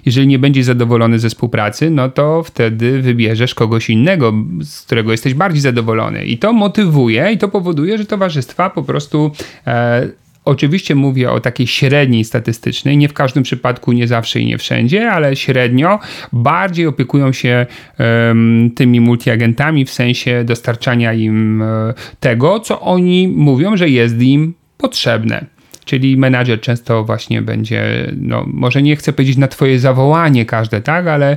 jeżeli 0.06 0.26
nie 0.26 0.38
będziesz 0.38 0.64
zadowolony 0.64 1.18
ze 1.18 1.28
współpracy, 1.28 1.90
no 1.90 2.08
to 2.08 2.42
wtedy 2.42 3.02
wybierzesz 3.02 3.54
kogoś 3.54 3.90
innego, 3.90 4.32
z 4.60 4.82
którego 4.82 5.12
jesteś 5.12 5.34
bardziej 5.34 5.60
zadowolony. 5.60 6.24
I 6.24 6.38
to 6.38 6.52
motywuje 6.52 7.32
i 7.32 7.38
to 7.38 7.48
powoduje, 7.48 7.98
że 7.98 8.06
towarzystwa 8.06 8.70
po 8.70 8.82
prostu 8.82 9.30
e, 9.66 10.08
Oczywiście 10.44 10.94
mówię 10.94 11.30
o 11.30 11.40
takiej 11.40 11.66
średniej 11.66 12.24
statystycznej, 12.24 12.96
nie 12.96 13.08
w 13.08 13.12
każdym 13.12 13.42
przypadku, 13.42 13.92
nie 13.92 14.06
zawsze 14.06 14.40
i 14.40 14.46
nie 14.46 14.58
wszędzie, 14.58 15.10
ale 15.10 15.36
średnio 15.36 15.98
bardziej 16.32 16.86
opiekują 16.86 17.32
się 17.32 17.66
um, 17.98 18.70
tymi 18.74 19.00
multiagentami 19.00 19.84
w 19.84 19.90
sensie 19.90 20.44
dostarczania 20.44 21.12
im 21.12 21.60
um, 21.60 21.94
tego, 22.20 22.60
co 22.60 22.80
oni 22.80 23.28
mówią, 23.28 23.76
że 23.76 23.88
jest 23.88 24.22
im 24.22 24.54
potrzebne. 24.78 25.46
Czyli 25.84 26.16
menadżer 26.16 26.60
często 26.60 27.04
właśnie 27.04 27.42
będzie, 27.42 28.12
no 28.16 28.44
może 28.46 28.82
nie 28.82 28.96
chcę 28.96 29.12
powiedzieć 29.12 29.36
na 29.36 29.48
twoje 29.48 29.78
zawołanie 29.78 30.46
każde, 30.46 30.80
tak, 30.80 31.06
ale 31.06 31.36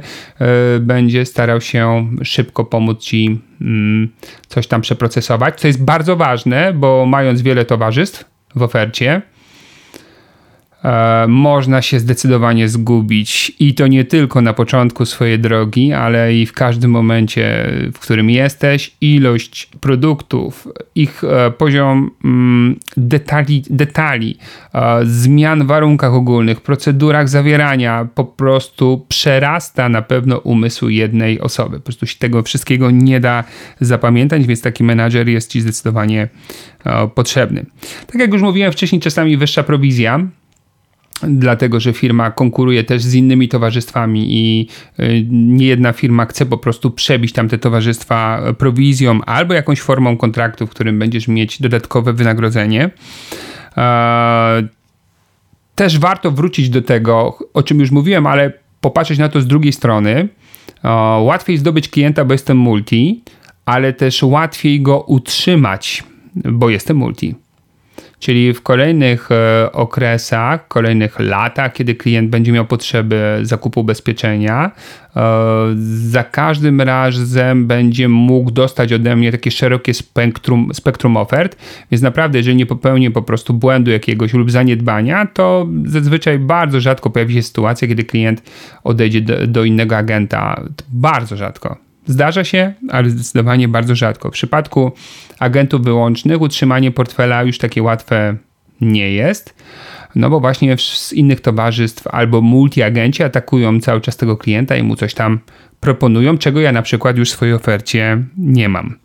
y, 0.76 0.80
będzie 0.80 1.26
starał 1.26 1.62
się 1.62 2.08
szybko 2.24 2.66
pomóc 2.66 3.04
ci 3.04 3.40
y, 3.62 3.66
coś 4.48 4.68
tam 4.68 4.82
przeprocesować, 4.82 5.60
co 5.60 5.68
jest 5.68 5.84
bardzo 5.84 6.16
ważne, 6.16 6.74
bo 6.74 7.06
mając 7.06 7.42
wiele 7.42 7.66
towarzystw 7.66 8.35
w 8.56 8.64
ofercie, 8.64 9.22
można 11.28 11.82
się 11.82 12.00
zdecydowanie 12.00 12.70
zgubić 12.70 13.52
i 13.60 13.74
to 13.74 13.88
nie 13.88 14.06
tylko 14.06 14.42
na 14.42 14.54
początku 14.54 15.06
swojej 15.06 15.40
drogi, 15.40 15.94
ale 15.94 16.36
i 16.36 16.46
w 16.46 16.54
każdym 16.54 16.92
momencie, 16.92 17.72
w 17.94 18.00
którym 18.00 18.30
jesteś, 18.30 18.96
ilość 19.02 19.70
produktów, 19.82 20.68
ich 20.96 21.24
e, 21.24 21.52
poziom 21.52 22.12
mm, 22.24 22.80
detali, 22.98 23.64
detali 23.70 24.38
e, 24.74 25.00
zmian 25.04 25.64
w 25.64 25.68
warunkach 25.68 26.14
ogólnych, 26.14 26.62
procedurach 26.62 27.30
zawierania 27.30 28.08
po 28.16 28.26
prostu 28.26 29.06
przerasta 29.08 29.90
na 29.90 30.02
pewno 30.02 30.38
umysł 30.38 30.90
jednej 30.90 31.40
osoby. 31.40 31.78
Po 31.78 31.84
prostu 31.84 32.06
się 32.06 32.18
tego 32.20 32.44
wszystkiego 32.44 32.92
nie 32.92 33.20
da 33.20 33.44
zapamiętać, 33.82 34.48
więc 34.48 34.62
taki 34.62 34.84
menadżer 34.84 35.30
jest 35.30 35.52
ci 35.52 35.62
zdecydowanie 35.62 36.28
potrzebny. 37.16 37.66
Tak 38.08 38.22
jak 38.22 38.34
już 38.34 38.42
mówiłem 38.42 38.72
wcześniej, 38.72 39.02
czasami 39.02 39.38
wyższa 39.38 39.64
prowizja 39.64 40.28
dlatego 41.24 41.80
że 41.80 41.94
firma 41.94 42.32
konkuruje 42.32 42.84
też 42.84 43.04
z 43.04 43.14
innymi 43.14 43.48
towarzystwami 43.48 44.26
i 44.30 44.68
y, 45.00 45.26
nie 45.32 45.66
jedna 45.66 45.94
firma 45.94 46.26
chce 46.26 46.46
po 46.46 46.58
prostu 46.58 46.92
przebić 46.92 47.34
tamte 47.34 47.58
towarzystwa 47.58 48.42
prowizją 48.58 49.22
albo 49.26 49.54
jakąś 49.54 49.82
formą 49.82 50.18
kontraktu, 50.18 50.68
w 50.68 50.70
którym 50.70 51.00
będziesz 51.00 51.28
mieć 51.28 51.62
dodatkowe 51.62 52.14
wynagrodzenie. 52.14 52.90
Też 55.76 56.00
warto 56.00 56.32
wrócić 56.32 56.70
do 56.70 56.82
tego, 56.82 57.38
o 57.54 57.64
czym 57.64 57.80
już 57.80 57.92
mówiłem, 57.92 58.28
ale 58.28 58.54
popatrzeć 58.82 59.20
na 59.20 59.30
to 59.30 59.42
z 59.42 59.48
drugiej 59.48 59.74
strony. 59.74 60.30
Łatwiej 61.20 61.58
zdobyć 61.58 61.90
klienta, 61.90 62.26
bo 62.26 62.34
jestem 62.34 62.58
multi, 62.58 63.24
ale 63.66 63.94
też 63.94 64.24
łatwiej 64.24 64.82
go 64.82 65.02
utrzymać, 65.02 66.04
bo 66.36 66.70
jestem 66.70 66.98
multi. 66.98 67.36
Czyli 68.26 68.54
w 68.54 68.62
kolejnych 68.62 69.32
e, 69.32 69.72
okresach, 69.72 70.68
kolejnych 70.68 71.20
latach, 71.20 71.74
kiedy 71.74 71.96
klient 71.96 72.30
będzie 72.30 72.52
miał 72.52 72.66
potrzeby 72.66 73.40
zakupu 73.42 73.80
ubezpieczenia, 73.80 74.72
e, 75.16 75.22
za 76.10 76.24
każdym 76.24 76.82
razem 76.82 77.68
będzie 77.68 78.10
mógł 78.10 78.52
dostać 78.52 78.94
ode 78.94 79.16
mnie 79.16 79.32
takie 79.32 79.52
szerokie 79.52 79.94
spektrum, 79.94 80.70
spektrum 80.74 81.18
ofert, 81.18 81.58
więc 81.92 82.02
naprawdę, 82.02 82.38
jeżeli 82.38 82.58
nie 82.58 82.66
popełnię 82.66 83.12
po 83.12 83.22
prostu 83.22 83.54
błędu 83.54 83.92
jakiegoś 83.92 84.34
lub 84.34 84.52
zaniedbania, 84.52 85.28
to 85.34 85.68
zazwyczaj 85.86 86.40
bardzo 86.40 86.80
rzadko 86.80 87.10
pojawi 87.10 87.34
się 87.34 87.44
sytuacja, 87.44 87.88
kiedy 87.88 88.04
klient 88.04 88.44
odejdzie 88.84 89.22
do, 89.22 89.48
do 89.48 89.64
innego 89.64 89.98
agenta. 89.98 90.64
Bardzo 90.88 91.36
rzadko. 91.36 91.85
Zdarza 92.08 92.44
się, 92.44 92.74
ale 92.90 93.10
zdecydowanie 93.10 93.68
bardzo 93.68 93.96
rzadko. 93.96 94.30
W 94.30 94.34
przypadku 94.34 94.92
agentów 95.40 95.84
wyłącznych 95.84 96.42
utrzymanie 96.42 96.92
portfela 96.92 97.44
już 97.44 97.58
takie 97.58 97.84
łatwe 97.84 98.36
nie 98.82 99.12
jest. 99.12 99.56
No 100.16 100.30
bo 100.30 100.40
właśnie 100.40 100.78
z 100.78 101.14
innych 101.14 101.42
towarzystw 101.42 102.08
albo 102.08 102.42
multiagenci 102.42 103.24
atakują 103.24 103.80
cały 103.80 104.02
czas 104.02 104.18
tego 104.18 104.38
klienta 104.38 104.76
i 104.76 104.84
mu 104.84 104.96
coś 104.96 105.14
tam 105.14 105.40
proponują, 105.80 106.38
czego 106.38 106.62
ja 106.62 106.72
na 106.72 106.82
przykład 106.82 107.18
już 107.18 107.30
w 107.30 107.34
swojej 107.34 107.54
ofercie 107.54 108.24
nie 108.38 108.70
mam. 108.70 108.96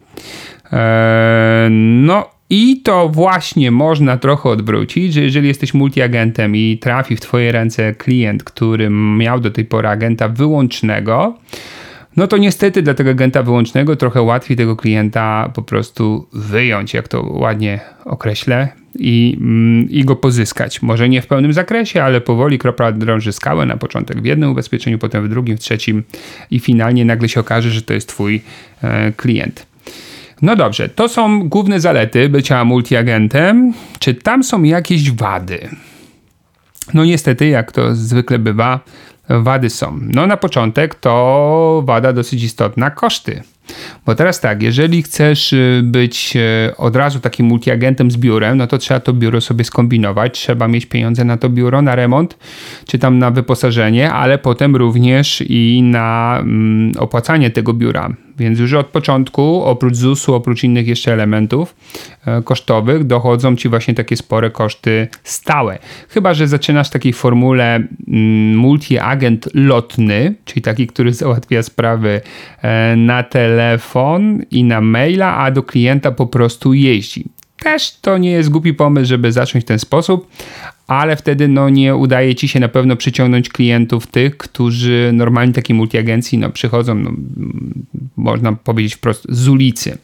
Eee, 0.73 1.71
no 1.71 2.31
i 2.51 2.81
to 2.83 3.09
właśnie 3.09 3.71
można 3.71 4.17
trochę 4.17 4.49
odwrócić, 4.49 5.15
że 5.15 5.21
jeżeli 5.21 5.49
jesteś 5.49 5.75
multiagentem 5.75 6.57
i 6.57 6.79
trafi 6.79 7.17
w 7.17 7.21
twoje 7.21 7.53
ręce 7.53 7.95
klient, 7.95 8.45
który 8.45 8.91
miał 8.91 9.41
do 9.41 9.51
tej 9.51 9.65
pory 9.65 9.89
agenta 9.89 10.29
wyłącznego, 10.29 11.39
no 12.17 12.27
to 12.27 12.37
niestety 12.37 12.83
dla 12.83 12.95
tego 12.95 13.11
agenta 13.11 13.43
wyłącznego 13.43 13.97
trochę 13.97 14.23
łatwiej 14.23 14.57
tego 14.57 14.77
klienta 14.77 15.51
po 15.55 15.63
prostu 15.63 16.29
wyjąć, 16.33 16.95
jak 16.95 17.09
to 17.09 17.23
ładnie 17.23 17.81
określę, 18.05 18.69
i, 18.99 19.37
mm, 19.41 19.91
i 19.91 20.05
go 20.05 20.17
pozyskać. 20.17 20.83
Może 20.83 21.09
nie 21.09 21.23
w 21.23 21.27
pełnym 21.27 21.53
zakresie, 21.53 22.03
ale 22.03 22.21
powoli 22.21 22.59
kropla 22.59 22.93
drąży 22.93 23.33
skałę 23.33 23.67
na 23.67 23.77
początek 23.77 24.23
w 24.23 24.25
jednym 24.25 24.51
ubezpieczeniu, 24.51 24.99
potem 24.99 25.27
w 25.27 25.29
drugim, 25.29 25.57
w 25.57 25.61
trzecim 25.61 26.03
i 26.51 26.61
finalnie 26.61 27.05
nagle 27.05 27.29
się 27.29 27.41
okaże, 27.41 27.71
że 27.71 27.83
to 27.83 27.95
jest 27.95 28.09
twój 28.09 28.43
e, 28.83 29.13
klient. 29.13 29.67
No 30.43 30.57
dobrze, 30.57 30.89
to 30.89 31.09
są 31.09 31.49
główne 31.49 31.81
zalety 31.81 32.29
bycia 32.29 32.65
multiagentem. 32.65 33.73
Czy 33.99 34.15
tam 34.15 34.45
są 34.45 34.63
jakieś 34.63 35.11
wady? 35.11 35.69
No 36.95 37.05
niestety, 37.05 37.49
jak 37.49 37.73
to 37.73 37.95
zwykle 37.95 38.39
bywa, 38.39 38.81
wady 39.31 39.71
są? 39.71 39.99
No 40.03 40.27
na 40.27 40.37
początek 40.37 40.95
to 40.95 41.83
wada 41.85 42.13
dosyć 42.13 42.43
istotna, 42.43 42.91
koszty. 42.91 43.43
Bo 44.07 44.15
teraz 44.15 44.41
tak, 44.41 44.63
jeżeli 44.63 45.03
chcesz 45.03 45.53
y, 45.53 45.81
być 45.85 46.37
y, 46.37 46.77
od 46.77 46.97
razu 46.97 47.21
takim 47.21 47.47
multiagentem 47.47 48.11
z 48.11 48.17
biurem, 48.17 48.59
no 48.59 48.67
to 48.67 48.79
trzeba 48.79 49.01
to 49.01 49.13
biuro 49.13 49.41
sobie 49.41 49.65
skombinować, 49.65 50.33
trzeba 50.41 50.69
mieć 50.69 50.87
pieniądze 50.87 51.25
na 51.25 51.37
to 51.37 51.49
biuro, 51.49 51.83
na 51.83 51.95
remont, 51.95 52.39
czy 52.87 52.99
tam 52.99 53.19
na 53.19 53.31
wyposażenie, 53.31 54.13
ale 54.13 54.39
potem 54.39 54.77
również 54.77 55.43
i 55.49 55.83
na 55.83 56.39
mm, 56.41 56.93
opłacanie 56.99 57.51
tego 57.51 57.75
biura. 57.75 58.09
Więc 58.41 58.59
już 58.59 58.73
od 58.73 58.87
początku, 58.87 59.63
oprócz 59.65 59.97
ZUS-u, 59.97 60.35
oprócz 60.35 60.65
innych 60.65 60.87
jeszcze 60.87 61.13
elementów 61.13 61.77
e, 62.27 62.43
kosztowych, 62.43 63.05
dochodzą 63.05 63.57
ci 63.57 63.69
właśnie 63.69 63.95
takie 63.95 64.17
spore 64.17 64.51
koszty 64.51 65.09
stałe. 65.25 65.79
Chyba, 66.09 66.35
że 66.35 66.49
zaczynasz 66.49 66.89
w 66.89 66.91
takiej 66.91 67.13
formule 67.13 67.75
mm, 67.75 68.59
multi-agent 68.59 69.49
lotny, 69.55 70.35
czyli 70.45 70.63
taki, 70.63 70.87
który 70.87 71.13
załatwia 71.23 71.63
sprawy 71.63 72.21
e, 72.63 72.97
na 72.97 73.23
telefon 73.23 74.43
i 74.51 74.65
na 74.65 74.81
maila, 74.81 75.37
a 75.37 75.51
do 75.51 75.63
klienta 75.63 76.11
po 76.11 76.27
prostu 76.27 76.75
jeździ. 76.75 77.40
Też 77.63 77.97
to 78.01 78.19
nie 78.19 78.31
jest 78.31 78.49
głupi 78.49 78.75
pomysł, 78.75 79.09
żeby 79.09 79.33
zacząć 79.33 79.65
w 79.65 79.69
ten 79.69 79.79
sposób, 79.79 80.29
ale 80.87 81.17
wtedy 81.17 81.49
no, 81.49 81.69
nie 81.69 81.97
udaje 81.97 82.35
ci 82.35 82.49
się 82.49 82.61
na 82.61 82.69
pewno 82.69 82.97
przyciągnąć 82.97 83.49
klientów 83.49 84.07
tych, 84.07 84.37
którzy 84.37 85.11
normalnie 85.13 85.53
takiej 85.53 85.77
multiagencji 85.77 86.39
no, 86.39 86.51
przychodzą, 86.51 86.95
no, 86.95 87.11
można 88.17 88.53
powiedzieć 88.53 88.95
wprost, 88.95 89.27
z 89.29 89.49
ulicy. 89.49 89.99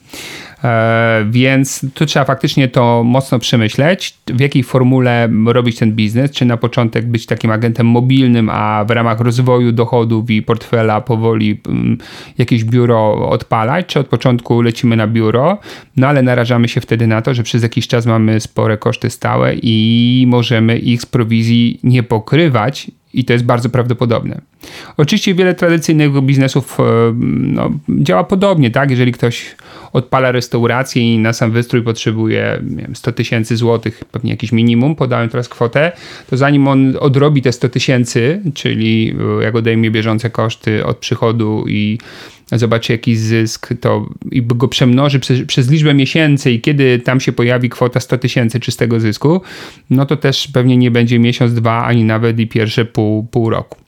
E, 0.65 1.27
więc 1.31 1.87
tu 1.95 2.07
trzeba 2.07 2.25
faktycznie 2.25 2.69
to 2.69 3.03
mocno 3.05 3.39
przemyśleć, 3.39 4.15
w 4.27 4.41
jakiej 4.41 4.63
formule 4.63 5.29
robić 5.47 5.79
ten 5.79 5.93
biznes, 5.93 6.31
czy 6.31 6.45
na 6.45 6.57
początek 6.57 7.07
być 7.07 7.27
takim 7.27 7.51
agentem 7.51 7.87
mobilnym, 7.87 8.51
a 8.51 8.85
w 8.85 8.91
ramach 8.91 9.21
rozwoju 9.21 9.73
dochodów 9.73 10.31
i 10.31 10.43
portfela 10.43 11.01
powoli 11.01 11.61
mm, 11.69 11.99
jakieś 12.39 12.65
biuro 12.65 13.29
odpalać, 13.29 13.87
czy 13.87 14.01
od 14.01 14.07
początku 14.07 14.63
lecimy 14.63 14.97
na 14.97 15.07
biuro, 15.07 15.59
no 15.97 16.07
ale 16.07 16.23
narażamy 16.23 16.69
się 16.69 16.81
wtedy 16.81 17.07
na 17.07 17.23
to, 17.23 17.35
że 17.35 17.43
przez 17.43 17.63
jakiś 17.63 17.89
czas 17.89 18.07
mamy 18.07 18.41
spore 18.41 18.79
koszty 18.79 19.11
stałe 19.11 19.55
i 19.63 20.25
możemy 20.29 20.79
ich 20.79 21.03
z 21.03 21.07
prowizji 21.07 21.81
nie 21.83 22.03
pokrywać 22.03 22.91
i 23.17 23.25
to 23.25 23.33
jest 23.33 23.45
bardzo 23.45 23.69
prawdopodobne. 23.69 24.41
Oczywiście 24.97 25.35
wiele 25.35 25.55
tradycyjnych 25.55 26.23
biznesów 26.23 26.81
e, 26.81 26.83
no, 27.33 27.71
działa 27.89 28.25
podobnie, 28.25 28.71
tak? 28.71 28.91
Jeżeli 28.91 29.12
ktoś 29.12 29.57
odpala 29.93 30.33
restaurację 30.33 31.14
i 31.14 31.19
na 31.19 31.33
sam 31.33 31.51
wystrój 31.51 31.83
potrzebuje 31.83 32.61
wiem, 32.62 32.97
100 32.97 33.12
tysięcy 33.12 33.57
złotych, 33.57 34.05
pewnie 34.12 34.31
jakiś 34.31 34.53
minimum, 34.53 34.97
podałem 34.97 35.29
teraz 35.29 35.49
kwotę, 35.49 35.93
to 36.31 36.37
zanim 36.37 36.69
on 36.69 36.97
odrobi 37.01 37.43
te 37.43 37.53
100 37.53 37.69
tysięcy, 37.69 38.41
czyli 38.55 39.17
e, 39.41 39.45
jak 39.45 39.55
odejmie 39.55 39.91
bieżące 39.91 40.31
koszty 40.31 40.85
od 40.85 40.97
przychodu 40.97 41.64
i 41.69 41.99
zobaczy 42.53 42.93
jakiś 42.93 43.19
zysk, 43.19 43.69
to 43.81 44.09
i 44.31 44.43
go 44.43 44.69
przemnoży 44.69 45.21
przez, 45.21 45.47
przez 45.47 45.71
liczbę 45.71 45.95
miesięcy 45.95 46.51
i 46.51 46.61
kiedy 46.61 46.99
tam 46.99 47.21
się 47.21 47.33
pojawi 47.33 47.69
kwota 47.69 48.01
100 48.01 48.19
tysięcy 48.19 48.61
czystego 48.61 49.01
zysku, 49.01 49.41
no 49.91 50.07
to 50.07 50.17
też 50.17 50.49
pewnie 50.49 50.77
nie 50.77 50.91
będzie 50.91 51.19
miesiąc, 51.19 51.55
dwa, 51.55 51.85
ani 51.85 52.05
nawet 52.05 52.39
i 52.39 52.47
pierwsze 52.47 52.85
pół, 52.85 53.25
pół 53.25 53.51
roku. 53.51 53.79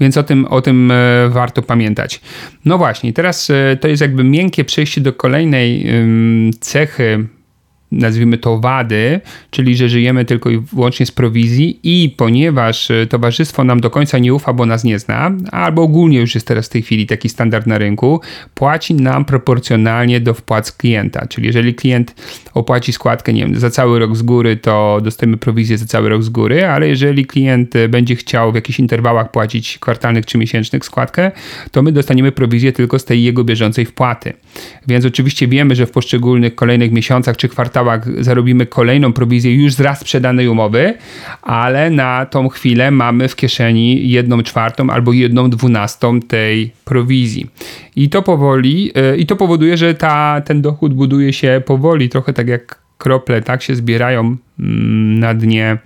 Więc 0.00 0.16
o 0.16 0.22
tym, 0.22 0.46
o 0.46 0.60
tym 0.60 0.90
e, 0.90 1.28
warto 1.28 1.62
pamiętać. 1.62 2.20
No 2.64 2.78
właśnie, 2.78 3.12
teraz 3.12 3.50
e, 3.50 3.76
to 3.80 3.88
jest 3.88 4.02
jakby 4.02 4.24
miękkie 4.24 4.64
przejście 4.64 5.00
do 5.00 5.12
kolejnej 5.12 5.86
cechy 6.60 7.28
nazwijmy 7.92 8.38
to 8.38 8.58
wady, 8.58 9.20
czyli 9.50 9.76
że 9.76 9.88
żyjemy 9.88 10.24
tylko 10.24 10.50
i 10.50 10.58
wyłącznie 10.58 11.06
z 11.06 11.10
prowizji 11.10 11.80
i 11.82 12.14
ponieważ 12.16 12.90
e, 12.90 13.06
towarzystwo 13.06 13.64
nam 13.64 13.80
do 13.80 13.90
końca 13.90 14.18
nie 14.18 14.34
ufa, 14.34 14.52
bo 14.52 14.66
nas 14.66 14.84
nie 14.84 14.98
zna, 14.98 15.30
albo 15.52 15.82
ogólnie 15.82 16.18
już 16.18 16.34
jest 16.34 16.46
teraz 16.46 16.66
w 16.66 16.68
tej 16.68 16.82
chwili 16.82 17.06
taki 17.06 17.28
standard 17.28 17.66
na 17.66 17.78
rynku, 17.78 18.20
płaci 18.54 18.94
nam 18.94 19.24
proporcjonalnie 19.24 20.20
do 20.20 20.34
wpłat 20.34 20.72
klienta. 20.72 21.26
Czyli 21.26 21.46
jeżeli 21.46 21.74
klient 21.74 22.14
opłaci 22.54 22.92
składkę, 22.92 23.32
nie 23.32 23.42
wiem, 23.42 23.60
za 23.60 23.70
cały 23.70 23.98
rok 23.98 24.16
z 24.16 24.22
góry, 24.22 24.56
to 24.56 25.00
dostajemy 25.02 25.36
prowizję 25.36 25.78
za 25.78 25.86
cały 25.86 26.08
rok 26.08 26.22
z 26.22 26.28
góry, 26.28 26.66
ale 26.66 26.88
jeżeli 26.88 27.26
klient 27.26 27.76
e, 27.76 27.88
będzie 27.88 28.16
chciał 28.16 28.52
w 28.52 28.54
jakichś 28.54 28.78
interwałach 28.78 29.30
płacić 29.30 29.78
kwartalnych 29.78 30.26
czy 30.26 30.38
miesięcznych 30.38 30.84
składkę, 30.84 31.30
to 31.70 31.82
my 31.82 31.92
dostaniemy 31.92 32.32
prowizję 32.32 32.72
tylko 32.72 32.98
z 32.98 33.04
tej 33.04 33.22
jego 33.22 33.44
bieżącej 33.44 33.84
wpłaty. 33.84 34.32
Więc 34.88 35.04
oczywiście 35.04 35.48
wiemy, 35.48 35.74
że 35.74 35.86
w 35.86 35.90
poszczególnych 35.90 36.54
kolejnych 36.54 36.92
miesiącach 36.92 37.36
czy 37.36 37.48
kwartalach 37.48 37.77
kwartałach 37.78 38.24
zarobimy 38.24 38.66
kolejną 38.66 39.12
prowizję 39.12 39.54
już 39.54 39.74
z 39.74 39.80
raz 39.80 40.00
sprzedanej 40.00 40.48
umowy, 40.48 40.94
ale 41.42 41.90
na 41.90 42.26
tą 42.26 42.48
chwilę 42.48 42.90
mamy 42.90 43.28
w 43.28 43.36
kieszeni 43.36 44.10
jedną 44.10 44.42
czwartą 44.42 44.90
albo 44.90 45.12
jedną 45.12 45.50
dwunastą 45.50 46.20
tej 46.20 46.72
prowizji. 46.84 47.46
I 47.96 48.08
to 48.08 48.22
powoli, 48.22 48.90
e, 48.94 49.16
i 49.16 49.26
to 49.26 49.36
powoduje, 49.36 49.76
że 49.76 49.94
ta, 49.94 50.40
ten 50.44 50.62
dochód 50.62 50.94
buduje 50.94 51.32
się 51.32 51.62
powoli, 51.66 52.08
trochę 52.08 52.32
tak 52.32 52.48
jak 52.48 52.78
krople, 52.98 53.42
tak 53.42 53.62
się 53.62 53.74
zbierają 53.74 54.36
mm, 54.58 55.18
na 55.18 55.34
dnie 55.34 55.78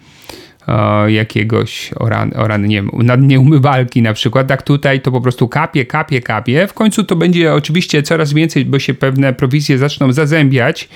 jakiegoś 1.07 1.91
oran, 1.97 2.33
oran, 2.37 2.67
nie 2.67 2.77
wiem, 2.77 2.91
na 2.93 3.17
dnie 3.17 3.41
umywalki 3.41 4.03
na 4.03 4.13
przykład, 4.13 4.47
tak 4.47 4.63
tutaj 4.63 5.01
to 5.01 5.13
po 5.13 5.21
prostu 5.21 5.49
kapie, 5.49 5.87
kapie, 5.87 6.21
kapie. 6.21 6.67
W 6.67 6.75
końcu 6.75 7.05
to 7.05 7.17
będzie 7.17 7.55
oczywiście 7.55 8.03
coraz 8.03 8.33
więcej, 8.33 8.65
bo 8.65 8.79
się 8.79 8.95
pewne 8.95 9.33
prowizje 9.33 9.79
zaczną 9.79 10.13
zazębiać, 10.13 10.89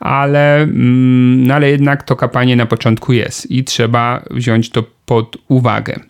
ale, 0.00 0.62
mm, 0.62 1.46
no 1.46 1.54
ale 1.54 1.70
jednak 1.70 2.02
to 2.02 2.16
kapanie 2.16 2.56
na 2.56 2.66
początku 2.66 3.12
jest 3.12 3.50
i 3.50 3.64
trzeba 3.64 4.24
wziąć 4.30 4.70
to 4.70 4.84
pod 5.06 5.36
uwagę. 5.48 6.00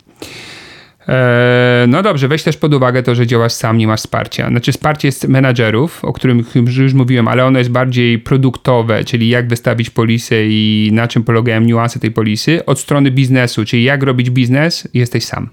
E, 1.07 1.85
no 1.87 2.03
dobrze, 2.03 2.27
weź 2.27 2.43
też 2.43 2.57
pod 2.57 2.73
uwagę 2.73 3.03
to, 3.03 3.15
że 3.15 3.27
działasz 3.27 3.53
sam, 3.53 3.77
nie 3.77 3.87
masz 3.87 3.99
wsparcia. 3.99 4.49
Znaczy 4.49 4.71
wsparcie 4.71 5.07
jest 5.07 5.27
menadżerów, 5.27 6.05
o 6.05 6.13
którym 6.13 6.45
już 6.77 6.93
mówiłem, 6.93 7.27
ale 7.27 7.45
ono 7.45 7.59
jest 7.59 7.71
bardziej 7.71 8.19
produktowe, 8.19 9.03
czyli 9.03 9.29
jak 9.29 9.47
wystawić 9.47 9.89
polisę 9.89 10.35
i 10.45 10.89
na 10.93 11.07
czym 11.07 11.23
polegają 11.23 11.61
niuanse 11.61 11.99
tej 11.99 12.11
polisy. 12.11 12.65
Od 12.65 12.79
strony 12.79 13.11
biznesu, 13.11 13.65
czyli 13.65 13.83
jak 13.83 14.03
robić 14.03 14.29
biznes, 14.29 14.87
jesteś 14.93 15.25
sam 15.25 15.49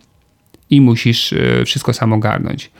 i 0.70 0.80
musisz 0.80 1.32
e, 1.32 1.64
wszystko 1.64 1.92
sam 1.92 2.12
ogarnąć. 2.12 2.70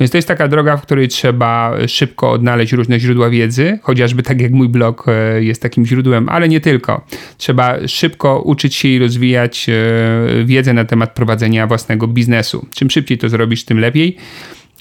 Więc 0.00 0.10
to 0.10 0.18
jest 0.18 0.28
taka 0.28 0.48
droga, 0.48 0.76
w 0.76 0.82
której 0.82 1.08
trzeba 1.08 1.72
szybko 1.86 2.30
odnaleźć 2.30 2.72
różne 2.72 3.00
źródła 3.00 3.30
wiedzy, 3.30 3.78
chociażby 3.82 4.22
tak 4.22 4.40
jak 4.40 4.52
mój 4.52 4.68
blog 4.68 5.04
e, 5.08 5.42
jest 5.42 5.62
takim 5.62 5.86
źródłem, 5.86 6.28
ale 6.28 6.48
nie 6.48 6.60
tylko. 6.60 7.06
Trzeba 7.38 7.88
szybko 7.88 8.40
uczyć 8.40 8.74
się 8.74 8.88
i 8.88 8.98
rozwijać 8.98 9.66
e, 9.68 10.44
wiedzę 10.44 10.72
na 10.72 10.84
temat 10.84 11.14
prowadzenia 11.14 11.66
własnego 11.66 12.06
biznesu. 12.06 12.66
Czym 12.74 12.90
szybciej 12.90 13.18
to 13.18 13.28
zrobisz, 13.28 13.64
tym 13.64 13.80
lepiej. 13.80 14.16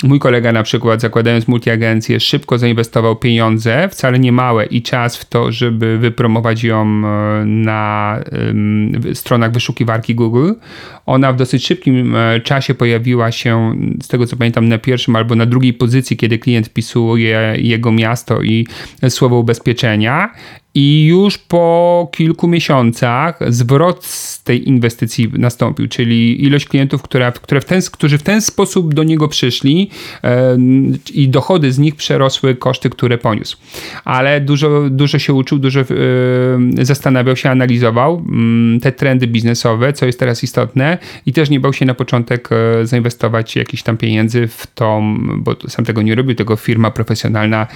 Mój 0.03 0.19
kolega 0.19 0.51
na 0.51 0.63
przykład 0.63 1.01
zakładając 1.01 1.47
multiagencję 1.47 2.19
szybko 2.19 2.57
zainwestował 2.57 3.15
pieniądze, 3.15 3.89
wcale 3.89 4.19
nie 4.19 4.31
małe 4.31 4.65
i 4.65 4.81
czas 4.81 5.17
w 5.17 5.25
to, 5.25 5.51
żeby 5.51 5.97
wypromować 5.97 6.63
ją 6.63 6.81
e, 6.85 7.45
na 7.45 8.19
stronach 9.13 9.51
wyszukiwarki 9.51 10.15
Google. 10.15 10.51
Ona 11.05 11.33
w 11.33 11.35
dosyć 11.35 11.67
szybkim 11.67 12.15
e, 12.15 12.39
czasie 12.39 12.73
pojawiła 12.73 13.31
się, 13.31 13.73
z 14.03 14.07
tego 14.07 14.25
co 14.25 14.37
pamiętam, 14.37 14.67
na 14.67 14.77
pierwszym 14.77 15.15
albo 15.15 15.35
na 15.35 15.45
drugiej 15.45 15.73
pozycji, 15.73 16.17
kiedy 16.17 16.39
klient 16.39 16.67
wpisuje 16.67 17.53
jego 17.57 17.91
miasto 17.91 18.41
i 18.41 18.67
słowo 19.09 19.39
ubezpieczenia 19.39 20.29
i 20.75 21.05
już 21.05 21.37
po 21.37 22.07
kilku 22.11 22.47
miesiącach 22.47 23.39
zwrot 23.47 24.05
z 24.05 24.43
tej 24.43 24.67
inwestycji 24.67 25.31
nastąpił, 25.37 25.87
czyli 25.87 26.43
ilość 26.43 26.65
klientów, 26.65 27.01
która, 27.01 27.31
które 27.31 27.61
w 27.61 27.65
ten, 27.65 27.81
którzy 27.91 28.17
w 28.17 28.23
ten 28.23 28.41
sposób 28.41 28.93
do 28.93 29.03
niego 29.03 29.27
przyszli 29.27 29.89
e, 30.23 30.57
i 31.13 31.29
dochody 31.29 31.71
z 31.71 31.79
nich 31.79 31.95
przerosły 31.95 32.55
koszty, 32.55 32.89
które 32.89 33.17
poniósł. 33.17 33.57
Ale 34.05 34.41
dużo, 34.41 34.89
dużo 34.89 35.19
się 35.19 35.33
uczył, 35.33 35.59
dużo 35.59 35.79
e, 35.79 35.85
zastanawiał 36.81 37.35
się, 37.35 37.49
analizował 37.49 38.25
mm, 38.29 38.79
te 38.79 38.91
trendy 38.91 39.27
biznesowe, 39.27 39.93
co 39.93 40.05
jest 40.05 40.19
teraz 40.19 40.43
istotne 40.43 40.97
i 41.25 41.33
też 41.33 41.49
nie 41.49 41.59
bał 41.59 41.73
się 41.73 41.85
na 41.85 41.93
początek 41.93 42.49
e, 42.51 42.87
zainwestować 42.87 43.55
jakiś 43.55 43.83
tam 43.83 43.97
pieniędzy 43.97 44.47
w 44.47 44.67
tą, 44.67 45.17
bo 45.37 45.55
sam 45.67 45.85
tego 45.85 46.01
nie 46.01 46.15
robił, 46.15 46.35
tego 46.35 46.55
firma 46.55 46.91
profesjonalna 46.91 47.67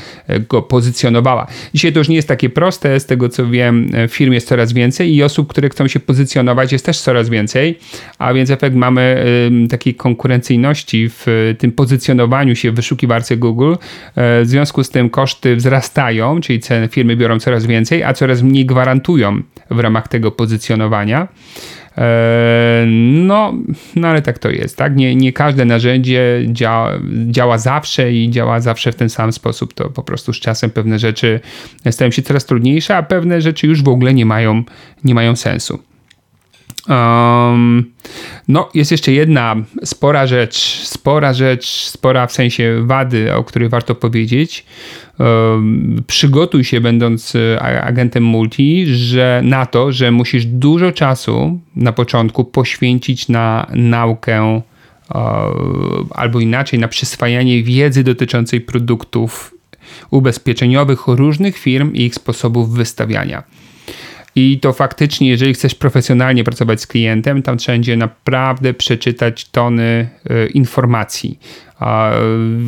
go 0.49 0.61
pozycjonowała. 0.61 1.47
Dzisiaj 1.73 1.93
to 1.93 1.99
już 1.99 2.09
nie 2.09 2.15
jest 2.15 2.27
takie 2.27 2.49
proste, 2.49 2.92
z 2.99 3.05
tego 3.05 3.29
co 3.29 3.47
wiem, 3.47 3.89
firm 4.09 4.33
jest 4.33 4.47
coraz 4.47 4.73
więcej 4.73 5.15
i 5.15 5.23
osób, 5.23 5.49
które 5.49 5.69
chcą 5.69 5.87
się 5.87 5.99
pozycjonować 5.99 6.71
jest 6.71 6.85
też 6.85 6.99
coraz 6.99 7.29
więcej, 7.29 7.79
a 8.17 8.33
więc 8.33 8.49
efekt 8.49 8.75
mamy 8.75 9.25
takiej 9.69 9.95
konkurencyjności 9.95 11.09
w 11.09 11.55
tym 11.59 11.71
pozycjonowaniu 11.71 12.55
się 12.55 12.71
w 12.71 12.75
wyszukiwarce 12.75 13.37
Google. 13.37 13.73
E, 13.73 14.41
w 14.43 14.47
związku 14.47 14.83
z 14.83 14.89
tym 14.89 15.09
koszty 15.09 15.55
wzrastają, 15.55 16.41
czyli 16.41 16.59
ceny 16.59 16.87
firmy 16.87 17.15
biorą 17.15 17.39
coraz 17.39 17.65
więcej, 17.65 18.03
a 18.03 18.13
coraz 18.13 18.41
mniej 18.41 18.65
gwarantują 18.65 19.41
w 19.71 19.79
ramach 19.79 20.07
tego 20.07 20.31
pozycjonowania. 20.31 21.27
E, 21.97 22.85
no, 23.11 23.53
no 23.95 24.07
ale 24.07 24.21
tak 24.21 24.39
to 24.39 24.49
jest, 24.49 24.77
tak? 24.77 24.95
Nie, 24.95 25.15
nie 25.15 25.33
każde 25.33 25.65
narzędzie 25.65 26.45
działa, 26.47 26.93
działa 27.27 27.57
zawsze 27.57 28.13
i 28.13 28.29
działa 28.29 28.59
zawsze 28.59 28.91
w 28.91 28.95
ten 28.95 29.09
sam 29.09 29.33
sposób. 29.33 29.73
To 29.73 29.89
po 29.89 30.03
prostu 30.03 30.33
z 30.33 30.39
czasem 30.39 30.69
pewne 30.69 30.99
rzeczy 30.99 31.39
stają 31.91 32.11
się 32.11 32.21
coraz 32.21 32.45
trudniejsze, 32.45 32.97
a 32.97 33.03
pewne 33.03 33.41
rzeczy 33.41 33.67
już 33.67 33.83
w 33.83 33.89
ogóle 33.89 34.13
nie 34.13 34.25
mają, 34.25 34.63
nie 35.03 35.15
mają 35.15 35.35
sensu. 35.35 35.79
Um, 36.89 37.91
no, 38.47 38.69
jest 38.73 38.91
jeszcze 38.91 39.11
jedna 39.11 39.55
spora 39.83 40.27
rzecz, 40.27 40.57
spora 40.83 41.33
rzecz, 41.33 41.65
spora 41.67 42.27
w 42.27 42.31
sensie 42.31 42.83
wady, 42.85 43.35
o 43.35 43.43
której 43.43 43.69
warto 43.69 43.95
powiedzieć. 43.95 44.65
Um, 45.19 46.03
przygotuj 46.07 46.63
się, 46.63 46.81
będąc 46.81 47.35
e, 47.35 47.61
agentem 47.83 48.23
multi, 48.23 48.85
że 48.87 49.41
na 49.43 49.65
to, 49.65 49.91
że 49.91 50.11
musisz 50.11 50.45
dużo 50.45 50.91
czasu 50.91 51.59
na 51.75 51.93
początku 51.93 52.45
poświęcić 52.45 53.29
na 53.29 53.67
naukę 53.73 54.61
albo 56.09 56.39
inaczej, 56.39 56.79
na 56.79 56.87
przyswajanie 56.87 57.63
wiedzy 57.63 58.03
dotyczącej 58.03 58.61
produktów 58.61 59.53
ubezpieczeniowych 60.11 61.07
różnych 61.07 61.57
firm 61.57 61.93
i 61.93 62.01
ich 62.01 62.15
sposobów 62.15 62.73
wystawiania. 62.73 63.43
I 64.35 64.59
to 64.59 64.73
faktycznie, 64.73 65.29
jeżeli 65.29 65.53
chcesz 65.53 65.75
profesjonalnie 65.75 66.43
pracować 66.43 66.81
z 66.81 66.87
klientem, 66.87 67.41
tam 67.41 67.57
wszędzie 67.57 67.97
naprawdę 67.97 68.73
przeczytać 68.73 69.45
tony 69.45 70.09
y, 70.31 70.47
informacji 70.47 71.39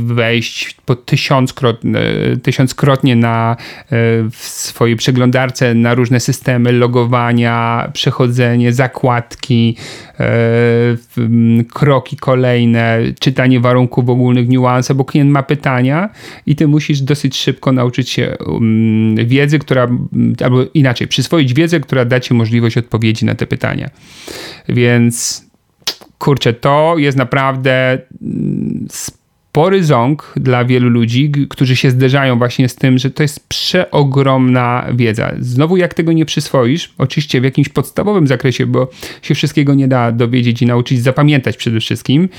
wejść 0.06 0.76
po 0.86 0.96
tysiąckrotnie, 0.96 2.00
tysiąckrotnie 2.44 3.16
na 3.16 3.56
e, 3.56 3.86
w 4.32 4.38
swojej 4.38 4.96
przeglądarce 4.96 5.74
na 5.74 5.94
różne 5.94 6.20
systemy 6.20 6.72
logowania, 6.72 7.90
przechodzenie, 7.94 8.74
zakładki, 8.74 9.78
e, 10.20 10.26
kroki 11.74 12.18
kolejne, 12.18 13.00
czytanie 13.20 13.60
warunków 13.60 14.10
ogólnych, 14.10 14.48
niuanse, 14.48 14.96
bo 14.96 15.06
klient 15.06 15.32
ma 15.32 15.44
pytania 15.44 16.10
i 16.46 16.56
ty 16.56 16.68
musisz 16.68 17.02
dosyć 17.02 17.38
szybko 17.38 17.72
nauczyć 17.72 18.10
się 18.10 18.38
wiedzy, 19.26 19.60
która, 19.60 19.88
albo 20.44 20.64
inaczej, 20.74 21.08
przyswoić 21.08 21.54
wiedzę, 21.54 21.80
która 21.80 22.06
da 22.06 22.20
ci 22.20 22.34
możliwość 22.34 22.78
odpowiedzi 22.78 23.26
na 23.26 23.36
te 23.36 23.48
pytania. 23.48 23.90
Więc 24.70 25.46
kurczę, 26.18 26.54
to 26.54 26.96
jest 26.98 27.18
naprawdę 27.18 27.98
mm, 28.22 28.88
spory 29.56 29.84
ząg 29.84 30.34
dla 30.36 30.66
wielu 30.66 30.90
ludzi, 30.90 31.32
którzy 31.50 31.76
się 31.76 31.92
zderzają 31.92 32.38
właśnie 32.38 32.70
z 32.70 32.76
tym, 32.76 32.98
że 32.98 33.12
to 33.12 33.24
jest 33.24 33.48
przeogromna 33.48 34.88
wiedza. 34.94 35.32
Znowu, 35.40 35.78
jak 35.78 35.94
tego 35.94 36.14
nie 36.14 36.26
przyswoisz, 36.26 36.94
oczywiście 36.98 37.42
w 37.42 37.44
jakimś 37.44 37.70
podstawowym 37.70 38.28
zakresie, 38.28 38.66
bo 38.66 38.90
się 39.22 39.36
wszystkiego 39.36 39.74
nie 39.74 39.88
da 39.88 40.12
dowiedzieć 40.12 40.62
i 40.62 40.66
nauczyć, 40.66 41.02
zapamiętać 41.02 41.58
przede 41.58 41.80
wszystkim, 41.80 42.30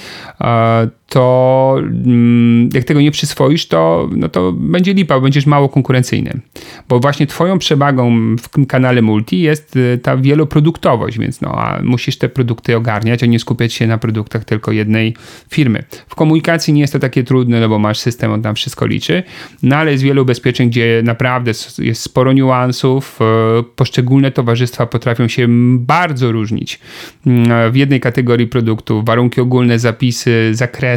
to 1.08 1.76
mm, 1.78 2.68
jak 2.74 2.84
tego 2.84 3.00
nie 3.00 3.10
przyswoisz, 3.10 3.68
to, 3.68 4.08
no 4.16 4.28
to 4.28 4.52
będzie 4.52 4.94
lipa, 4.94 5.20
będziesz 5.20 5.46
mało 5.46 5.68
konkurencyjny. 5.68 6.40
Bo 6.88 7.00
właśnie 7.00 7.26
twoją 7.26 7.58
przewagą 7.58 8.36
w 8.36 8.66
kanale 8.66 9.02
multi 9.02 9.40
jest 9.40 9.76
y, 9.76 9.98
ta 10.02 10.16
wieloproduktowość, 10.16 11.18
więc 11.18 11.40
no, 11.40 11.52
a 11.52 11.82
musisz 11.82 12.18
te 12.18 12.28
produkty 12.28 12.76
ogarniać, 12.76 13.22
a 13.22 13.26
nie 13.26 13.38
skupiać 13.38 13.72
się 13.72 13.86
na 13.86 13.98
produktach 13.98 14.44
tylko 14.44 14.72
jednej 14.72 15.14
firmy. 15.50 15.84
W 16.08 16.14
komunikacji 16.14 16.74
nie 16.74 16.80
jest 16.80 16.92
to 16.92 16.98
takie 16.98 17.24
trudne, 17.24 17.60
no 17.60 17.68
bo 17.68 17.78
masz 17.78 17.98
system, 17.98 18.32
on 18.32 18.42
tam 18.42 18.54
wszystko 18.54 18.86
liczy, 18.86 19.22
no 19.62 19.76
ale 19.76 19.92
jest 19.92 20.04
wiele 20.04 20.22
ubezpieczeń, 20.22 20.70
gdzie 20.70 21.02
naprawdę 21.04 21.52
jest 21.78 22.02
sporo 22.02 22.32
niuansów, 22.32 23.18
y, 23.60 23.62
poszczególne 23.76 24.30
towarzystwa 24.30 24.86
potrafią 24.86 25.28
się 25.28 25.46
bardzo 25.78 26.32
różnić. 26.32 26.80
Mm, 27.26 27.72
w 27.72 27.76
jednej 27.76 28.00
kategorii 28.00 28.46
produktów 28.46 29.04
warunki 29.04 29.40
ogólne, 29.40 29.78
zapisy, 29.78 30.50
zakresy, 30.54 30.95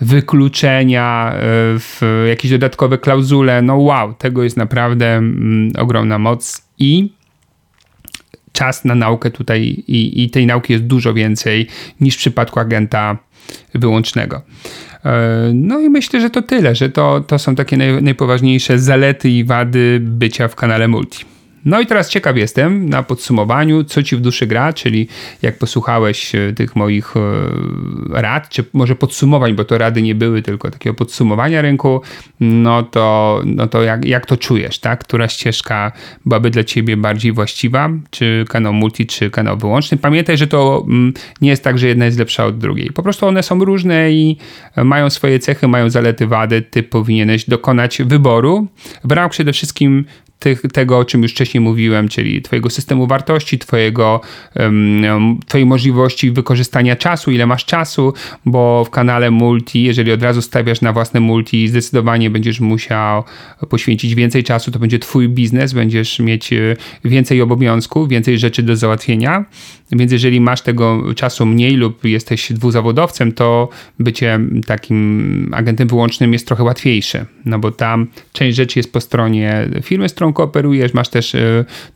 wykluczenia, 0.00 1.32
e, 1.32 1.40
w 1.78 2.24
jakieś 2.28 2.50
dodatkowe 2.50 2.98
klauzule. 2.98 3.62
No 3.62 3.76
wow, 3.76 4.14
tego 4.14 4.44
jest 4.44 4.56
naprawdę 4.56 5.16
mm, 5.16 5.72
ogromna 5.78 6.18
moc 6.18 6.62
i 6.78 7.12
czas 8.52 8.84
na 8.84 8.94
naukę 8.94 9.30
tutaj 9.30 9.62
i, 9.88 10.22
i 10.22 10.30
tej 10.30 10.46
nauki 10.46 10.72
jest 10.72 10.84
dużo 10.84 11.14
więcej 11.14 11.66
niż 12.00 12.14
w 12.14 12.18
przypadku 12.18 12.60
agenta 12.60 13.18
wyłącznego. 13.74 14.42
E, 15.04 15.50
no 15.54 15.80
i 15.80 15.88
myślę, 15.88 16.20
że 16.20 16.30
to 16.30 16.42
tyle, 16.42 16.74
że 16.74 16.88
to, 16.88 17.20
to 17.20 17.38
są 17.38 17.54
takie 17.54 17.76
naj, 17.76 18.02
najpoważniejsze 18.02 18.78
zalety 18.78 19.30
i 19.30 19.44
wady 19.44 19.98
bycia 20.02 20.48
w 20.48 20.54
kanale 20.54 20.88
multi. 20.88 21.37
No 21.64 21.80
i 21.80 21.86
teraz 21.86 22.10
ciekaw 22.10 22.36
jestem 22.36 22.88
na 22.88 23.02
podsumowaniu, 23.02 23.84
co 23.84 24.02
ci 24.02 24.16
w 24.16 24.20
duszy 24.20 24.46
gra, 24.46 24.72
czyli 24.72 25.08
jak 25.42 25.58
posłuchałeś 25.58 26.34
e, 26.34 26.52
tych 26.52 26.76
moich 26.76 27.14
e, 27.16 27.20
rad, 28.22 28.48
czy 28.48 28.64
może 28.72 28.94
podsumowań, 28.94 29.54
bo 29.54 29.64
to 29.64 29.78
rady 29.78 30.02
nie 30.02 30.14
były, 30.14 30.42
tylko 30.42 30.70
takiego 30.70 30.94
podsumowania 30.94 31.62
rynku, 31.62 32.00
no 32.40 32.82
to, 32.82 33.40
no 33.44 33.66
to 33.66 33.82
jak, 33.82 34.04
jak 34.04 34.26
to 34.26 34.36
czujesz, 34.36 34.78
tak? 34.78 35.04
Która 35.04 35.28
ścieżka 35.28 35.92
byłaby 36.26 36.50
dla 36.50 36.64
ciebie 36.64 36.96
bardziej 36.96 37.32
właściwa, 37.32 37.90
czy 38.10 38.44
kanał 38.48 38.72
multi, 38.72 39.06
czy 39.06 39.30
kanał 39.30 39.56
wyłączny? 39.56 39.98
Pamiętaj, 39.98 40.36
że 40.36 40.46
to 40.46 40.84
mm, 40.88 41.12
nie 41.40 41.50
jest 41.50 41.64
tak, 41.64 41.78
że 41.78 41.88
jedna 41.88 42.04
jest 42.04 42.18
lepsza 42.18 42.46
od 42.46 42.58
drugiej. 42.58 42.90
Po 42.90 43.02
prostu 43.02 43.26
one 43.26 43.42
są 43.42 43.64
różne 43.64 44.12
i 44.12 44.36
mają 44.76 45.10
swoje 45.10 45.38
cechy, 45.38 45.68
mają 45.68 45.90
zalety, 45.90 46.26
wady. 46.26 46.62
Ty 46.62 46.82
powinieneś 46.82 47.44
dokonać 47.44 48.02
wyboru 48.02 48.66
w 49.04 49.28
przede 49.28 49.52
wszystkim 49.52 50.04
tych, 50.38 50.62
tego, 50.62 50.98
o 50.98 51.04
czym 51.04 51.22
już 51.22 51.32
wcześniej 51.32 51.47
mówiłem, 51.54 52.08
czyli 52.08 52.42
Twojego 52.42 52.70
systemu 52.70 53.06
wartości, 53.06 53.58
twojego, 53.58 54.20
Twojej 55.46 55.66
możliwości 55.66 56.30
wykorzystania 56.30 56.96
czasu, 56.96 57.30
ile 57.30 57.46
masz 57.46 57.64
czasu, 57.64 58.12
bo 58.44 58.84
w 58.84 58.90
kanale 58.90 59.30
multi, 59.30 59.82
jeżeli 59.82 60.12
od 60.12 60.22
razu 60.22 60.42
stawiasz 60.42 60.80
na 60.80 60.92
własne 60.92 61.20
multi, 61.20 61.68
zdecydowanie 61.68 62.30
będziesz 62.30 62.60
musiał 62.60 63.24
poświęcić 63.68 64.14
więcej 64.14 64.44
czasu, 64.44 64.70
to 64.70 64.78
będzie 64.78 64.98
Twój 64.98 65.28
biznes, 65.28 65.72
będziesz 65.72 66.18
mieć 66.18 66.52
e, 66.52 66.76
więcej 67.04 67.42
obowiązków, 67.42 68.08
więcej 68.08 68.38
rzeczy 68.38 68.62
do 68.62 68.76
załatwienia. 68.76 69.44
Więc 69.92 70.12
jeżeli 70.12 70.40
masz 70.40 70.60
tego 70.60 71.14
czasu 71.14 71.46
mniej 71.46 71.76
lub 71.76 72.04
jesteś 72.04 72.52
dwuzawodowcem, 72.52 73.32
to 73.32 73.68
bycie 73.98 74.40
takim 74.66 75.50
agentem 75.54 75.88
wyłącznym 75.88 76.32
jest 76.32 76.46
trochę 76.46 76.62
łatwiejsze, 76.62 77.26
no 77.44 77.58
bo 77.58 77.70
tam 77.70 78.06
część 78.32 78.56
rzeczy 78.56 78.78
jest 78.78 78.92
po 78.92 79.00
stronie 79.00 79.68
firmy, 79.82 80.08
z 80.08 80.14
którą 80.14 80.32
kooperujesz, 80.32 80.94
masz 80.94 81.08
też 81.08 81.34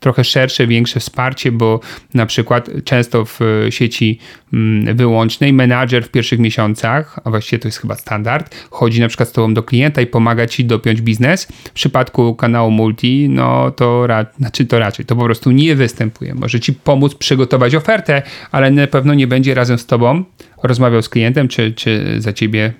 trochę 0.00 0.24
szersze, 0.24 0.66
większe 0.66 1.00
wsparcie, 1.00 1.52
bo 1.52 1.80
na 2.14 2.26
przykład 2.26 2.70
często 2.84 3.24
w 3.24 3.40
sieci 3.70 4.18
mm, 4.52 4.96
wyłącznej 4.96 5.52
menadżer 5.52 6.04
w 6.04 6.10
pierwszych 6.10 6.38
miesiącach, 6.38 7.18
a 7.24 7.30
właściwie 7.30 7.60
to 7.60 7.68
jest 7.68 7.78
chyba 7.78 7.94
standard, 7.94 8.56
chodzi 8.70 9.00
na 9.00 9.08
przykład 9.08 9.28
z 9.28 9.32
tobą 9.32 9.54
do 9.54 9.62
klienta 9.62 10.00
i 10.00 10.06
pomaga 10.06 10.46
ci 10.46 10.64
dopiąć 10.64 11.02
biznes. 11.02 11.44
W 11.44 11.70
przypadku 11.70 12.34
kanału 12.34 12.70
multi, 12.70 13.28
no 13.28 13.70
to, 13.70 14.06
ra 14.06 14.26
znaczy 14.38 14.66
to 14.66 14.78
raczej, 14.78 15.06
to 15.06 15.16
po 15.16 15.24
prostu 15.24 15.50
nie 15.50 15.76
występuje. 15.76 16.34
Może 16.34 16.60
ci 16.60 16.72
pomóc 16.72 17.14
przygotować 17.14 17.74
ofertę, 17.74 18.22
ale 18.50 18.70
na 18.70 18.86
pewno 18.86 19.14
nie 19.14 19.26
będzie 19.26 19.54
razem 19.54 19.78
z 19.78 19.86
tobą 19.86 20.24
rozmawiał 20.62 21.02
z 21.02 21.08
klientem, 21.08 21.48
czy, 21.48 21.72
czy 21.72 22.14
za 22.18 22.32
ciebie 22.32 22.72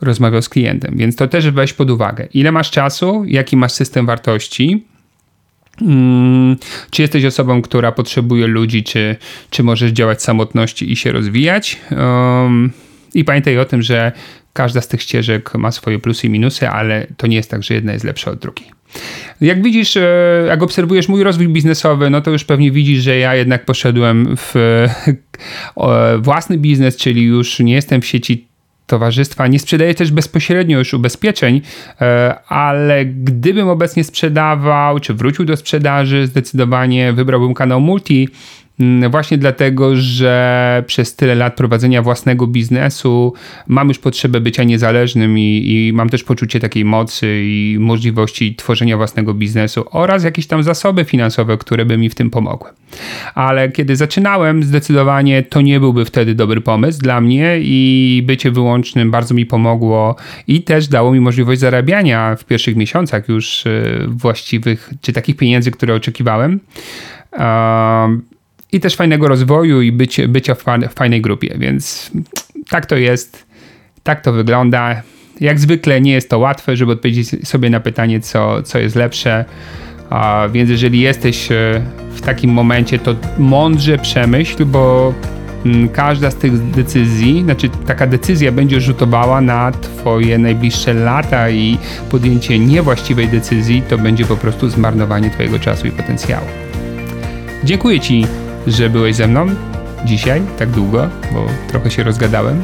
rozmawiał 0.00 0.42
z 0.42 0.48
klientem. 0.48 0.94
Więc 0.96 1.16
to 1.16 1.28
też 1.28 1.50
weź 1.50 1.72
pod 1.72 1.90
uwagę. 1.90 2.28
Ile 2.34 2.52
masz 2.52 2.70
czasu, 2.70 3.24
jaki 3.26 3.56
masz 3.56 3.72
system 3.72 4.06
wartości, 4.06 4.84
Hmm, 5.78 6.56
czy 6.90 7.02
jesteś 7.02 7.24
osobą, 7.24 7.62
która 7.62 7.92
potrzebuje 7.92 8.46
ludzi, 8.46 8.84
czy, 8.84 9.16
czy 9.50 9.62
możesz 9.62 9.92
działać 9.92 10.18
w 10.18 10.22
samotności 10.22 10.92
i 10.92 10.96
się 10.96 11.12
rozwijać? 11.12 11.80
Um, 11.90 12.72
I 13.14 13.24
pamiętaj 13.24 13.58
o 13.58 13.64
tym, 13.64 13.82
że 13.82 14.12
każda 14.52 14.80
z 14.80 14.88
tych 14.88 15.02
ścieżek 15.02 15.54
ma 15.54 15.72
swoje 15.72 15.98
plusy 15.98 16.26
i 16.26 16.30
minusy, 16.30 16.68
ale 16.68 17.06
to 17.16 17.26
nie 17.26 17.36
jest 17.36 17.50
tak, 17.50 17.62
że 17.62 17.74
jedna 17.74 17.92
jest 17.92 18.04
lepsza 18.04 18.30
od 18.30 18.38
drugiej. 18.38 18.70
Jak 19.40 19.62
widzisz, 19.62 19.96
e, 19.96 20.44
jak 20.48 20.62
obserwujesz 20.62 21.08
mój 21.08 21.22
rozwój 21.22 21.48
biznesowy, 21.48 22.10
no 22.10 22.20
to 22.20 22.30
już 22.30 22.44
pewnie 22.44 22.70
widzisz, 22.70 23.02
że 23.02 23.18
ja 23.18 23.34
jednak 23.34 23.64
poszedłem 23.64 24.36
w 24.36 24.54
własny 26.22 26.58
biznes, 26.58 26.96
czyli 26.96 27.22
już 27.22 27.58
nie 27.58 27.74
jestem 27.74 28.00
w 28.00 28.06
sieci 28.06 28.48
towarzystwa. 28.86 29.46
Nie 29.46 29.58
sprzedaję 29.58 29.94
też 29.94 30.10
bezpośrednio 30.10 30.78
już 30.78 30.94
ubezpieczeń, 30.94 31.60
e, 32.00 32.34
ale 32.48 33.04
gdybym 33.04 33.68
obecnie 33.68 34.04
sprzedawał, 34.04 35.00
czy 35.00 35.14
wrócił 35.14 35.44
do 35.44 35.56
sprzedaży, 35.56 36.26
zdecydowanie 36.26 37.12
wybrałbym 37.12 37.54
kanał 37.54 37.80
multi 37.80 38.28
właśnie 39.10 39.38
dlatego, 39.38 39.96
że 39.96 40.84
przez 40.86 41.16
tyle 41.16 41.34
lat 41.34 41.56
prowadzenia 41.56 42.02
własnego 42.02 42.46
biznesu 42.46 43.32
mam 43.66 43.88
już 43.88 43.98
potrzebę 43.98 44.40
bycia 44.40 44.64
niezależnym 44.64 45.38
i, 45.38 45.62
i, 45.66 45.92
mam 45.92 46.08
też 46.08 46.24
poczucie 46.24 46.60
takiej 46.60 46.84
mocy 46.84 47.42
i 47.44 47.76
możliwości 47.80 48.54
tworzenia 48.54 48.96
własnego 48.96 49.34
biznesu 49.34 49.84
oraz 49.90 50.24
jakieś 50.24 50.46
tam 50.46 50.62
zasoby 50.62 51.04
finansowe, 51.04 51.58
które 51.58 51.84
by 51.84 51.98
mi 51.98 52.10
w 52.10 52.14
tym 52.14 52.30
pomogły. 52.30 52.70
Ale 53.34 53.68
kiedy 53.68 53.96
zaczynałem, 53.96 54.62
zdecydowanie 54.62 55.42
to 55.42 55.60
nie 55.60 55.80
byłby 55.80 56.04
wtedy 56.04 56.34
dobry 56.34 56.60
pomysł 56.60 57.00
dla 57.00 57.20
mnie 57.20 57.58
i 57.60 58.22
bycie 58.26 58.50
wyłącznym 58.50 59.10
bardzo 59.10 59.34
mi 59.34 59.46
pomogło 59.46 60.16
i 60.46 60.62
też 60.62 60.88
dało 60.88 61.12
mi 61.12 61.20
możliwość 61.20 61.60
zarabiania 61.60 62.36
w 62.36 62.44
pierwszych 62.44 62.76
miesiącach 62.76 63.28
już 63.28 63.66
e, 63.66 63.82
właściwych, 64.08 64.90
czy 65.00 65.12
takich 65.12 65.36
pieniędzy, 65.36 65.70
które 65.70 65.94
oczekiwałem 65.94 66.60
i 68.74 68.80
też 68.80 68.96
fajnego 68.96 69.28
rozwoju 69.28 69.82
i 69.82 69.92
bycie, 69.92 70.28
bycia 70.28 70.54
w, 70.54 70.64
w 70.90 70.94
fajnej 70.94 71.20
grupie, 71.20 71.54
więc 71.58 72.10
tak 72.68 72.86
to 72.86 72.96
jest, 72.96 73.46
tak 74.02 74.20
to 74.20 74.32
wygląda. 74.32 75.02
Jak 75.40 75.60
zwykle 75.60 76.00
nie 76.00 76.12
jest 76.12 76.30
to 76.30 76.38
łatwe, 76.38 76.76
żeby 76.76 76.92
odpowiedzieć 76.92 77.48
sobie 77.48 77.70
na 77.70 77.80
pytanie, 77.80 78.20
co, 78.20 78.62
co 78.62 78.78
jest 78.78 78.96
lepsze. 78.96 79.44
A 80.10 80.48
więc 80.52 80.70
jeżeli 80.70 81.00
jesteś 81.00 81.52
e, 81.52 81.82
w 82.14 82.20
takim 82.20 82.50
momencie, 82.50 82.98
to 82.98 83.14
mądrze 83.38 83.98
przemyśl, 83.98 84.64
bo 84.64 85.14
mm, 85.66 85.88
każda 85.88 86.30
z 86.30 86.36
tych 86.36 86.70
decyzji, 86.70 87.42
znaczy 87.42 87.68
taka 87.86 88.06
decyzja 88.06 88.52
będzie 88.52 88.80
rzutowała 88.80 89.40
na 89.40 89.72
Twoje 89.72 90.38
najbliższe 90.38 90.94
lata 90.94 91.50
i 91.50 91.78
podjęcie 92.10 92.58
niewłaściwej 92.58 93.28
decyzji 93.28 93.82
to 93.88 93.98
będzie 93.98 94.24
po 94.24 94.36
prostu 94.36 94.68
zmarnowanie 94.68 95.30
Twojego 95.30 95.58
czasu 95.58 95.86
i 95.86 95.90
potencjału. 95.90 96.46
Dziękuję 97.64 98.00
Ci 98.00 98.26
że 98.66 98.90
byłeś 98.90 99.16
ze 99.16 99.26
mną 99.26 99.46
dzisiaj, 100.04 100.42
tak 100.58 100.70
długo, 100.70 101.08
bo 101.32 101.46
trochę 101.68 101.90
się 101.90 102.02
rozgadałem. 102.02 102.62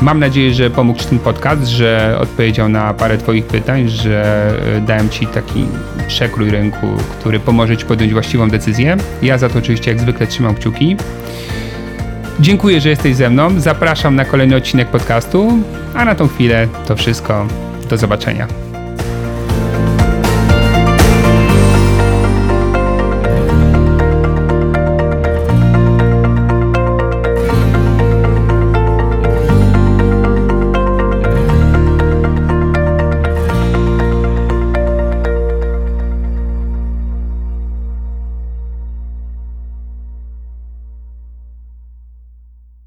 Mam 0.00 0.20
nadzieję, 0.20 0.54
że 0.54 0.70
pomógł 0.70 0.98
Ci 0.98 1.06
ten 1.06 1.18
podcast, 1.18 1.66
że 1.66 2.18
odpowiedział 2.20 2.68
na 2.68 2.94
parę 2.94 3.18
Twoich 3.18 3.46
pytań, 3.46 3.88
że 3.88 4.50
e, 4.76 4.80
dałem 4.80 5.08
Ci 5.08 5.26
taki 5.26 5.66
przekrój 6.08 6.50
rynku, 6.50 6.86
który 7.18 7.40
pomoże 7.40 7.76
Ci 7.76 7.84
podjąć 7.84 8.12
właściwą 8.12 8.50
decyzję. 8.50 8.96
Ja 9.22 9.38
za 9.38 9.48
to 9.48 9.58
oczywiście 9.58 9.90
jak 9.90 10.00
zwykle 10.00 10.26
trzymam 10.26 10.54
kciuki. 10.54 10.96
Dziękuję, 12.40 12.80
że 12.80 12.88
jesteś 12.88 13.16
ze 13.16 13.30
mną. 13.30 13.60
Zapraszam 13.60 14.16
na 14.16 14.24
kolejny 14.24 14.56
odcinek 14.56 14.88
podcastu, 14.88 15.58
a 15.94 16.04
na 16.04 16.14
tą 16.14 16.28
chwilę 16.28 16.68
to 16.86 16.96
wszystko. 16.96 17.46
Do 17.90 17.96
zobaczenia. 17.96 18.69